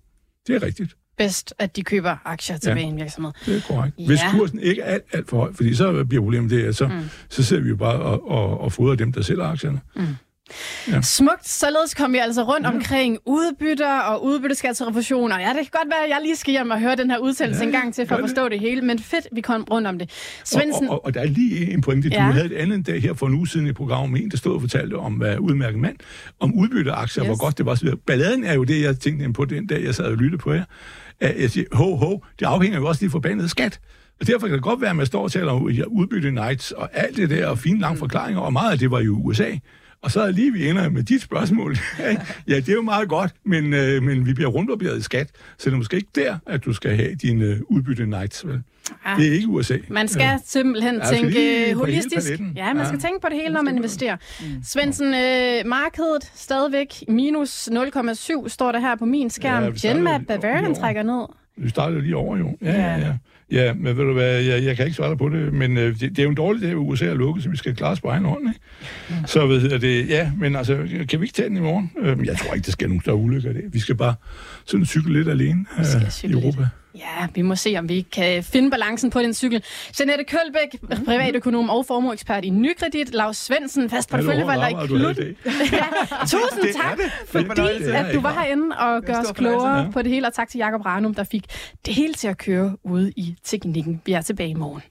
Det 0.46 0.54
er 0.54 0.62
rigtigt 0.62 0.96
bedst, 1.22 1.54
at 1.58 1.76
de 1.76 1.82
køber 1.82 2.16
aktier 2.24 2.56
tilbage 2.58 2.80
ja, 2.80 2.86
i 2.86 2.88
en 2.88 2.96
virksomhed. 2.96 3.32
det 3.46 3.56
er 3.56 3.60
korrekt. 3.68 3.98
Ja. 3.98 4.06
Hvis 4.06 4.20
kursen 4.30 4.60
ikke 4.60 4.82
er 4.82 4.92
alt, 4.92 5.04
alt 5.12 5.28
for 5.28 5.36
høj, 5.36 5.52
fordi 5.52 5.74
så 5.74 6.04
bliver 6.04 6.22
problemet 6.22 6.50
det, 6.50 6.64
at 6.64 6.76
så, 6.76 6.88
mm. 6.88 6.92
så 7.28 7.42
sidder 7.42 7.62
vi 7.62 7.68
jo 7.68 7.76
bare 7.76 7.98
og, 7.98 8.30
og, 8.30 8.60
og 8.60 8.72
fodrer 8.72 8.94
dem, 8.94 9.12
der 9.12 9.22
sælger 9.22 9.44
aktierne. 9.44 9.80
Mm. 9.96 10.02
Ja. 10.88 11.02
Smukt. 11.02 11.48
Således 11.48 11.94
kom 11.94 12.12
vi 12.12 12.18
altså 12.18 12.42
rundt 12.42 12.66
ja. 12.66 12.72
omkring 12.72 13.18
udbytter 13.26 13.98
og 13.98 14.24
udbytteskatsrefusioner. 14.24 15.40
Ja, 15.40 15.48
det 15.48 15.56
kan 15.56 15.70
godt 15.72 15.88
være, 15.88 16.04
at 16.04 16.10
jeg 16.10 16.18
lige 16.22 16.36
skal 16.36 16.52
hjem 16.52 16.70
og 16.70 16.80
høre 16.80 16.96
den 16.96 17.10
her 17.10 17.18
udtalelse 17.18 17.60
ja, 17.60 17.66
en 17.66 17.72
gang 17.72 17.94
til 17.94 18.06
for 18.06 18.14
at 18.14 18.20
forstå 18.20 18.44
det. 18.44 18.52
det 18.52 18.60
hele, 18.60 18.82
men 18.82 18.98
fedt, 18.98 19.28
vi 19.32 19.40
kom 19.40 19.66
rundt 19.70 19.88
om 19.88 19.98
det. 19.98 20.10
Svendsen... 20.44 20.88
Og, 20.88 20.94
og, 20.94 21.04
og 21.04 21.14
der 21.14 21.20
er 21.20 21.26
lige 21.26 21.72
en 21.72 21.80
pointe. 21.80 22.08
Du 22.08 22.14
ja. 22.14 22.20
havde 22.20 22.46
et 22.46 22.52
andet 22.52 22.86
dag 22.86 23.02
her 23.02 23.14
for 23.14 23.26
en 23.26 23.34
uge 23.34 23.48
siden 23.48 23.66
i 23.66 23.72
programmet 23.72 24.10
med 24.10 24.20
en, 24.20 24.30
der 24.30 24.36
stod 24.36 24.54
og 24.54 24.60
fortalte 24.60 24.94
om, 24.94 25.12
hvad 25.12 25.38
udmærket 25.38 25.80
mand, 25.80 25.96
om 26.40 26.54
udbytteaktier, 26.54 27.24
yes. 27.24 27.28
hvor 27.28 27.36
godt 27.36 27.58
det 27.58 27.66
var. 27.66 27.96
Balladen 28.06 28.44
er 28.44 28.54
jo 28.54 28.64
det, 28.64 28.82
jeg 28.82 28.98
tænkte 28.98 29.32
på 29.32 29.44
den 29.44 29.66
dag, 29.66 29.84
jeg 29.84 29.94
sad 29.94 30.04
og 30.04 30.16
lyttede 30.16 30.38
på 30.38 30.52
jer 30.52 30.64
jeg 31.22 31.50
siger, 31.50 31.66
ho, 31.72 31.96
ho, 31.96 32.20
det 32.38 32.46
afhænger 32.46 32.78
jo 32.78 32.86
også 32.86 33.04
af 33.04 33.08
de 33.08 33.10
forbandede 33.10 33.48
skat. 33.48 33.80
Og 34.20 34.26
derfor 34.26 34.46
kan 34.46 34.54
det 34.54 34.62
godt 34.62 34.80
være, 34.80 34.90
at 34.90 34.96
man 34.96 35.06
står 35.06 35.22
og 35.22 35.32
taler 35.32 35.52
om 35.52 35.62
udbytte 35.86 36.30
nights 36.30 36.72
og 36.72 36.88
alt 36.92 37.16
det 37.16 37.30
der, 37.30 37.46
og 37.46 37.58
fine 37.58 37.80
lange 37.80 37.98
forklaringer, 37.98 38.40
og 38.40 38.52
meget 38.52 38.72
af 38.72 38.78
det 38.78 38.90
var 38.90 39.00
jo 39.00 39.14
USA. 39.14 39.50
Og 40.02 40.10
så 40.10 40.20
er 40.20 40.30
lige 40.30 40.52
vi 40.52 40.68
ender 40.68 40.88
med 40.88 41.02
dit 41.02 41.22
spørgsmål. 41.22 41.76
ja, 42.48 42.56
det 42.56 42.68
er 42.68 42.72
jo 42.72 42.82
meget 42.82 43.08
godt, 43.08 43.34
men, 43.44 43.74
øh, 43.74 44.02
men 44.02 44.26
vi 44.26 44.34
bliver 44.34 44.50
rundbarberet 44.50 44.98
i 44.98 45.02
skat, 45.02 45.30
så 45.58 45.70
det 45.70 45.74
er 45.74 45.78
måske 45.78 45.96
ikke 45.96 46.08
der, 46.14 46.38
at 46.46 46.64
du 46.64 46.72
skal 46.72 46.96
have 46.96 47.14
din 47.14 47.42
øh, 47.42 47.60
udbytte 47.68 48.06
nights. 48.06 48.46
Vel? 48.46 48.62
Ja. 49.06 49.14
Det 49.16 49.28
er 49.28 49.32
ikke 49.32 49.48
USA. 49.48 49.76
Man 49.88 50.08
skal 50.08 50.22
ja. 50.22 50.38
simpelthen 50.44 50.94
ja, 50.94 51.08
tænke 51.08 51.74
holistisk. 51.74 52.30
Ja, 52.56 52.74
man 52.74 52.86
skal 52.86 52.98
ja. 53.02 53.08
tænke 53.08 53.20
på 53.20 53.28
det 53.28 53.36
hele, 53.36 53.54
når 53.54 53.62
man 53.62 53.76
investerer. 53.76 54.16
Mm. 54.40 54.46
Svendsen, 54.64 55.06
øh, 55.06 55.66
markedet 55.66 56.30
stadigvæk 56.34 57.04
minus 57.08 57.68
0,7 57.68 58.48
står 58.48 58.72
der 58.72 58.78
her 58.78 58.96
på 58.96 59.04
min 59.04 59.30
skærm. 59.30 59.62
Ja, 59.62 59.70
Genmap 59.88 60.20
Bavarian 60.28 60.74
trækker 60.74 61.02
ned. 61.02 61.26
Vi 61.56 61.68
startede 61.68 62.00
lige 62.00 62.16
over, 62.16 62.36
jo. 62.36 62.56
Ja, 62.62 62.72
ja. 62.72 62.98
ja. 62.98 63.16
Ja, 63.52 63.74
men 63.74 63.96
ved 63.96 64.04
du 64.04 64.12
hvad, 64.12 64.40
jeg, 64.40 64.64
jeg 64.64 64.76
kan 64.76 64.84
ikke 64.84 64.96
svare 64.96 65.10
dig 65.10 65.18
på 65.18 65.28
det, 65.28 65.52
men 65.52 65.76
øh, 65.78 66.00
det, 66.00 66.00
det 66.00 66.18
er 66.18 66.22
jo 66.22 66.28
en 66.28 66.36
dårlig 66.36 66.62
dag, 66.62 66.70
at 66.70 66.76
USA 66.76 67.06
er 67.06 67.14
lukket, 67.14 67.44
så 67.44 67.50
vi 67.50 67.56
skal 67.56 67.76
klare 67.76 67.92
os 67.92 68.00
på 68.00 68.08
egen 68.08 68.24
hånd, 68.24 68.48
ikke? 68.48 68.60
Ja. 69.10 69.14
Så 69.26 69.46
ved 69.46 69.78
det, 69.78 70.08
ja, 70.08 70.32
men 70.38 70.56
altså, 70.56 70.76
kan 71.08 71.20
vi 71.20 71.24
ikke 71.24 71.34
tage 71.34 71.48
den 71.48 71.56
i 71.56 71.60
morgen? 71.60 71.90
Øh, 71.98 72.26
jeg 72.26 72.36
tror 72.36 72.54
ikke, 72.54 72.66
der 72.66 72.72
skal 72.72 72.88
nogen 72.88 73.00
større 73.00 73.16
ulykker 73.16 73.52
det. 73.52 73.62
Vi 73.72 73.78
skal 73.78 73.94
bare 73.94 74.14
sådan 74.64 74.86
cykle 74.86 75.12
lidt 75.12 75.28
alene 75.28 75.64
øh, 75.78 76.30
i 76.30 76.32
Europa. 76.32 76.60
Lidt. 76.60 76.68
Ja, 76.94 77.26
vi 77.34 77.42
må 77.42 77.54
se, 77.56 77.74
om 77.78 77.88
vi 77.88 78.00
kan 78.00 78.44
finde 78.44 78.70
balancen 78.70 79.10
på 79.10 79.18
den 79.18 79.34
cykel. 79.34 79.62
Jeanette 80.00 80.24
Kølbæk, 80.24 81.04
privatøkonom 81.04 81.70
og 81.70 81.86
formueekspert 81.86 82.44
i 82.44 82.50
Nykredit. 82.50 83.14
Lars 83.14 83.36
Svendsen, 83.36 83.90
fast 83.90 84.10
porteføljevalder 84.10 84.68
i 84.68 84.86
Klut. 84.86 85.18
ja, 85.72 85.84
tusind 86.20 86.74
tak, 86.82 86.98
fordi 87.26 87.60
at 87.92 88.14
du 88.14 88.20
var 88.20 88.32
herinde 88.32 88.76
og 88.78 89.02
gør 89.02 89.14
os 89.14 89.32
klogere 89.34 89.92
på 89.92 90.02
det 90.02 90.10
hele. 90.10 90.26
Og 90.26 90.34
tak 90.34 90.48
til 90.48 90.58
Jakob 90.58 90.80
Ranum, 90.86 91.14
der 91.14 91.24
fik 91.24 91.44
det 91.86 91.94
hele 91.94 92.14
til 92.14 92.28
at 92.28 92.38
køre 92.38 92.76
ude 92.84 93.12
i 93.16 93.36
teknikken. 93.44 94.02
Vi 94.06 94.12
er 94.12 94.20
tilbage 94.20 94.50
i 94.50 94.54
morgen. 94.54 94.82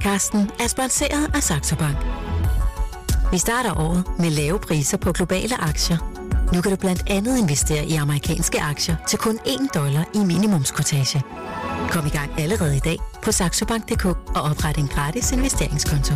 Podcasten 0.00 0.50
er 0.60 0.68
sponsoreret 0.68 1.34
af 1.34 1.42
Saxo 1.42 1.76
Bank. 1.76 1.96
Vi 3.32 3.38
starter 3.38 3.80
året 3.80 4.04
med 4.18 4.30
lave 4.30 4.58
priser 4.58 4.96
på 4.96 5.12
globale 5.12 5.60
aktier. 5.60 5.98
Nu 6.54 6.60
kan 6.60 6.70
du 6.70 6.76
blandt 6.76 7.02
andet 7.10 7.38
investere 7.38 7.86
i 7.86 7.94
amerikanske 7.94 8.60
aktier 8.60 8.96
til 9.08 9.18
kun 9.18 9.34
1 9.34 9.74
dollar 9.74 10.10
i 10.14 10.18
minimumskortage. 10.18 11.22
Kom 11.90 12.06
i 12.06 12.08
gang 12.08 12.40
allerede 12.40 12.76
i 12.76 12.80
dag 12.80 12.98
på 13.22 13.32
saxobank.dk 13.32 14.04
og 14.06 14.42
opret 14.50 14.76
en 14.76 14.88
gratis 14.88 15.32
investeringskonto. 15.32 16.14